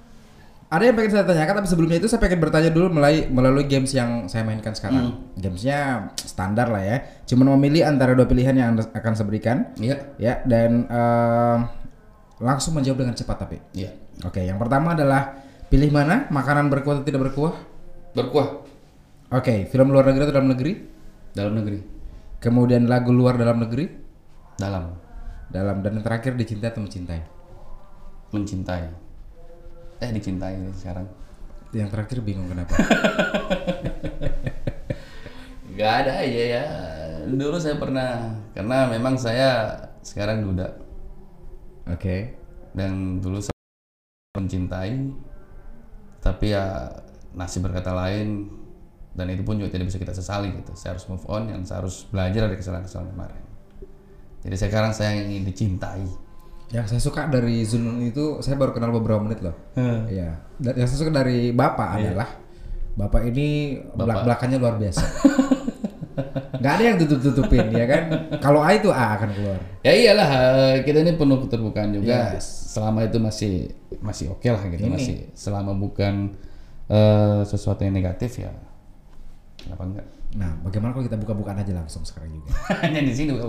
Ada 0.68 0.84
yang 0.84 0.96
pengen 1.00 1.12
saya 1.14 1.24
tanyakan 1.24 1.64
tapi 1.64 1.68
sebelumnya 1.68 1.96
itu 1.96 2.12
saya 2.12 2.20
pengen 2.20 2.44
bertanya 2.44 2.72
dulu 2.72 2.92
melalui 2.92 3.24
melalui 3.28 3.66
games 3.66 3.92
yang 3.92 4.28
saya 4.28 4.44
mainkan 4.44 4.76
sekarang. 4.76 5.16
Hmm. 5.16 5.40
Gamesnya 5.40 6.12
standar 6.20 6.68
lah 6.68 6.84
ya. 6.84 6.98
Cuma 7.24 7.48
memilih 7.56 7.88
antara 7.88 8.12
dua 8.12 8.28
pilihan 8.28 8.52
yang 8.52 8.76
anda 8.76 8.84
akan 8.92 9.16
saya 9.16 9.28
berikan. 9.28 9.72
Iya. 9.80 9.96
Ya 10.20 10.44
dan 10.44 10.84
eh, 10.92 11.56
langsung 12.38 12.78
menjawab 12.78 13.06
dengan 13.06 13.16
cepat 13.18 13.38
tapi. 13.48 13.58
Iya. 13.74 13.92
Oke, 14.26 14.46
yang 14.46 14.62
pertama 14.62 14.94
adalah 14.94 15.42
pilih 15.68 15.92
mana 15.92 16.30
makanan 16.30 16.72
berkuah 16.72 17.02
atau 17.02 17.06
tidak 17.06 17.30
berkuah? 17.30 17.54
Berkuah 18.14 18.66
Oke, 19.28 19.68
film 19.68 19.92
luar 19.92 20.08
negeri 20.08 20.24
atau 20.24 20.36
dalam 20.40 20.50
negeri? 20.56 20.74
dalam 21.36 21.54
negeri. 21.54 21.80
Kemudian 22.40 22.88
lagu 22.88 23.12
luar 23.14 23.38
dalam 23.38 23.60
negeri? 23.60 23.86
Dalam 24.58 24.90
Dalam 25.52 25.84
dan 25.86 26.00
yang 26.00 26.06
terakhir 26.08 26.34
dicintai 26.40 26.72
atau 26.74 26.82
mencintai? 26.82 27.22
mencintai. 28.32 28.88
Eh 30.04 30.12
dicintai 30.12 30.56
sekarang. 30.76 31.08
Yang 31.76 31.90
terakhir 31.92 32.18
bingung 32.24 32.48
kenapa? 32.48 32.76
Gak 35.78 35.94
ada 36.04 36.14
aja 36.24 36.44
ya. 36.58 36.64
Dulu 37.28 37.60
saya 37.60 37.76
pernah 37.76 38.40
karena 38.56 38.88
memang 38.88 39.20
saya 39.20 39.76
sekarang 40.04 40.44
duda 40.44 40.87
Oke. 41.92 42.36
dan 42.78 43.18
dulu 43.18 43.42
saya 43.42 43.58
mencintai 44.38 45.10
tapi 46.22 46.54
ya 46.54 46.94
nasib 47.34 47.66
berkata 47.66 47.96
lain 47.96 48.52
dan 49.18 49.34
itu 49.34 49.42
pun 49.42 49.58
juga 49.58 49.74
tidak 49.74 49.90
bisa 49.90 49.98
kita 49.98 50.14
sesali 50.14 50.54
gitu. 50.54 50.78
Saya 50.78 50.94
harus 50.94 51.10
move 51.10 51.26
on 51.26 51.50
yang 51.50 51.66
saya 51.66 51.82
harus 51.82 52.06
belajar 52.06 52.46
dari 52.46 52.58
kesalahan-kesalahan 52.62 53.10
kemarin. 53.18 53.44
Jadi 54.46 54.56
sekarang 54.62 54.94
saya 54.94 55.18
ingin 55.18 55.42
dicintai. 55.42 56.06
Yang 56.70 56.86
saya 56.94 57.02
suka 57.02 57.26
dari 57.26 57.66
Zunun 57.66 57.98
itu 58.06 58.38
saya 58.46 58.60
baru 58.60 58.78
kenal 58.78 58.94
beberapa 58.94 59.24
menit 59.26 59.42
loh. 59.42 59.58
Iya. 60.06 60.38
Dan 60.62 60.74
yang 60.78 60.86
saya 60.86 61.00
suka 61.02 61.10
dari 61.10 61.50
Bapak 61.50 61.98
adalah 61.98 62.30
Bapak 62.94 63.26
ini 63.30 63.78
belak 63.98 64.26
belakannya 64.26 64.58
luar 64.62 64.78
biasa. 64.78 65.02
Gak 66.58 66.72
ada 66.78 66.84
yang 66.84 66.98
tutup 66.98 67.20
tutupin 67.22 67.70
ya 67.70 67.86
kan. 67.86 68.04
Kalau 68.42 68.60
A 68.60 68.74
itu 68.74 68.90
A 68.90 69.16
akan 69.16 69.30
keluar. 69.32 69.60
Ya 69.86 69.94
iyalah 69.94 70.30
eh, 70.34 70.76
kita 70.82 71.02
ini 71.02 71.14
penuh 71.14 71.38
keterbukaan 71.46 71.94
juga. 71.94 72.34
Yes. 72.34 72.74
Selama 72.74 73.06
itu 73.06 73.18
masih 73.18 73.54
masih 74.02 74.26
oke 74.30 74.46
lah 74.46 74.62
gitu 74.70 74.86
Ini. 74.86 74.94
masih 74.94 75.16
selama 75.34 75.72
bukan 75.74 76.34
eh, 76.90 77.42
sesuatu 77.46 77.82
yang 77.82 77.94
negatif 77.94 78.42
ya 78.42 78.50
kenapa 79.58 79.84
enggak? 79.86 80.08
Nah, 80.38 80.52
bagaimana 80.62 80.92
kalau 80.92 81.06
kita 81.08 81.18
buka-bukaan 81.18 81.58
aja 81.58 81.74
langsung 81.74 82.04
sekarang 82.04 82.30
juga? 82.30 82.52
Hanya 82.84 83.00
di 83.00 83.14
sini 83.16 83.32
bukan. 83.38 83.48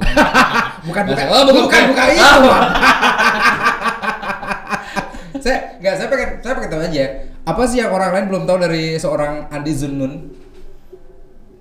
bukan 0.86 1.04
bukan 1.10 1.26
Oh, 1.28 1.42
bukan, 1.44 1.60
bukan 1.66 1.82
bukan. 1.92 2.06
itu. 2.08 2.50
Saya 5.38 5.58
nggak 5.78 5.94
saya 5.94 6.08
pengen 6.10 6.28
saya 6.42 6.52
pengen 6.56 6.70
tahu 6.70 6.82
aja 6.82 7.04
apa 7.46 7.62
sih 7.64 7.78
yang 7.78 7.92
orang 7.94 8.10
lain 8.12 8.26
belum 8.28 8.42
tahu 8.44 8.58
dari 8.58 8.98
seorang 8.98 9.46
Andi 9.48 9.72
Zunun 9.72 10.12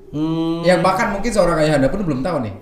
Hmm, 0.08 0.64
yang 0.64 0.80
bahkan 0.80 1.12
mungkin 1.12 1.28
seorang 1.28 1.60
ayahanda 1.60 1.92
pun 1.92 2.00
belum 2.02 2.24
tahu 2.24 2.40
nih 2.48 2.56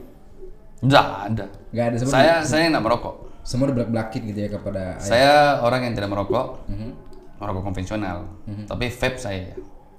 enggak 0.81 1.05
ada. 1.29 1.45
nggak 1.69 1.85
ada 1.85 1.95
semua 1.97 2.11
Saya 2.11 2.33
saya 2.41 2.63
enggak 2.69 2.83
merokok. 2.83 3.15
semua 3.45 3.65
dibelak 3.69 3.89
belakin 3.89 4.21
gitu 4.25 4.39
ya 4.41 4.49
kepada 4.49 4.81
ayah. 4.97 5.05
Saya 5.05 5.33
orang 5.61 5.85
yang 5.85 5.93
tidak 5.93 6.09
merokok. 6.09 6.65
Mhm. 6.65 6.89
Merokok 7.37 7.63
konvensional. 7.63 8.17
Tapi 8.65 8.85
vape 8.89 9.17
saya 9.21 9.53
ya. 9.53 9.55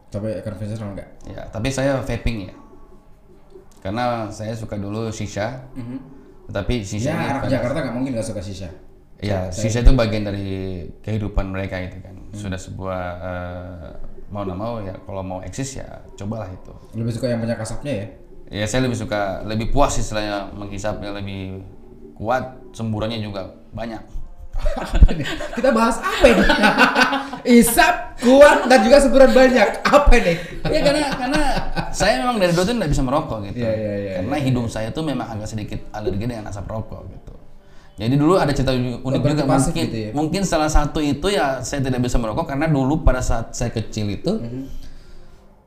coba 0.07 0.27
konvensional 0.41 0.95
nggak 0.95 1.09
Ya, 1.29 1.43
tapi 1.51 1.69
saya 1.69 1.99
vaping 2.01 2.51
ya. 2.51 2.55
Karena 3.79 4.27
saya 4.27 4.51
suka 4.51 4.75
dulu 4.75 5.11
shisha. 5.11 5.63
Tapi 6.47 6.83
shisha 6.83 7.11
ya 7.11 7.39
anak 7.39 7.47
Jakarta 7.47 7.79
nggak 7.83 7.95
mungkin 7.95 8.11
nggak 8.15 8.27
suka 8.27 8.43
shisha 8.43 8.71
Ya, 9.17 9.49
sisa 9.49 9.81
itu 9.81 9.97
bagian 9.97 10.29
dari 10.29 10.85
kehidupan 11.01 11.49
mereka 11.49 11.81
itu 11.81 11.97
kan. 12.03 12.13
Sudah 12.37 12.61
sebuah 12.61 13.03
eh, 13.17 13.89
mau 14.33 14.43
nggak 14.43 14.59
mau 14.59 14.83
ya 14.83 14.95
kalau 15.07 15.23
mau 15.23 15.39
eksis 15.43 15.79
ya 15.83 16.03
cobalah 16.19 16.51
itu. 16.51 16.73
lebih 16.99 17.13
suka 17.15 17.31
yang 17.31 17.41
banyak 17.43 17.59
asapnya 17.63 17.95
ya 17.95 18.07
Ya 18.47 18.63
saya 18.63 18.87
lebih 18.87 18.95
suka 18.95 19.43
lebih 19.43 19.75
puas 19.75 19.99
istilahnya 19.99 20.55
menghisapnya 20.55 21.11
lebih 21.11 21.67
kuat, 22.15 22.55
semburannya 22.71 23.19
juga 23.19 23.59
banyak. 23.75 23.99
kita 25.59 25.69
bahas 25.69 26.01
apa 26.01 26.33
ini 26.33 26.41
isap 27.61 28.17
kuat 28.25 28.65
dan 28.73 28.81
juga 28.81 29.05
semburan 29.05 29.29
banyak 29.37 29.69
apa 29.85 30.13
ini 30.17 30.35
ya 30.73 30.81
karena 30.81 31.13
karena 31.13 31.43
saya 31.93 32.25
memang 32.25 32.41
dari 32.41 32.57
dulu 32.57 32.65
tuh 32.65 32.75
nggak 32.81 32.89
bisa 32.89 33.03
merokok 33.05 33.39
gitu. 33.53 33.61
Iya, 33.61 33.73
iya, 33.77 33.95
iya, 34.01 34.13
karena 34.23 34.37
hidung 34.41 34.69
saya 34.73 34.89
tuh 34.97 35.05
memang 35.05 35.29
agak 35.29 35.45
sedikit 35.45 35.85
alergi 35.93 36.25
dengan 36.25 36.49
asap 36.49 36.73
rokok 36.73 37.05
gitu. 37.05 37.16
Jadi 37.97 38.13
dulu 38.15 38.37
ada 38.37 38.53
cerita 38.53 38.77
unik 38.77 39.01
juga 39.25 39.45
mungkin 39.49 39.85
gitu 39.89 39.97
ya? 39.97 40.11
mungkin 40.13 40.43
salah 40.45 40.69
satu 40.69 41.01
itu 41.01 41.33
ya 41.33 41.65
saya 41.65 41.81
tidak 41.81 42.05
bisa 42.05 42.21
merokok 42.21 42.45
karena 42.45 42.69
dulu 42.69 43.01
pada 43.01 43.25
saat 43.25 43.57
saya 43.57 43.73
kecil 43.73 44.13
itu 44.13 44.37
Mhm. 44.37 44.69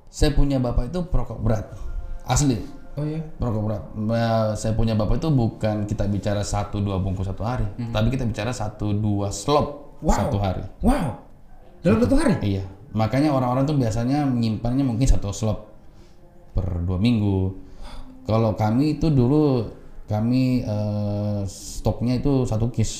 saya 0.09 0.33
punya 0.33 0.61
bapak 0.61 0.93
itu 0.93 1.01
perokok 1.09 1.41
berat 1.41 1.73
asli 2.25 2.61
oh 2.93 3.05
ya 3.05 3.17
perokok 3.33 3.61
berat. 3.65 3.83
Nah, 3.97 4.53
saya 4.53 4.75
punya 4.75 4.93
bapak 4.93 5.17
itu 5.17 5.29
bukan 5.29 5.87
kita 5.87 6.05
bicara 6.05 6.43
satu 6.43 6.77
dua 6.77 6.99
bungkus 6.99 7.25
satu 7.25 7.41
hari, 7.41 7.65
tapi 7.89 8.11
kita 8.11 8.27
bicara 8.27 8.51
satu 8.51 8.91
dua 8.91 9.33
slop. 9.33 9.97
Wow. 9.99 10.13
satu 10.15 10.37
hari. 10.37 10.63
wow 10.79 11.11
dalam 11.81 11.99
satu 11.99 12.15
hari 12.15 12.35
Iya, 12.39 12.63
makanya 12.93 13.33
orang-orang 13.33 13.65
tuh 13.65 13.75
biasanya 13.75 14.23
menyimpannya 14.23 14.85
mungkin 14.85 15.03
satu 15.03 15.33
slop 15.33 15.65
per 16.53 16.77
dua 16.83 16.95
minggu. 16.95 17.55
Kalau 18.23 18.53
kami 18.53 18.95
itu 18.95 19.09
dulu 19.09 19.65
kami 20.10 20.65
eh, 20.65 21.41
stoknya 21.45 22.17
itu 22.17 22.50
satu 22.50 22.74
kis. 22.74 22.91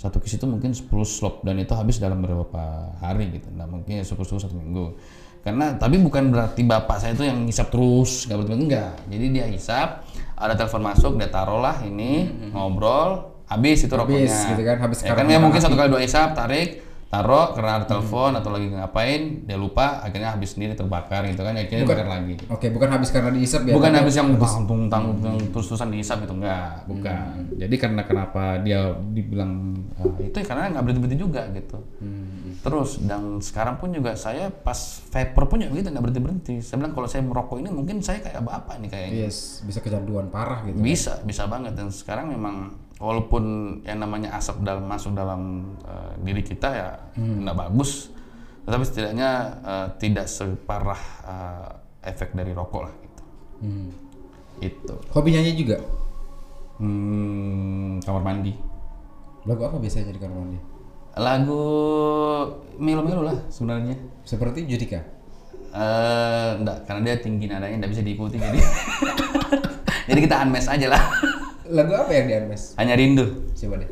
Satu 0.00 0.16
kis 0.24 0.40
itu 0.40 0.48
mungkin 0.48 0.72
10 0.72 0.88
slop 1.04 1.44
dan 1.44 1.60
itu 1.60 1.76
habis 1.76 2.00
dalam 2.00 2.24
beberapa 2.24 2.96
hari 3.04 3.36
gitu. 3.36 3.52
Nah 3.52 3.68
mungkin 3.68 4.00
syukur-syukur 4.00 4.48
satu 4.48 4.56
minggu. 4.56 4.96
Karena 5.44 5.76
tapi 5.76 6.00
bukan 6.00 6.32
berarti 6.32 6.64
bapak 6.64 6.96
saya 7.00 7.12
itu 7.12 7.24
yang 7.28 7.44
ngisap 7.44 7.68
terus, 7.68 8.24
nggak 8.24 8.36
berarti 8.40 8.54
enggak. 8.56 8.92
Jadi 9.12 9.24
dia 9.32 9.46
hisap, 9.48 10.04
ada 10.36 10.56
telepon 10.56 10.84
masuk, 10.84 11.12
dia 11.20 11.28
taruhlah 11.32 11.80
ini, 11.84 12.28
ngobrol, 12.52 13.40
habis 13.48 13.84
itu 13.84 13.92
rokoknya. 13.92 14.28
gitu 14.56 14.62
kan, 14.64 14.76
habis 14.84 14.98
ya 15.00 15.16
kan 15.16 15.24
ya 15.28 15.40
mungkin 15.40 15.60
satu 15.60 15.76
kali 15.76 15.88
dua 15.88 16.04
hisap, 16.04 16.36
tarik, 16.36 16.80
taruh 17.10 17.50
karena 17.52 17.82
ada 17.82 17.86
telepon 17.86 18.30
atau 18.32 18.54
lagi 18.54 18.70
ngapain, 18.70 19.42
dia 19.42 19.58
lupa, 19.58 19.98
akhirnya 19.98 20.30
habis 20.30 20.54
sendiri 20.54 20.72
terbakar 20.72 21.26
gitu 21.26 21.42
kan, 21.42 21.52
akhirnya 21.52 21.82
Bukan- 21.82 21.98
dibakar 21.98 22.08
lagi. 22.08 22.34
oke 22.46 22.66
bukan 22.70 22.88
habis 22.88 23.08
karena 23.10 23.30
diisap 23.30 23.66
ya 23.66 23.74
Bukan 23.74 23.90
habis 23.90 24.14
yang 24.14 24.30
tanggung 24.38 24.86
tanggung 24.86 25.18
terus-terusan 25.50 25.90
dihisap 25.90 26.22
itu 26.22 26.30
enggak, 26.32 26.86
bukan. 26.86 27.50
Jadi 27.58 27.74
karena 27.76 28.02
kenapa 28.06 28.62
dia 28.62 28.78
dibilang 28.94 29.74
"Ah, 29.98 30.06
itu 30.16 30.32
ya 30.32 30.46
karena 30.46 30.70
nggak 30.70 30.82
berhenti 30.86 31.00
berhenti 31.02 31.18
juga 31.18 31.42
gitu. 31.50 31.78
Terus 32.60 33.02
dan 33.02 33.42
sekarang 33.42 33.74
pun 33.76 33.90
juga 33.90 34.14
saya 34.14 34.46
pas 34.48 34.78
vapor 35.10 35.44
pun 35.46 35.58
juga 35.58 35.74
gitu 35.74 35.90
nggak 35.90 36.04
berhenti 36.04 36.22
berhenti. 36.22 36.54
Saya 36.60 36.78
bilang 36.78 36.92
kalau 36.92 37.08
saya 37.08 37.22
merokok 37.22 37.58
ini 37.58 37.68
mungkin 37.68 37.98
saya 38.00 38.22
kayak 38.22 38.38
bapak 38.38 38.78
nih 38.78 38.88
kayaknya. 38.88 39.26
yes 39.26 39.60
bisa 39.60 39.80
kecanduan 39.80 40.30
parah 40.30 40.62
gitu 40.62 40.78
Bisa, 40.78 41.18
bisa 41.20 41.44
banget 41.44 41.74
dan 41.74 41.90
sekarang 41.90 42.30
memang 42.30 42.70
walaupun 43.00 43.44
yang 43.82 43.98
namanya 43.98 44.36
asap 44.36 44.60
dalam 44.60 44.84
masuk 44.84 45.12
dalam 45.12 45.72
eh, 45.82 46.12
diri 46.20 46.44
kita 46.44 46.68
ya 46.68 46.88
nggak 47.16 47.56
bagus, 47.58 48.12
tetapi 48.62 48.84
setidaknya 48.84 49.30
eh, 49.58 49.86
tidak 49.96 50.28
separah 50.28 51.02
eh, 51.24 51.68
efek 52.06 52.32
dari 52.32 52.52
rokok 52.52 52.82
lah 52.84 52.94
gitu. 52.96 53.22
Itu. 54.60 54.94
hobi 55.10 55.32
nyanyi 55.32 55.56
juga 55.56 55.80
Hmm, 56.76 58.00
kamar 58.00 58.20
mandi. 58.22 58.52
lagu 59.42 59.60
apa 59.62 59.76
biasanya 59.76 60.12
di 60.12 60.20
kamar 60.20 60.36
mandi 60.38 60.58
Lagu 61.12 61.60
melo-melo 62.76 63.20
lah 63.20 63.36
sebenarnya. 63.48 63.96
seperti 64.22 64.64
Judika 64.64 65.00
Eh, 65.70 66.50
enggak, 66.56 66.82
karena 66.82 67.00
dia 67.04 67.16
tinggi 67.16 67.46
nadanya 67.46 67.78
enggak 67.78 67.92
bisa 67.94 68.02
diikuti 68.02 68.36
jadi. 68.36 68.58
jadi 70.10 70.18
kita 70.20 70.42
unmesh 70.42 70.66
aja 70.66 70.86
lah. 70.90 71.02
Lagu 71.70 71.92
apa 71.94 72.10
yang 72.10 72.26
di 72.26 72.34
Hermes 72.34 72.62
Hanya 72.74 72.94
rindu. 72.94 73.50
coba 73.54 73.80
deh 73.80 73.90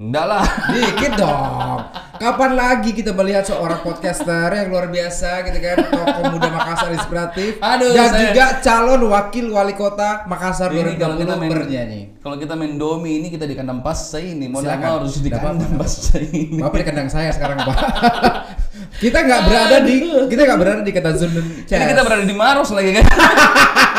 Enggak 0.00 0.24
lah. 0.24 0.40
Dikit 0.72 1.12
dong. 1.12 1.76
Kapan 2.16 2.56
lagi 2.56 2.96
kita 2.96 3.12
melihat 3.12 3.44
seorang 3.44 3.84
podcaster 3.84 4.48
yang 4.48 4.72
luar 4.72 4.88
biasa 4.88 5.44
gitu 5.44 5.60
kan, 5.60 5.76
tokoh 5.76 6.24
muda 6.32 6.48
Makassar 6.48 6.88
inspiratif 6.88 7.60
Aduh, 7.60 7.92
dan 7.92 8.08
saya- 8.08 8.20
juga 8.24 8.44
calon 8.64 9.02
wakil 9.12 9.52
wali 9.52 9.76
kota 9.76 10.24
Makassar 10.24 10.72
Ini 10.72 10.96
kalau 10.96 11.20
kita 11.20 11.36
2020 11.36 11.36
main 11.36 11.50
bernyanyi. 11.52 12.00
Kalau 12.16 12.36
kita 12.40 12.56
main 12.56 12.80
domi 12.80 13.20
ini 13.20 13.28
kita 13.28 13.44
di 13.44 13.52
kandang 13.52 13.84
pas 13.84 14.00
saya 14.00 14.24
ini. 14.24 14.48
Mau 14.48 14.64
nggak 14.64 14.80
mau 14.80 15.04
harus 15.04 15.20
di 15.20 15.28
kandang 15.28 15.76
pas 15.76 15.92
saya 15.92 16.24
ini. 16.24 16.56
Bapak 16.56 16.78
di 16.80 16.86
kandang 16.88 17.08
saya 17.12 17.28
sekarang, 17.36 17.60
Pak. 17.60 17.76
kita 19.04 19.18
nggak 19.20 19.40
berada 19.44 19.76
di 19.84 19.94
kita 20.32 20.40
nggak 20.48 20.60
berada 20.60 20.80
di 20.80 20.92
kata 20.92 21.10
Zunun 21.12 21.44
Ini 21.68 21.84
kita 21.86 22.02
berada 22.04 22.24
di 22.24 22.32
Maros 22.32 22.72
lagi 22.72 22.96
kan. 22.96 23.04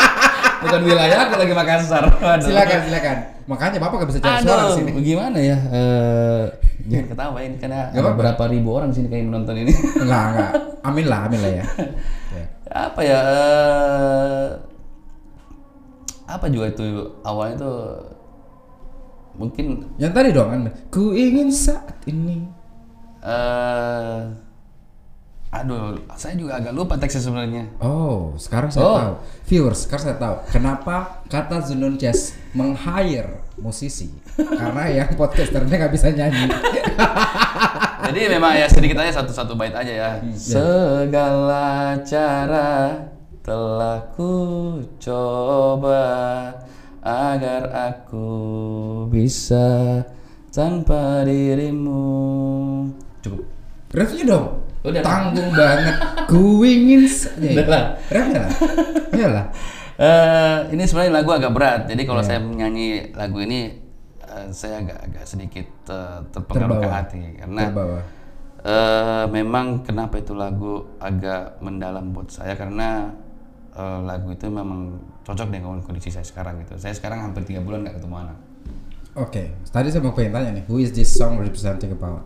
Bukan 0.61 0.81
wilayah 0.85 1.17
aku 1.25 1.33
lagi 1.35 1.53
Makassar. 1.53 2.03
Waduh. 2.07 2.45
Silakan, 2.45 2.79
silakan. 2.85 3.17
Makanya 3.49 3.77
Bapak 3.81 3.95
nggak 3.97 4.09
bisa 4.13 4.19
cari 4.21 4.37
suara 4.41 4.63
di 4.63 4.73
sini. 4.77 4.91
gimana 5.01 5.37
ya? 5.37 5.57
Eh, 5.73 6.43
jangan 6.87 7.05
ketawain 7.09 7.51
karena 7.57 7.89
Nggak 7.89 7.97
ada 7.97 8.01
apa-apa. 8.05 8.19
berapa 8.21 8.43
ribu 8.47 8.69
orang 8.71 8.91
sini 8.91 9.07
kayak 9.09 9.25
menonton 9.27 9.55
ini. 9.57 9.73
Enggak, 9.97 10.23
enggak. 10.31 10.51
Amin 10.81 11.05
lah, 11.05 11.19
amin 11.25 11.39
lah 11.41 11.51
ya. 11.51 11.65
Ya. 12.31 12.45
apa 12.71 13.01
ya? 13.03 13.19
eh, 13.19 14.47
apa 16.25 16.45
juga 16.47 16.71
itu 16.71 16.85
awalnya 17.21 17.55
tuh 17.59 17.77
mungkin 19.35 19.83
Yang 19.97 20.11
tadi 20.15 20.29
dong 20.31 20.49
kan, 20.49 20.61
ku 20.87 21.11
ingin 21.11 21.51
saat 21.51 21.99
ini 22.05 22.47
eh 23.21 24.17
aduh, 25.51 25.99
saya 26.15 26.33
juga 26.33 26.55
agak 26.57 26.71
lupa 26.71 26.95
teksnya 26.95 27.21
sebenarnya. 27.21 27.63
Oh, 27.77 28.31
sekarang 28.35 28.71
saya 28.71 28.81
Oh. 28.81 28.95
tahu. 28.97 29.13
Viewers, 29.45 29.83
sekarang 29.83 30.03
saya 30.05 30.17
tahu 30.17 30.35
kenapa 30.47 30.95
kata 31.27 31.59
Zunun 31.61 31.95
Jazz 31.95 32.31
meng-hire 32.51 33.43
musisi. 33.59 34.07
Karena 34.35 34.87
yang 34.87 35.11
podcasternya 35.19 35.75
nggak 35.75 35.91
bisa 35.91 36.07
nyanyi. 36.09 36.47
Jadi 38.07 38.21
memang 38.27 38.55
ya 38.55 38.65
sedikit 38.65 38.97
aja 38.97 39.21
satu-satu 39.21 39.53
bait 39.53 39.71
aja 39.71 39.91
ya. 39.91 40.11
Segala 40.33 41.99
cara 42.01 42.97
telah 43.41 44.07
ku 44.13 44.33
coba 44.97 46.03
agar 47.01 47.63
aku 47.91 48.27
bisa 49.07 50.01
tanpa 50.49 51.23
dirimu. 51.23 52.03
Cukup. 53.21 53.43
Refnya 53.91 54.23
dong. 54.27 54.47
Udah. 54.81 55.01
Tanggung 55.01 55.49
banget. 55.51 55.95
Ku 56.25 56.61
ingin. 56.61 57.05
Udah 57.53 57.67
lah. 57.67 57.83
Refnya 58.07 58.39
lah. 58.41 58.51
Iya 59.13 59.27
lah. 59.29 59.45
Eh, 59.95 60.57
ini 60.73 60.83
sebenarnya 60.83 61.13
lagu 61.13 61.29
agak 61.29 61.53
berat. 61.53 61.81
Jadi 61.85 62.01
kalau 62.03 62.19
saya 62.19 62.41
menyanyi 62.41 63.13
lagu 63.13 63.37
ini 63.37 63.77
eh, 64.23 64.47
saya 64.49 64.81
agak 64.81 64.97
agak 65.05 65.23
sedikit 65.23 65.67
eh, 65.85 66.19
terpengaruh 66.33 66.81
ke 66.81 66.81
Terbawa. 66.81 66.97
hati 66.97 67.21
karena 67.37 67.61
Terbawa. 67.69 67.99
eh, 68.61 69.25
memang 69.29 69.65
kenapa 69.85 70.17
itu 70.17 70.33
lagu 70.33 70.89
agak 70.97 71.61
mendalam 71.61 72.09
buat 72.09 72.33
saya 72.33 72.57
karena 72.57 73.13
eh, 73.71 73.99
lagu 74.01 74.33
itu 74.33 74.49
memang 74.49 74.97
cocok 75.21 75.53
dengan 75.53 75.77
kondisi 75.85 76.09
saya 76.09 76.25
sekarang 76.25 76.65
gitu. 76.65 76.81
Saya 76.81 76.97
sekarang 76.97 77.21
hampir 77.21 77.45
tiga 77.45 77.61
bulan 77.61 77.85
nggak 77.85 78.01
ketemu 78.01 78.15
anak. 78.25 78.37
Oke, 79.11 79.43
tadi 79.69 79.91
saya 79.91 80.01
mau 80.01 80.15
pengen 80.15 80.31
tanya 80.31 80.49
nih, 80.55 80.63
who 80.65 80.79
is 80.79 80.89
this 80.89 81.11
song 81.11 81.35
representing 81.37 81.91
about? 81.91 82.23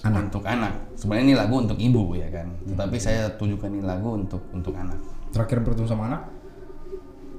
Anak. 0.00 0.32
Untuk 0.32 0.44
anak. 0.44 0.72
Sebenarnya 0.96 1.24
ini 1.24 1.34
lagu 1.36 1.54
untuk 1.58 1.76
ibu 1.76 2.14
ya 2.14 2.28
kan. 2.28 2.48
Hmm. 2.48 2.72
Tetapi 2.72 2.96
saya 2.96 3.28
tujukan 3.36 3.68
ini 3.68 3.84
lagu 3.84 4.16
untuk 4.16 4.40
untuk 4.50 4.72
anak. 4.72 4.96
Terakhir 5.30 5.60
bertemu 5.60 5.86
sama 5.86 6.08
anak? 6.08 6.22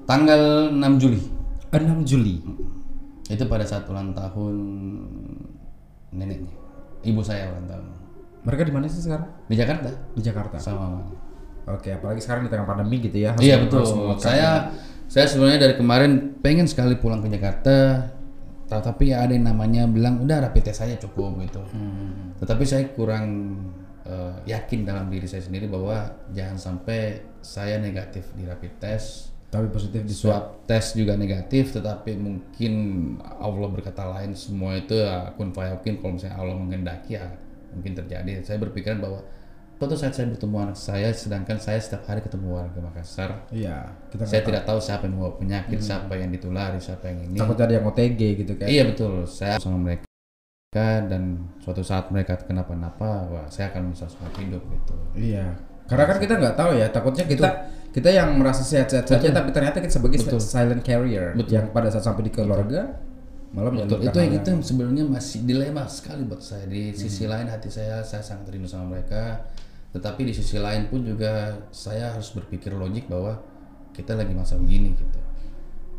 Tanggal 0.05 0.69
6 0.73 0.81
Juli 0.97 1.21
6 1.71 2.03
Juli. 2.03 2.35
itu 3.31 3.47
pada 3.47 3.63
saat 3.63 3.87
ulang 3.87 4.11
tahun 4.11 4.55
neneknya. 6.11 6.51
Ibu 7.01 7.21
saya 7.23 7.47
ulang 7.47 7.63
tahun. 7.63 7.85
Mereka 8.43 8.61
di 8.67 8.73
mana 8.73 8.85
sih 8.85 8.99
sekarang? 8.99 9.29
Di 9.47 9.55
Jakarta 9.55 9.87
Di 10.11 10.21
Jakarta. 10.21 10.57
sama 10.59 10.99
mama. 10.99 11.03
Oke, 11.71 11.93
apalagi 11.93 12.19
sekarang 12.19 12.43
di 12.43 12.51
tengah 12.51 12.67
pandemi 12.67 12.99
gitu 12.99 13.15
ya. 13.15 13.31
harus- 13.31 13.45
Iya 13.45 13.55
betul. 13.63 13.85
Saya 14.17 14.73
saya 15.07 15.25
sebenarnya 15.27 15.59
dari 15.61 15.75
kemarin 15.77 16.11
pengen 16.41 16.67
sekali 16.67 16.97
pulang 16.97 17.23
ke 17.23 17.29
Jakarta, 17.29 18.09
tapi 18.79 19.11
ya 19.11 19.27
ada 19.27 19.35
yang 19.35 19.51
namanya 19.51 19.83
bilang 19.89 20.23
udah 20.23 20.47
rapid 20.47 20.71
test 20.71 20.79
saya 20.85 20.95
cukup 20.95 21.35
gitu. 21.43 21.59
Tetapi 22.39 22.63
saya 22.63 22.87
kurang 22.95 23.57
eh, 24.07 24.35
yakin 24.47 24.87
dalam 24.87 25.11
diri 25.11 25.27
saya 25.27 25.43
sendiri 25.43 25.67
bahwa 25.67 26.07
jangan 26.31 26.55
sampai 26.55 27.19
saya 27.43 27.81
negatif 27.81 28.31
di 28.37 28.47
rapid 28.47 28.79
test, 28.79 29.33
tapi 29.51 29.67
positif 29.67 30.07
di 30.07 30.15
swab. 30.15 30.31
swab 30.31 30.45
test 30.69 30.95
juga 30.95 31.19
negatif, 31.19 31.75
tetapi 31.75 32.15
mungkin 32.15 32.73
Allah 33.19 33.67
berkata 33.67 34.07
lain 34.07 34.31
semua 34.37 34.79
itu 34.79 34.95
ya 34.95 35.35
kun 35.35 35.51
fayakin 35.51 35.99
kalau 35.99 36.15
misalnya 36.15 36.37
Allah 36.39 36.55
menghendaki 36.55 37.19
ya 37.19 37.27
mungkin 37.75 37.97
terjadi. 37.97 38.45
Saya 38.45 38.61
berpikiran 38.61 39.03
bahwa 39.03 39.19
suatu 39.81 39.97
saat 39.97 40.13
saya 40.13 40.29
bertemu 40.29 40.55
anak 40.61 40.77
saya, 40.77 41.09
sedangkan 41.09 41.57
saya 41.57 41.81
setiap 41.81 42.05
hari 42.05 42.21
ketemu 42.21 42.53
warga 42.53 42.77
Makassar, 42.85 43.49
Iya, 43.49 43.89
kita 44.13 44.29
saya 44.29 44.45
tidak 44.45 44.61
tahu 44.69 44.77
siapa 44.77 45.09
yang 45.09 45.17
membawa 45.17 45.33
penyakit, 45.41 45.81
siapa 45.81 46.13
yang 46.21 46.29
ditulari, 46.29 46.77
siapa 46.77 47.09
yang 47.09 47.25
ini. 47.25 47.41
takut 47.41 47.57
ada 47.57 47.73
yang 47.73 47.89
OTG 47.89 48.21
gitu 48.45 48.53
kan. 48.61 48.69
Iya 48.69 48.93
betul, 48.93 49.25
saya 49.25 49.57
sama 49.57 49.81
mereka 49.81 50.05
dan 51.09 51.49
suatu 51.65 51.81
saat 51.81 52.13
mereka 52.13 52.37
kenapa-napa, 52.45 53.25
wah 53.33 53.49
saya 53.49 53.73
akan 53.73 53.89
bisa 53.89 54.05
seumur 54.05 54.29
hidup 54.37 54.61
gitu. 54.69 54.93
Iya. 55.17 55.57
Karena 55.89 56.05
kan 56.05 56.17
kita 56.21 56.33
nggak 56.37 56.55
tahu 56.61 56.71
ya, 56.77 56.87
takutnya 56.93 57.25
kita 57.25 57.49
kita 57.89 58.09
yang 58.13 58.37
merasa 58.37 58.61
sehat-sehat 58.61 59.09
saja 59.09 59.33
tapi 59.33 59.49
ternyata 59.49 59.81
kita 59.81 59.97
sebagai 59.97 60.21
silent 60.39 60.85
carrier 60.85 61.33
yang 61.49 61.73
pada 61.73 61.89
saat 61.89 62.05
sampai 62.05 62.23
di 62.23 62.31
keluarga 62.31 63.01
malah 63.51 63.67
Betul, 63.67 63.99
menyalurkan 63.99 64.07
itu 64.07 64.19
hal 64.19 64.31
itu 64.31 64.47
yang 64.47 64.63
sebenarnya 64.63 65.03
masih 65.11 65.39
dilema 65.43 65.83
sekali 65.91 66.23
buat 66.23 66.39
saya. 66.39 66.63
Di 66.71 66.95
sisi 66.95 67.27
lain 67.27 67.51
hati 67.51 67.67
saya, 67.67 67.99
saya 67.99 68.23
sangat 68.23 68.47
rindu 68.47 68.67
sama 68.67 68.95
mereka. 68.95 69.43
Tetapi 69.91 70.21
di 70.23 70.33
sisi 70.33 70.55
lain 70.55 70.87
pun 70.87 71.03
juga 71.03 71.59
saya 71.71 72.15
harus 72.15 72.31
berpikir 72.31 72.71
logik 72.71 73.11
bahwa 73.11 73.39
kita 73.91 74.15
lagi 74.15 74.31
masa 74.31 74.55
begini 74.55 74.95
gitu. 74.95 75.19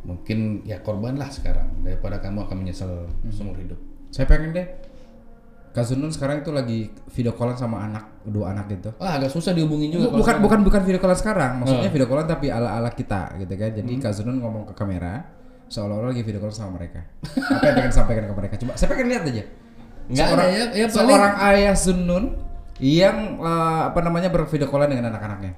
Mungkin 0.02 0.66
ya 0.66 0.80
korbanlah 0.80 1.28
sekarang 1.28 1.84
daripada 1.84 2.18
kamu 2.18 2.48
akan 2.48 2.56
menyesal 2.56 3.06
seumur 3.28 3.54
hidup. 3.60 3.78
Saya 4.08 4.26
pengen 4.28 4.56
deh 4.56 4.66
Kak 5.72 5.88
Zunun 5.88 6.12
sekarang 6.12 6.44
itu 6.44 6.52
lagi 6.52 6.92
video 7.16 7.32
callan 7.32 7.56
sama 7.56 7.80
anak, 7.88 8.04
dua 8.28 8.52
anak 8.52 8.68
gitu. 8.68 8.92
Wah 9.00 9.16
agak 9.16 9.32
susah 9.32 9.56
dihubungin 9.56 9.88
juga. 9.88 10.12
Bukan 10.12 10.20
sekarang. 10.20 10.42
bukan 10.44 10.58
bukan 10.68 10.80
video 10.84 11.00
callan 11.00 11.16
sekarang, 11.16 11.52
maksudnya 11.64 11.88
video 11.88 12.04
callan 12.12 12.28
tapi 12.28 12.52
ala-ala 12.52 12.92
kita 12.92 13.40
gitu 13.40 13.56
kan. 13.56 13.70
Jadi 13.72 13.92
Kak 13.96 14.12
Zunun 14.12 14.36
ngomong 14.44 14.68
ke 14.68 14.74
kamera 14.76 15.24
seolah-olah 15.72 16.12
lagi 16.12 16.20
video 16.28 16.44
call 16.44 16.52
sama 16.52 16.76
mereka. 16.76 17.00
Apa 17.24 17.64
yang 17.72 17.76
pengen 17.80 17.92
sampaikan 17.96 18.24
ke 18.28 18.34
mereka? 18.36 18.54
Coba 18.60 18.72
saya 18.76 18.88
pengen 18.92 19.16
lihat 19.16 19.24
aja. 19.24 19.44
Nggak 20.12 20.26
ada 20.28 20.28
seorang, 20.28 20.48
ya, 20.52 20.56
ya 20.60 20.68
paling- 20.68 20.92
seorang 20.92 21.34
ayah 21.40 21.74
Zunun 21.76 22.24
yang 22.80 23.42
eh, 23.42 23.80
apa 23.92 24.00
namanya 24.00 24.32
bervideo 24.32 24.70
callan 24.70 24.88
dengan 24.88 25.12
anak-anaknya. 25.12 25.54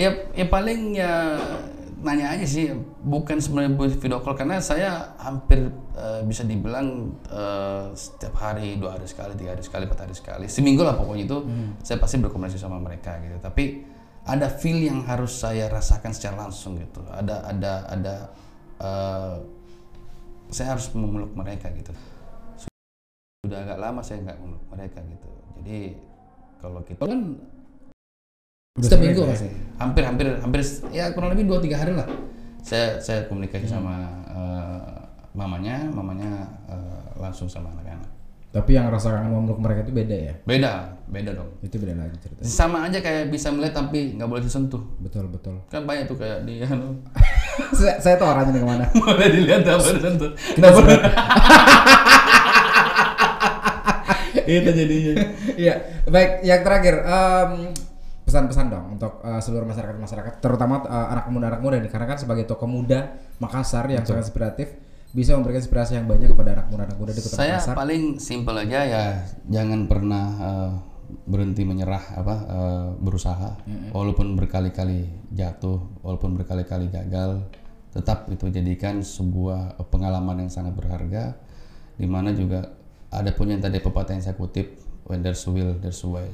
ya 0.00 0.10
ya 0.34 0.46
paling 0.50 0.98
ya 0.98 1.38
nanya 2.02 2.34
aja 2.34 2.42
sih 2.42 2.74
bukan 3.06 3.38
sebenarnya 3.38 3.78
video 3.94 4.18
call 4.18 4.34
karena 4.34 4.58
saya 4.58 5.14
hampir 5.22 5.70
eh, 5.94 6.20
bisa 6.26 6.42
dibilang 6.42 7.14
eh, 7.30 7.94
setiap 7.94 8.34
hari 8.42 8.74
dua 8.82 8.98
hari 8.98 9.06
sekali 9.06 9.38
tiga 9.38 9.54
hari 9.54 9.62
sekali 9.62 9.86
empat 9.86 10.00
hari 10.02 10.14
sekali 10.18 10.46
seminggu 10.50 10.82
lah 10.82 10.98
pokoknya 10.98 11.24
itu 11.30 11.38
saya 11.86 12.02
pasti 12.02 12.18
berkomunikasi 12.18 12.58
sama 12.58 12.82
mereka 12.82 13.22
gitu. 13.22 13.38
Tapi 13.38 13.64
ada 14.26 14.50
feel 14.50 14.82
yang 14.82 15.06
harus 15.06 15.38
saya 15.38 15.70
rasakan 15.70 16.10
secara 16.10 16.46
langsung 16.46 16.74
gitu. 16.78 17.06
Ada 17.06 17.46
ada 17.46 17.72
ada 17.86 18.14
eh, 18.82 19.34
saya 20.50 20.74
harus 20.74 20.90
memeluk 20.98 21.30
mereka 21.38 21.70
gitu. 21.70 21.94
Sudah 23.46 23.62
agak 23.62 23.78
lama 23.78 24.02
saya 24.02 24.26
nggak 24.26 24.38
memeluk 24.42 24.66
mereka 24.74 24.98
gitu 25.06 25.41
jadi 25.62 25.94
kalau 26.58 26.82
kita 26.82 27.02
kan 27.02 27.20
setiap 28.74 28.98
minggu 29.00 29.20
ya? 29.20 29.30
pasti 29.30 29.48
hampir 29.76 30.02
hampir 30.02 30.26
hampir 30.36 30.60
ya 30.90 31.12
kurang 31.12 31.30
lebih 31.30 31.46
dua 31.46 31.58
tiga 31.58 31.76
hari 31.76 31.92
lah 31.92 32.08
saya 32.60 32.98
saya 32.98 33.26
komunikasi 33.26 33.64
Hmm. 33.64 33.74
sama 33.74 33.94
eh, 34.28 34.80
mamanya 35.32 35.86
mamanya 35.88 36.30
eh, 36.66 37.02
langsung 37.16 37.46
sama 37.46 37.70
anak-anak 37.70 38.10
Tapi 38.52 38.70
yang 38.70 38.86
rasa 38.86 39.16
kangen 39.16 39.32
memeluk 39.32 39.56
mereka 39.58 39.80
itu 39.80 39.92
beda 39.94 40.12
ya. 40.14 40.34
beda 40.42 40.72
beda 41.06 41.32
dong 41.32 41.48
Itu 41.60 41.76
beda 41.78 41.96
lagi 41.96 42.16
ceritanya. 42.18 42.44
sama 42.44 42.84
aja 42.84 42.98
kayak 42.98 43.28
bisa 43.28 43.48
melihat 43.48 43.74
tapi 43.78 44.12
nggak 44.12 44.28
boleh 44.28 44.42
disentuh 44.42 44.82
Betul 44.98 45.28
betul. 45.28 45.56
kan 45.66 45.82
banyak 45.82 46.04
tuh 46.04 46.16
kayak 46.16 46.44
di 46.44 46.60
anu 46.60 47.00
saya, 47.78 47.96
saya 47.96 48.16
tahu 48.16 48.28
arahnya 48.28 48.52
ke 48.54 48.60
mana. 48.62 48.84
boleh 48.98 49.28
dilihat 49.30 49.64
boleh 49.64 49.94
disentuh 49.96 50.30
Kenapa? 50.56 50.80
itu 54.58 54.70
jadinya 54.70 55.12
Iya, 55.54 55.74
baik. 56.08 56.30
Yang 56.42 56.60
terakhir, 56.64 56.94
em, 57.04 57.52
pesan-pesan 58.22 58.66
dong 58.70 58.84
untuk 58.96 59.20
eh, 59.22 59.40
seluruh 59.42 59.66
masyarakat 59.66 59.96
masyarakat, 59.98 60.32
terutama 60.40 60.82
eh, 60.86 61.06
anak 61.18 61.26
muda 61.30 61.46
anak 61.52 61.60
muda 61.60 61.76
nih, 61.82 61.90
karena 61.90 62.06
kan 62.06 62.18
sebagai 62.18 62.44
tokoh 62.46 62.70
muda 62.70 63.18
Makassar 63.42 63.90
yang 63.90 64.06
sangat 64.06 64.30
inspiratif, 64.30 64.78
bisa 65.12 65.36
memberikan 65.36 65.60
inspirasi 65.60 66.00
yang 66.00 66.08
banyak 66.08 66.32
kepada 66.32 66.56
anak 66.56 66.66
muda 66.72 66.88
anak 66.88 66.96
muda 66.96 67.12
di 67.12 67.20
kota 67.20 67.36
saya 67.36 67.60
Makassar. 67.60 67.76
paling 67.76 68.02
simpel 68.16 68.56
aja 68.56 68.80
ya 68.88 69.04
jangan 69.44 69.84
pernah 69.84 70.26
eh, 70.40 70.70
berhenti 71.28 71.68
menyerah 71.68 72.16
apa 72.16 72.36
eh, 72.48 72.86
berusaha 72.96 73.60
walaupun 73.92 74.32
berkali-kali 74.40 75.28
jatuh 75.36 76.00
walaupun 76.00 76.40
berkali-kali 76.40 76.88
gagal 76.88 77.44
tetap 77.92 78.24
itu 78.32 78.48
jadikan 78.48 79.04
sebuah 79.04 79.76
pengalaman 79.92 80.48
yang 80.48 80.50
sangat 80.50 80.72
berharga 80.72 81.36
di 82.00 82.08
mana 82.08 82.32
juga 82.32 82.72
ada 83.12 83.30
pun 83.36 83.52
yang 83.52 83.60
tadi 83.60 83.78
pepatah 83.78 84.16
yang 84.16 84.24
saya 84.24 84.34
kutip 84.34 84.80
when 85.04 85.20
there's 85.20 85.44
will 85.44 85.76
there's 85.78 86.00
way. 86.08 86.28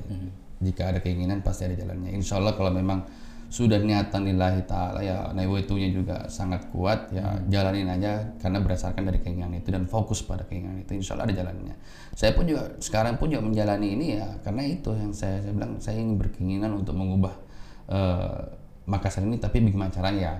Jika 0.63 0.95
ada 0.95 0.99
keinginan 1.03 1.43
pasti 1.43 1.67
ada 1.67 1.75
jalannya. 1.75 2.15
Insya 2.15 2.39
Allah 2.39 2.55
kalau 2.55 2.71
memang 2.71 3.03
sudah 3.49 3.81
niatan 3.81 4.29
lillahi 4.29 4.61
ta'ala 4.69 5.01
ya 5.01 5.33
nya 5.33 5.89
juga 5.89 6.29
sangat 6.29 6.69
kuat 6.69 7.09
ya 7.17 7.41
jalanin 7.49 7.89
aja 7.89 8.37
karena 8.37 8.61
berdasarkan 8.61 9.09
dari 9.09 9.25
keinginan 9.25 9.57
itu 9.57 9.73
dan 9.73 9.89
fokus 9.89 10.21
pada 10.21 10.45
keinginan 10.45 10.85
itu 10.85 11.01
insya 11.01 11.17
Allah 11.17 11.33
ada 11.33 11.35
jalannya. 11.35 11.75
Saya 12.13 12.37
pun 12.37 12.45
juga 12.45 12.77
sekarang 12.77 13.17
pun 13.17 13.33
juga 13.33 13.43
menjalani 13.49 13.89
ini 13.97 14.07
ya 14.21 14.29
karena 14.45 14.63
itu 14.69 14.93
yang 14.93 15.17
saya, 15.17 15.41
saya 15.41 15.53
bilang 15.57 15.81
saya 15.81 15.97
ingin 15.97 16.21
berkeinginan 16.21 16.77
untuk 16.77 16.95
mengubah 16.95 17.35
eh, 17.89 18.41
Makassar 18.89 19.21
ini 19.21 19.37
tapi 19.37 19.61
bagaimana 19.61 19.93
caranya? 19.93 20.21
ya 20.21 20.35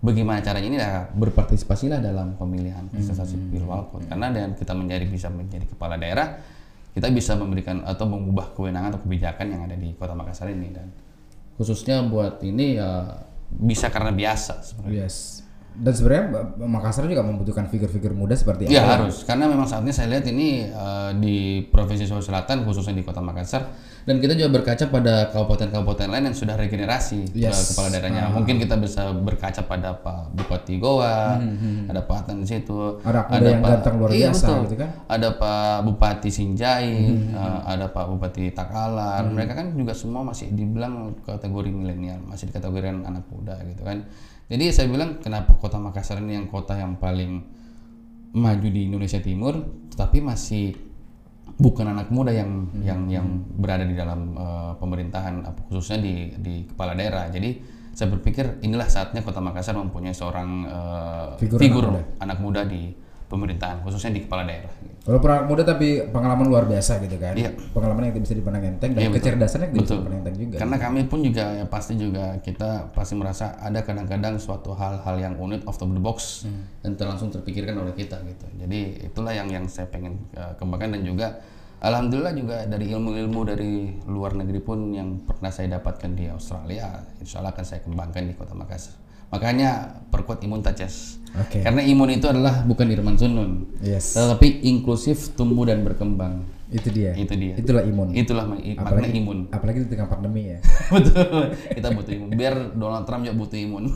bagaimana 0.00 0.40
caranya 0.40 0.68
ini 0.68 0.78
ya 0.80 1.08
berpartisipasilah 1.12 2.00
dalam 2.00 2.36
pemilihan 2.40 2.88
prestasi 2.88 3.36
sipil 3.36 3.68
walkot 3.68 4.08
karena 4.08 4.32
dengan 4.32 4.50
kita 4.56 4.72
menjadi 4.72 5.04
bisa 5.04 5.28
menjadi 5.28 5.68
kepala 5.68 6.00
daerah 6.00 6.40
kita 6.90 7.06
bisa 7.14 7.38
memberikan 7.38 7.86
atau 7.86 8.06
mengubah 8.06 8.50
kewenangan 8.54 8.98
atau 8.98 9.00
kebijakan 9.06 9.46
yang 9.46 9.62
ada 9.66 9.78
di 9.78 9.94
kota 9.94 10.14
Makassar 10.14 10.50
ini. 10.50 10.74
Dan 10.74 10.90
khususnya 11.54 12.02
buat 12.02 12.42
ini 12.42 12.80
ya 12.80 13.22
bisa 13.50 13.94
karena 13.94 14.10
biasa 14.10 14.66
sebenarnya. 14.66 15.06
Yes. 15.06 15.46
Dan 15.70 15.94
sebenarnya 15.94 16.24
Makassar 16.66 17.06
juga 17.06 17.22
membutuhkan 17.22 17.70
figur-figur 17.70 18.10
muda 18.10 18.34
seperti 18.34 18.66
Ya 18.66 18.82
harus, 18.82 19.22
karena 19.22 19.46
memang 19.46 19.70
saatnya 19.70 19.94
saya 19.94 20.18
lihat 20.18 20.26
ini 20.26 20.66
eh, 20.66 21.10
di 21.22 21.62
Provinsi 21.70 22.10
Sulawesi 22.10 22.26
Selatan 22.26 22.66
khususnya 22.66 22.98
di 22.98 23.06
Kota 23.06 23.22
Makassar 23.22 23.70
dan 24.10 24.18
kita 24.18 24.34
juga 24.34 24.58
berkaca 24.58 24.90
pada 24.90 25.30
kabupaten-kabupaten 25.30 26.10
lain 26.10 26.24
yang 26.26 26.34
sudah 26.34 26.58
regenerasi 26.58 27.30
Yes. 27.30 27.70
kepala 27.70 27.94
daerahnya. 27.94 28.26
Mungkin 28.34 28.58
kita 28.58 28.74
bisa 28.74 29.14
berkaca 29.14 29.62
pada 29.70 29.94
Pak 29.94 30.34
Bupati 30.34 30.82
Goa, 30.82 31.38
ada 31.86 32.00
Pak 32.02 32.26
Atan 32.26 32.42
di 32.42 32.50
situ, 32.50 32.98
Ada 33.06 33.30
anak 33.30 33.38
muda 33.38 33.46
yang 33.46 33.62
ganteng 33.62 33.94
luar 34.02 34.10
iya, 34.10 34.26
biasa 34.34 34.46
betul. 34.50 34.58
gitu 34.66 34.76
kan. 34.82 34.90
Ada 35.06 35.28
Pak 35.38 35.76
Bupati 35.86 36.30
Sinjai, 36.34 36.90
eh, 37.30 37.60
ada 37.70 37.86
Pak 37.86 38.04
Bupati 38.10 38.50
Takalar. 38.50 39.22
Mereka 39.30 39.52
kan 39.54 39.66
juga 39.78 39.94
semua 39.94 40.26
masih 40.26 40.50
dibilang 40.50 41.14
kategori 41.22 41.70
milenial, 41.70 42.18
masih 42.26 42.50
dikategorikan 42.50 43.06
anak 43.06 43.30
muda 43.30 43.62
gitu 43.62 43.86
kan. 43.86 44.10
Jadi 44.50 44.74
saya 44.74 44.90
bilang 44.90 45.22
kenapa 45.22 45.54
Kota 45.54 45.78
Makassar 45.78 46.18
ini 46.18 46.34
yang 46.34 46.50
kota 46.50 46.74
yang 46.74 46.98
paling 46.98 47.46
maju 48.34 48.66
di 48.66 48.90
Indonesia 48.90 49.22
Timur, 49.22 49.54
tetapi 49.94 50.18
masih 50.18 50.89
bukan 51.60 51.92
anak 51.92 52.08
muda 52.08 52.32
yang 52.32 52.72
yang 52.80 53.04
yang 53.12 53.26
berada 53.60 53.84
di 53.84 53.92
dalam 53.92 54.32
eh, 54.34 54.72
pemerintahan 54.80 55.44
apa, 55.44 55.60
khususnya 55.68 56.00
di 56.00 56.14
di 56.40 56.54
kepala 56.64 56.96
daerah. 56.96 57.28
Jadi 57.28 57.60
saya 57.92 58.08
berpikir 58.16 58.64
inilah 58.64 58.88
saatnya 58.88 59.20
Kota 59.20 59.44
Makassar 59.44 59.76
mempunyai 59.76 60.16
seorang 60.16 60.48
eh, 60.64 61.28
Figur 61.36 61.60
figur, 61.60 61.84
anak 61.92 62.16
anak, 62.24 62.38
muda. 62.40 62.64
di 62.64 62.96
pemerintahan 63.30 63.86
khususnya 63.86 64.10
di 64.10 64.26
kepala 64.26 64.42
daerah. 64.42 64.74
Walaupun 65.00 65.30
anak 65.32 65.44
muda 65.48 65.62
tapi 65.64 66.02
pengalaman 66.12 66.44
luar 66.50 66.68
biasa 66.68 67.00
gitu 67.00 67.16
kan. 67.16 67.32
Iya. 67.32 67.56
Pengalaman 67.72 68.10
yang 68.10 68.20
bisa 68.20 68.36
dipandang 68.36 68.76
enteng 68.76 68.92
dan 68.92 69.00
Iya, 69.00 69.08
betul. 69.08 69.18
kecerdasannya 69.22 69.66
yang 69.70 69.74
bisa 69.74 69.82
Betul. 69.86 69.96
dipandang 69.96 70.20
enteng 70.20 70.36
juga. 70.36 70.56
Karena 70.60 70.76
kami 70.76 71.00
pun 71.08 71.18
juga 71.24 71.44
ya 71.56 71.64
pasti 71.64 71.92
juga 71.96 72.24
kita 72.42 72.70
pasti 72.92 73.14
merasa 73.16 73.56
ada 73.62 73.80
kadang-kadang 73.80 74.36
suatu 74.36 74.76
hal-hal 74.76 75.16
yang 75.16 75.34
unik 75.40 75.64
out 75.64 75.80
of 75.80 75.88
the 75.94 76.02
box 76.02 76.44
dan 76.84 76.98
terlangsung 76.98 77.32
terpikirkan 77.32 77.80
oleh 77.80 77.94
kita 77.96 78.20
gitu. 78.26 78.44
Jadi 78.60 79.08
itulah 79.08 79.32
yang 79.32 79.48
yang 79.48 79.64
saya 79.70 79.88
pengen 79.88 80.20
uh, 80.36 80.52
kembangkan 80.60 81.00
dan 81.00 81.02
juga 81.06 81.26
alhamdulillah 81.80 82.34
juga 82.36 82.56
dari 82.68 82.92
ilmu-ilmu 82.92 83.40
dari 83.48 83.72
luar 84.04 84.36
negeri 84.36 84.60
pun 84.60 84.92
yang 84.92 85.16
pernah 85.24 85.48
saya 85.48 85.80
dapatkan 85.80 86.12
di 86.12 86.28
Australia, 86.28 87.00
insya 87.24 87.40
Allah 87.40 87.56
akan 87.56 87.64
saya 87.64 87.80
kembangkan 87.80 88.28
di 88.28 88.36
Kota 88.36 88.52
Makassar. 88.52 89.00
Makanya 89.30 89.70
perkuat 90.06 90.38
imun 90.40 90.60
tajas. 90.60 91.22
Oke. 91.32 91.62
Karena 91.62 91.80
imun 91.80 92.10
itu 92.10 92.26
adalah 92.26 92.60
bukan 92.60 92.86
Irman 92.86 93.14
Sunun, 93.14 93.78
Yes. 93.78 94.12
tetapi 94.12 94.66
inklusif 94.66 95.30
tumbuh 95.32 95.62
dan 95.62 95.80
berkembang. 95.80 96.42
Itu 96.68 96.86
dia. 96.88 97.14
Itu 97.14 97.34
dia. 97.34 97.54
Itulah 97.54 97.82
imun. 97.82 98.10
Itulah 98.12 98.44
ma- 98.44 98.58
i- 98.58 98.74
makna 98.74 98.90
apalagi 98.92 99.14
imun. 99.16 99.38
apalagi 99.48 99.78
di 99.80 99.88
tengah 99.88 100.06
pandemi 100.06 100.42
ya. 100.48 100.58
Betul. 100.94 101.54
Kita 101.68 101.88
butuh 101.88 102.12
imun. 102.12 102.28
Biar 102.32 102.54
Donald 102.72 103.02
Trump 103.04 103.22
juga 103.22 103.36
butuh 103.36 103.58
imun. 103.58 103.84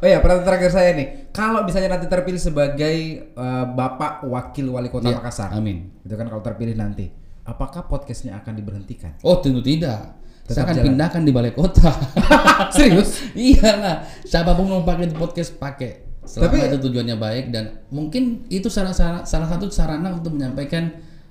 Oh 0.00 0.08
ya, 0.08 0.16
pertanyaan 0.16 0.48
terakhir 0.48 0.72
saya 0.72 0.90
nih. 0.96 1.28
Kalau 1.28 1.60
misalnya 1.60 1.92
nanti 1.92 2.08
terpilih 2.08 2.40
sebagai 2.40 2.96
eh, 3.28 3.64
Bapak 3.68 4.24
Wakil 4.24 4.64
Wali 4.66 4.88
Kota 4.88 5.12
Iya, 5.12 5.20
Makassar. 5.20 5.52
amin. 5.52 5.92
Itu 6.00 6.16
kan 6.16 6.24
kalau 6.24 6.40
terpilih 6.40 6.72
nanti. 6.72 7.12
Apakah 7.44 7.84
podcastnya 7.84 8.32
akan 8.34 8.52
diberhentikan? 8.54 9.20
Oh 9.20 9.36
tentu 9.38 9.60
tidak. 9.60 10.16
Tetap 10.50 10.56
saya 10.56 10.64
akan 10.66 10.74
jalan. 10.76 10.86
pindahkan 10.90 11.22
di 11.22 11.32
balai 11.32 11.52
kota. 11.54 11.90
Serius? 12.76 13.10
Iyalah. 13.32 14.02
Siapa 14.22 14.52
pun 14.52 14.66
mau 14.66 14.82
pakai 14.82 15.08
podcast 15.10 15.54
pakai. 15.54 16.10
Selama 16.20 16.52
Tapi- 16.52 16.68
itu 16.68 16.78
tujuannya 16.82 17.16
baik 17.16 17.44
dan 17.48 17.64
mungkin 17.88 18.44
itu 18.46 18.66
salah 18.66 18.90
salah, 18.90 19.22
salah 19.22 19.46
satu 19.46 19.70
sarana 19.70 20.10
untuk 20.12 20.34
menyampaikan 20.34 20.90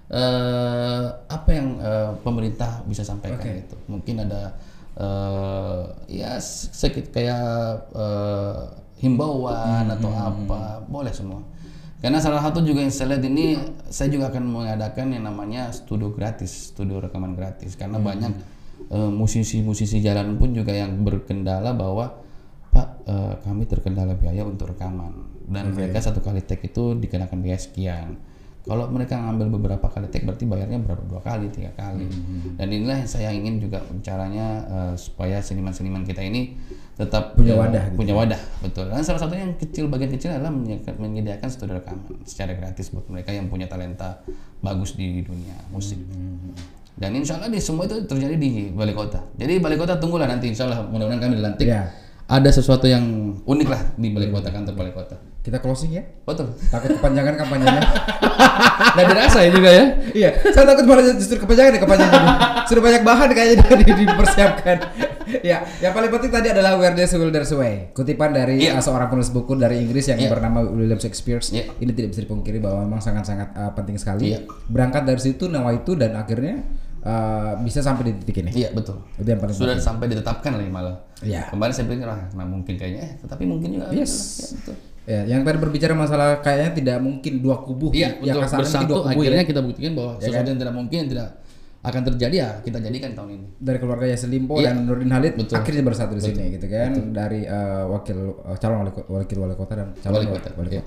eh, 0.09 1.03
apa 1.25 1.49
yang 1.49 1.77
eh, 1.77 2.11
pemerintah 2.19 2.81
bisa 2.83 3.03
sampaikan 3.03 3.37
Oke. 3.39 3.63
itu. 3.63 3.75
Mungkin 3.85 4.15
ada 4.23 4.57
eh, 4.97 5.81
ya 6.09 6.39
sedikit 6.41 7.11
kayak 7.11 7.43
eh, 7.93 8.57
himbauan 8.99 9.87
Hmm, 9.87 9.95
atau 9.95 10.09
apa, 10.11 10.61
boleh 10.85 11.13
semua. 11.13 11.39
Karena 11.99 12.19
salah 12.19 12.39
satu 12.39 12.63
juga 12.63 12.79
yang 12.79 12.91
saya 12.91 13.15
lihat 13.15 13.23
ini, 13.27 13.59
saya 13.87 14.07
juga 14.07 14.31
akan 14.31 14.43
mengadakan 14.43 15.11
yang 15.11 15.23
namanya 15.23 15.67
studio 15.69 16.11
gratis, 16.11 16.71
studio 16.71 16.99
rekaman 16.99 17.35
gratis. 17.35 17.75
Karena 17.75 17.99
Hmm. 17.99 18.07
banyak 18.07 18.33
musisi-musisi 18.89 20.01
jalan 20.01 20.41
pun 20.41 20.49
juga 20.53 20.73
yang 20.73 21.05
berkendala 21.05 21.77
bahwa 21.77 22.25
Pak, 22.69 22.87
eh, 23.05 23.33
kami 23.45 23.65
terkendala 23.65 24.13
biaya 24.17 24.45
untuk 24.45 24.73
rekaman 24.73 25.13
dan 25.49 25.73
mereka 25.73 25.97
satu 25.97 26.21
kali 26.21 26.45
take 26.45 26.69
itu 26.69 26.93
dikenakan 26.97 27.41
biaya 27.41 27.57
sekian. 27.57 28.17
Kalau 28.59 28.85
mereka 28.91 29.17
ngambil 29.17 29.57
beberapa 29.57 29.89
kali 29.89 30.13
take 30.13 30.29
berarti 30.29 30.45
bayarnya 30.45 30.77
berapa 30.77 31.01
dua 31.09 31.25
kali, 31.25 31.49
tiga 31.49 31.73
kali. 31.73 32.05
Hmm, 32.05 32.53
Dan 32.53 32.69
inilah 32.69 33.01
yang 33.01 33.09
saya 33.09 33.33
ingin 33.33 33.57
juga 33.57 33.81
caranya 34.05 34.61
eh, 34.69 34.93
supaya 34.93 35.41
seniman-seniman 35.41 36.05
kita 36.05 36.21
ini 36.21 36.53
tetap 36.93 37.33
Punya 37.33 37.55
eh, 37.55 37.61
wadah 37.65 37.83
gitu 37.89 37.97
punya 37.97 38.13
wadah, 38.13 38.41
betul. 38.61 38.85
Dan 38.93 39.01
salah 39.01 39.25
satunya 39.25 39.49
yang 39.49 39.57
kecil 39.57 39.89
bagian 39.89 40.11
kecil 40.13 40.29
adalah 40.35 40.53
menyediakan, 41.01 41.49
studio 41.49 41.81
rekaman 41.81 42.21
secara 42.29 42.53
gratis 42.53 42.93
buat 42.93 43.09
mereka 43.09 43.33
yang 43.33 43.49
punya 43.49 43.65
talenta 43.65 44.21
bagus 44.61 44.93
di 44.93 45.25
dunia 45.25 45.57
musik. 45.73 45.97
Hmm, 45.97 46.53
Dan 46.99 47.15
insya 47.15 47.39
Allah 47.39 47.47
di 47.47 47.57
semua 47.57 47.87
itu 47.87 48.03
terjadi 48.03 48.35
di 48.35 48.69
balai 48.69 48.91
kota. 48.91 49.23
Jadi 49.33 49.55
balai 49.57 49.79
kota 49.79 49.95
tunggulah 49.95 50.27
nanti 50.27 50.51
insya 50.51 50.67
Allah 50.67 50.83
mudah-mudahan 50.83 51.21
kami 51.21 51.33
dilantik. 51.39 51.65
Iya. 51.65 51.87
Ada 52.29 52.53
sesuatu 52.53 52.85
yang 52.85 53.01
unik 53.41 53.67
lah 53.67 53.81
di 53.95 54.11
balai 54.11 54.29
kota 54.29 54.51
kantor 54.51 54.75
balai 54.75 54.91
kota. 54.91 55.15
Kita 55.39 55.57
closing 55.57 55.95
ya. 55.95 56.03
Betul. 56.27 56.51
Takut 56.67 56.93
kepanjangan 56.93 57.39
kampanyenya. 57.39 57.81
Nggak 58.93 59.05
dirasa 59.07 59.37
ya 59.41 59.49
juga 59.49 59.69
ya. 59.71 59.85
iya, 60.11 60.29
saya 60.45 60.65
takut 60.67 60.85
malah 60.85 61.03
justru 61.09 61.37
kepanjangan 61.37 61.71
ya 61.73 61.81
kepanjangan. 61.81 62.21
Sudah 62.67 62.81
banyak 62.83 63.01
bahan 63.01 63.29
kayaknya 63.31 63.63
di- 63.81 63.97
dipersiapkan. 64.03 64.77
ya, 65.41 65.61
yang 65.79 65.93
paling 65.93 66.09
penting 66.09 66.31
tadi 66.31 66.47
adalah 66.49 66.75
Where 66.75 66.91
There's 66.91 67.13
Will 67.13 67.29
There's 67.29 67.49
Way. 67.49 67.93
Kutipan 67.93 68.29
dari 68.29 68.61
Iya. 68.61 68.77
uh, 68.77 68.83
seorang 68.83 69.07
penulis 69.07 69.29
buku 69.29 69.55
dari 69.55 69.79
Inggris 69.79 70.05
yang 70.05 70.19
Iya. 70.19 70.29
bernama 70.29 70.65
William 70.65 70.97
Shakespeare. 70.97 71.39
Iya. 71.45 71.71
Ini 71.77 71.91
tidak 71.93 72.09
bisa 72.13 72.21
dipungkiri 72.25 72.57
bahwa 72.59 72.83
memang 72.83 72.99
sangat-sangat 72.99 73.55
uh, 73.55 73.71
penting 73.73 73.95
sekali. 73.95 74.33
Iya. 74.33 74.45
Berangkat 74.67 75.05
dari 75.05 75.21
situ 75.23 75.47
nawa 75.47 75.73
itu 75.73 75.93
dan 75.93 76.13
akhirnya 76.13 76.61
uh, 77.01 77.53
bisa 77.59 77.79
sampai 77.79 78.03
di 78.07 78.13
titik 78.19 78.41
ini. 78.41 78.51
Iya 78.55 78.69
betul. 78.71 78.99
Itu 79.15 79.25
yang 79.25 79.37
paling 79.37 79.53
Sudah 79.53 79.75
penting. 79.75 79.85
sampai 79.85 80.05
ditetapkan 80.07 80.51
lagi 80.55 80.69
malah. 80.69 80.95
Iya. 81.19 81.47
Kemarin 81.49 81.71
saya 81.71 81.85
pikir 81.85 82.05
ah 82.05 82.21
nah 82.31 82.45
mungkin 82.45 82.73
kayaknya, 82.75 83.01
eh, 83.01 83.11
tetapi 83.19 83.43
mungkin 83.43 83.69
juga. 83.75 83.87
Yes. 83.91 84.13
Ya, 84.13 84.47
betul. 84.55 84.75
Ya, 85.03 85.21
yang 85.27 85.41
tadi 85.41 85.57
berbicara 85.57 85.93
masalah 85.93 86.37
kayaknya 86.39 86.71
tidak 86.75 86.97
mungkin 87.01 87.41
dua 87.41 87.59
kubu. 87.59 87.89
Iya 87.89 88.19
yang 88.21 88.39
betul. 88.39 88.45
mungkin 88.45 88.59
Bersatu 88.61 88.85
dua 88.85 88.99
kubu 89.03 89.19
akhirnya 89.19 89.41
ya. 89.41 89.49
kita 89.49 89.61
buktikan 89.61 89.91
bahwa 89.93 90.11
Ya 90.13 90.21
sesuatu 90.21 90.37
kan? 90.37 90.49
yang 90.49 90.59
tidak 90.59 90.73
mungkin 90.75 90.97
yang 90.97 91.09
tidak 91.09 91.27
akan 91.79 92.01
terjadi 92.03 92.35
ya 92.35 92.49
kita 92.59 92.77
jadikan 92.77 93.09
tahun 93.15 93.29
ini. 93.39 93.47
dari 93.55 93.77
keluarga 93.79 94.05
Yasin 94.05 94.29
Limpo 94.29 94.59
Iya. 94.59 94.75
dan 94.75 94.83
Nurdin 94.83 95.09
Halid 95.09 95.33
Betul. 95.39 95.55
akhirnya 95.55 95.79
bersatu 95.81 96.11
di 96.11 96.21
sini 96.21 96.43
gitu 96.51 96.67
kan 96.67 96.91
dari 97.15 97.47
uh, 97.47 97.87
wakil 97.87 98.19
uh, 98.43 98.57
calon 98.59 98.83
wali, 98.83 98.91
wakil 99.07 99.37
wali 99.39 99.55
kota 99.55 99.73
dan 99.79 99.87
calon 99.97 100.19
Wali 100.19 100.27
wali 100.27 100.35
kota, 100.35 100.49
wali 100.59 100.69
iya. 100.75 100.83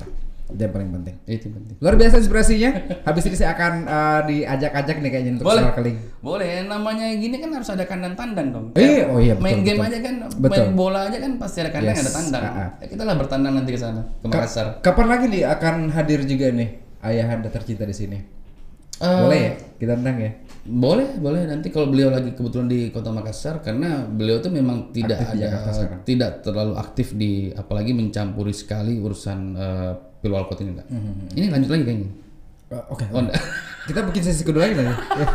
Itu 0.52 0.60
yang 0.60 0.74
paling 0.76 0.90
penting. 0.92 1.14
Itu 1.24 1.46
penting. 1.48 1.74
Luar 1.80 1.94
biasa 1.96 2.14
inspirasinya. 2.20 2.70
Habis 3.02 3.22
ini 3.24 3.36
saya 3.36 3.56
akan 3.56 3.72
uh, 3.84 4.20
diajak-ajak 4.28 4.96
nih 5.00 5.10
kayaknya 5.10 5.32
untuk 5.34 5.46
Boleh. 5.48 5.62
snorkeling. 5.64 5.96
Boleh, 6.20 6.52
namanya 6.64 7.06
gini 7.16 7.36
kan 7.36 7.50
harus 7.50 7.68
ada 7.68 7.84
kandang 7.88 8.14
tandang 8.14 8.48
dong. 8.52 8.66
Eh, 8.76 9.02
oh 9.08 9.16
iya, 9.18 9.32
betul, 9.34 9.44
main 9.48 9.58
game 9.64 9.80
betul. 9.80 9.88
aja 9.88 9.98
kan, 9.98 10.14
Betul. 10.38 10.50
main 10.52 10.68
bola 10.76 11.00
aja 11.08 11.18
kan 11.18 11.32
pasti 11.40 11.58
ada 11.64 11.70
kandang, 11.72 11.96
Yes, 11.96 12.04
ada 12.04 12.12
tandang. 12.14 12.42
ah, 12.42 12.52
ah. 12.52 12.68
Ya, 12.78 12.86
kita 12.86 13.02
lah 13.02 13.14
bertandang 13.16 13.52
nanti 13.56 13.70
ke 13.72 13.80
sana, 13.80 14.00
ke 14.04 14.26
Ka- 14.28 14.38
Makassar. 14.38 14.66
Kapan 14.78 15.06
lagi 15.08 15.24
nih 15.26 15.42
akan 15.48 15.74
hadir 15.90 16.20
juga 16.22 16.46
nih 16.52 16.68
ayahanda 17.00 17.48
tercinta 17.50 17.82
di 17.82 17.96
sini? 17.96 18.18
Eh, 19.02 19.18
Boleh 19.18 19.38
ya? 19.40 19.52
Kita 19.82 19.92
tendang 19.98 20.18
ya. 20.22 20.30
Boleh, 20.62 21.18
boleh. 21.18 21.42
Nanti 21.42 21.74
kalau 21.74 21.90
beliau 21.90 22.14
lagi 22.14 22.38
kebetulan 22.38 22.70
di 22.70 22.94
Kota 22.94 23.10
Makassar, 23.10 23.58
karena 23.58 24.06
beliau 24.06 24.38
tuh 24.38 24.54
memang 24.54 24.94
tidak 24.94 25.18
Aktif 25.26 25.42
ada, 25.42 25.98
tidak 26.06 26.30
terlalu 26.46 26.78
aktif 26.78 27.10
di, 27.18 27.50
apalagi 27.50 27.90
mencampuri 27.90 28.54
sekali 28.54 29.02
urusan 29.02 29.38
uh, 29.58 29.92
pilwal 30.22 30.46
kota 30.46 30.62
ini 30.62 30.78
enggak. 30.78 30.86
Mhm. 30.88 31.12
Ini 31.34 31.46
lanjut 31.50 31.68
lagi 31.68 31.84
kayaknya. 31.84 32.08
Uh, 32.70 32.84
Oke. 32.88 33.04
Oh, 33.10 33.20
enggak. 33.20 33.36
Kita 33.84 34.00
bikin 34.06 34.22
sesi 34.22 34.42
kedua 34.46 34.64
lagi 34.64 34.78
nanti. 34.78 34.94
Ya. 34.94 35.26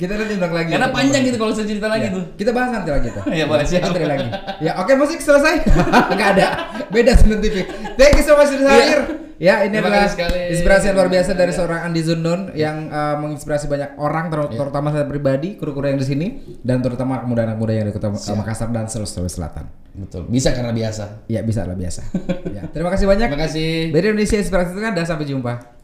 kita 0.00 0.12
nanti 0.16 0.32
undang 0.34 0.50
lagi. 0.50 0.70
Karena 0.72 0.88
panjang 0.90 1.22
gitu 1.22 1.36
kalau 1.36 1.52
saya 1.52 1.68
cerita 1.68 1.86
lagi 1.86 2.08
Ya, 2.08 2.10
tuh. 2.10 2.24
Kita 2.34 2.50
bahas 2.50 2.70
nanti 2.72 2.90
lagi 2.90 3.08
tuh. 3.12 3.22
Ya, 3.30 3.44
boleh, 3.46 3.62
siap. 3.62 3.86
Nanti 3.86 4.02
lagi. 4.02 4.26
Ya 4.58 4.72
oke 4.80 4.92
musik 4.96 5.20
selesai. 5.20 5.62
Enggak 6.16 6.28
ada. 6.34 6.46
Beda 6.88 7.12
Senin 7.14 7.38
TV. 7.38 7.62
Thank 7.94 8.18
you 8.18 8.24
so 8.24 8.34
much 8.34 8.50
sudah 8.50 8.66
Iya. 8.66 8.74
hadir. 8.74 9.00
Ya 9.42 9.66
ini 9.66 9.74
Terima 9.74 9.90
adalah 9.90 10.06
inspirasi 10.54 10.84
yang 10.86 10.96
luar 11.02 11.10
biasa 11.10 11.30
dari 11.34 11.50
seorang 11.50 11.80
Andi 11.82 12.02
Zundun 12.06 12.54
yang 12.54 12.86
uh, 12.86 13.18
menginspirasi 13.18 13.66
banyak 13.66 13.98
orang 13.98 14.30
ter- 14.30 14.54
Iya. 14.54 14.58
terutama 14.62 14.94
saya 14.94 15.02
pribadi 15.02 15.58
kru-kru 15.58 15.82
yang 15.82 15.98
di 15.98 16.06
sini 16.06 16.26
dan 16.62 16.78
terutama 16.78 17.18
anak 17.18 17.26
muda-anak 17.26 17.56
muda 17.58 17.74
yang 17.74 17.90
di 17.90 17.94
Kota 17.94 18.14
uh, 18.14 18.36
Makassar 18.38 18.70
dan 18.70 18.86
Sulawesi 18.86 19.34
Selatan. 19.34 19.66
Betul. 19.98 20.30
Bisa 20.30 20.54
karena 20.54 20.70
biasa. 20.70 21.26
Ya 21.26 21.42
bisa 21.42 21.66
lah 21.66 21.74
biasa. 21.74 22.06
ya, 22.54 22.70
terima 22.70 22.94
kasih 22.94 23.10
banyak. 23.10 23.26
Terima 23.34 23.42
kasih. 23.42 23.90
Dari 23.90 24.06
Indonesia 24.14 24.38
Inspirasi 24.38 24.70
itu 24.78 24.80
kan 24.80 24.92
dan 24.94 25.04
sampai 25.10 25.26
jumpa. 25.26 25.81